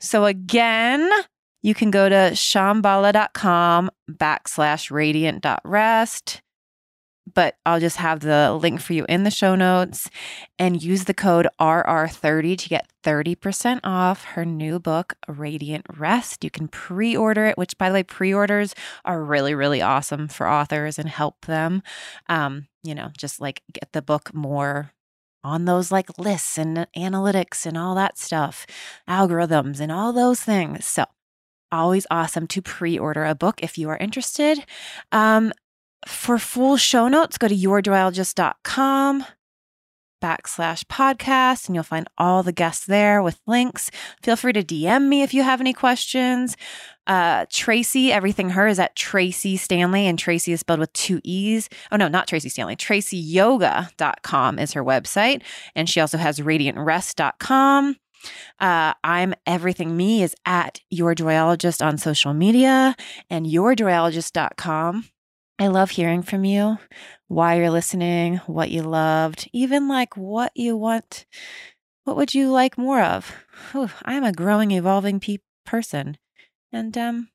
So 0.00 0.24
again, 0.24 1.10
you 1.62 1.74
can 1.74 1.90
go 1.90 2.08
to 2.08 2.30
shambhala.com 2.32 3.90
backslash 4.10 4.90
radiant.rest. 4.90 6.42
But 7.34 7.56
I'll 7.66 7.80
just 7.80 7.96
have 7.96 8.20
the 8.20 8.56
link 8.62 8.80
for 8.80 8.92
you 8.92 9.04
in 9.08 9.24
the 9.24 9.32
show 9.32 9.56
notes 9.56 10.08
and 10.60 10.80
use 10.80 11.04
the 11.04 11.12
code 11.12 11.48
RR30 11.60 12.56
to 12.56 12.68
get 12.68 12.88
30% 13.02 13.80
off 13.82 14.22
her 14.22 14.44
new 14.44 14.78
book, 14.78 15.14
Radiant 15.26 15.86
Rest. 15.96 16.44
You 16.44 16.50
can 16.50 16.68
pre 16.68 17.16
order 17.16 17.46
it, 17.46 17.58
which, 17.58 17.76
by 17.78 17.88
the 17.88 17.94
way, 17.94 18.04
pre 18.04 18.32
orders 18.32 18.76
are 19.04 19.24
really, 19.24 19.56
really 19.56 19.82
awesome 19.82 20.28
for 20.28 20.48
authors 20.48 21.00
and 21.00 21.08
help 21.08 21.46
them, 21.46 21.82
um, 22.28 22.68
you 22.84 22.94
know, 22.94 23.10
just 23.18 23.40
like 23.40 23.60
get 23.72 23.92
the 23.92 24.02
book 24.02 24.32
more 24.32 24.92
on 25.46 25.64
those 25.64 25.92
like 25.92 26.18
lists 26.18 26.58
and 26.58 26.86
analytics 26.96 27.64
and 27.64 27.78
all 27.78 27.94
that 27.94 28.18
stuff, 28.18 28.66
algorithms 29.08 29.78
and 29.80 29.92
all 29.92 30.12
those 30.12 30.40
things. 30.40 30.84
So, 30.86 31.04
always 31.70 32.06
awesome 32.10 32.46
to 32.48 32.60
pre 32.60 32.98
order 32.98 33.24
a 33.24 33.34
book 33.34 33.62
if 33.62 33.78
you 33.78 33.88
are 33.88 33.96
interested. 33.96 34.64
Um, 35.12 35.52
for 36.06 36.38
full 36.38 36.76
show 36.76 37.08
notes, 37.08 37.38
go 37.38 37.48
to 37.48 37.56
yourjoyologist.com 37.56 39.24
backslash 40.22 40.84
podcast 40.84 41.66
and 41.66 41.74
you'll 41.74 41.84
find 41.84 42.08
all 42.18 42.42
the 42.42 42.52
guests 42.52 42.86
there 42.86 43.22
with 43.22 43.40
links. 43.46 43.90
Feel 44.22 44.36
free 44.36 44.52
to 44.52 44.62
DM 44.62 45.08
me 45.08 45.22
if 45.22 45.34
you 45.34 45.42
have 45.42 45.60
any 45.60 45.72
questions. 45.72 46.56
Uh, 47.06 47.46
Tracee, 47.50 48.12
everything 48.12 48.50
her 48.50 48.66
is 48.66 48.78
at 48.78 48.96
Tracee 48.96 49.56
Stanley, 49.56 50.06
and 50.06 50.18
Tracee 50.18 50.52
is 50.52 50.60
spelled 50.60 50.80
with 50.80 50.92
two 50.92 51.20
E's. 51.22 51.68
Oh, 51.92 51.96
no, 51.96 52.08
not 52.08 52.26
Tracee 52.26 52.48
Stanley. 52.48 52.76
TraceeYoga.com 52.76 54.58
is 54.58 54.72
her 54.72 54.84
website. 54.84 55.42
And 55.74 55.88
she 55.88 56.00
also 56.00 56.18
has 56.18 56.40
radiantrest.com. 56.40 57.96
Uh, 58.58 58.94
I'm 59.04 59.34
everything 59.46 59.96
me 59.96 60.22
is 60.22 60.34
at 60.44 60.80
your 60.90 61.14
joyologist 61.14 61.84
on 61.84 61.98
social 61.98 62.34
media 62.34 62.96
and 63.30 63.46
yourjoyologist.com. 63.46 65.04
I 65.58 65.68
love 65.68 65.90
hearing 65.90 66.22
from 66.22 66.44
you, 66.44 66.78
why 67.28 67.54
you're 67.54 67.70
listening, 67.70 68.36
what 68.46 68.70
you 68.70 68.82
loved, 68.82 69.48
even 69.54 69.88
like 69.88 70.14
what 70.14 70.52
you 70.54 70.76
want. 70.76 71.24
What 72.04 72.16
would 72.16 72.34
you 72.34 72.50
like 72.50 72.76
more 72.76 73.00
of? 73.00 73.32
Whew, 73.72 73.88
I'm 74.04 74.22
a 74.22 74.32
growing, 74.32 74.70
evolving 74.70 75.18
pe- 75.18 75.38
person. 75.64 76.18
And 76.70 76.96
um, 76.98 77.30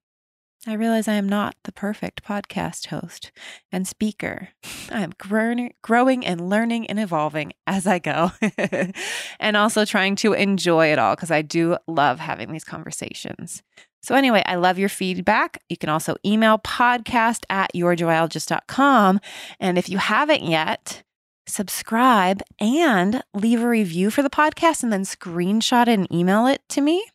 I 0.67 0.73
realize 0.73 1.07
I 1.07 1.15
am 1.15 1.27
not 1.27 1.55
the 1.63 1.71
perfect 1.71 2.23
podcast 2.23 2.87
host 2.87 3.31
and 3.71 3.87
speaker. 3.87 4.49
I 4.91 5.01
am 5.01 5.13
growing 5.17 6.25
and 6.25 6.47
learning 6.47 6.85
and 6.87 6.99
evolving 6.99 7.53
as 7.65 7.87
I 7.87 7.97
go, 7.97 8.33
and 9.39 9.57
also 9.57 9.83
trying 9.83 10.15
to 10.17 10.33
enjoy 10.33 10.91
it 10.91 10.99
all 10.99 11.15
because 11.15 11.31
I 11.31 11.41
do 11.41 11.77
love 11.87 12.19
having 12.19 12.51
these 12.51 12.63
conversations. 12.63 13.63
So, 14.01 14.15
anyway, 14.15 14.43
I 14.45 14.55
love 14.55 14.79
your 14.79 14.89
feedback. 14.89 15.61
You 15.69 15.77
can 15.77 15.89
also 15.89 16.15
email 16.25 16.57
podcast 16.59 17.43
at 17.49 17.73
yourjoyologist.com. 17.73 19.19
And 19.59 19.77
if 19.77 19.89
you 19.89 19.97
haven't 19.97 20.43
yet, 20.43 21.03
subscribe 21.47 22.41
and 22.59 23.23
leave 23.33 23.61
a 23.61 23.67
review 23.67 24.09
for 24.09 24.23
the 24.23 24.29
podcast 24.29 24.83
and 24.83 24.91
then 24.91 25.03
screenshot 25.03 25.83
it 25.83 25.99
and 25.99 26.11
email 26.13 26.47
it 26.47 26.61
to 26.69 26.81
me 26.81 27.05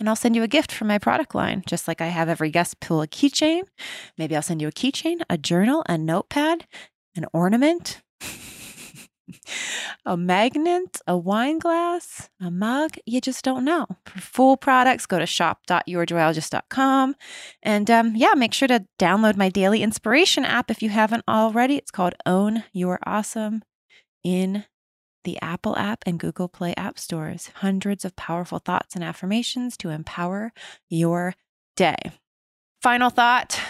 and 0.00 0.08
I'll 0.08 0.16
send 0.16 0.34
you 0.34 0.42
a 0.42 0.48
gift 0.48 0.72
from 0.72 0.88
my 0.88 0.98
product 0.98 1.34
line, 1.34 1.62
just 1.66 1.86
like 1.86 2.00
I 2.00 2.06
have 2.06 2.28
every 2.28 2.50
guest 2.50 2.80
pull 2.80 3.02
a 3.02 3.06
keychain. 3.06 3.62
Maybe 4.16 4.34
I'll 4.34 4.42
send 4.42 4.62
you 4.62 4.68
a 4.68 4.72
keychain, 4.72 5.20
a 5.28 5.36
journal, 5.36 5.84
a 5.88 5.98
notepad, 5.98 6.66
an 7.14 7.26
ornament, 7.32 8.00
a 10.04 10.16
magnet, 10.16 11.00
a 11.06 11.16
wine 11.16 11.58
glass, 11.58 12.30
a 12.40 12.50
mug. 12.50 12.96
You 13.06 13.20
just 13.20 13.44
don't 13.44 13.64
know. 13.64 13.86
For 14.06 14.20
full 14.20 14.56
products, 14.56 15.06
go 15.06 15.18
to 15.18 15.26
shop.yourjoyologist.com. 15.26 17.16
And 17.62 17.90
um, 17.90 18.16
yeah, 18.16 18.34
make 18.34 18.54
sure 18.54 18.68
to 18.68 18.86
download 18.98 19.36
my 19.36 19.48
daily 19.48 19.82
inspiration 19.82 20.44
app 20.44 20.70
if 20.70 20.82
you 20.82 20.90
haven't 20.90 21.24
already. 21.28 21.76
It's 21.76 21.90
called 21.90 22.14
Own 22.26 22.64
Your 22.72 22.98
Awesome 23.06 23.62
in 24.22 24.64
the 25.24 25.38
Apple 25.42 25.76
app 25.76 26.02
and 26.06 26.18
Google 26.18 26.48
Play 26.48 26.74
app 26.76 26.98
stores. 26.98 27.50
Hundreds 27.56 28.04
of 28.04 28.16
powerful 28.16 28.58
thoughts 28.58 28.94
and 28.94 29.04
affirmations 29.04 29.76
to 29.78 29.90
empower 29.90 30.52
your 30.88 31.34
day. 31.76 32.12
Final 32.82 33.10
thought 33.10 33.60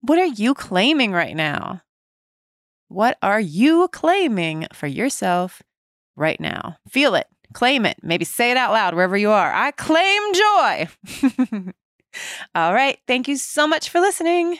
What 0.00 0.18
are 0.18 0.26
you 0.26 0.54
claiming 0.54 1.12
right 1.12 1.36
now? 1.36 1.82
What 2.94 3.18
are 3.22 3.40
you 3.40 3.88
claiming 3.88 4.68
for 4.72 4.86
yourself 4.86 5.64
right 6.14 6.38
now? 6.38 6.76
Feel 6.88 7.16
it, 7.16 7.26
claim 7.52 7.84
it, 7.86 7.96
maybe 8.04 8.24
say 8.24 8.52
it 8.52 8.56
out 8.56 8.70
loud 8.70 8.94
wherever 8.94 9.16
you 9.16 9.32
are. 9.32 9.52
I 9.52 9.72
claim 9.72 10.22
joy. 10.32 11.72
All 12.54 12.72
right. 12.72 12.96
Thank 13.08 13.26
you 13.26 13.36
so 13.36 13.66
much 13.66 13.88
for 13.88 13.98
listening. 14.00 14.58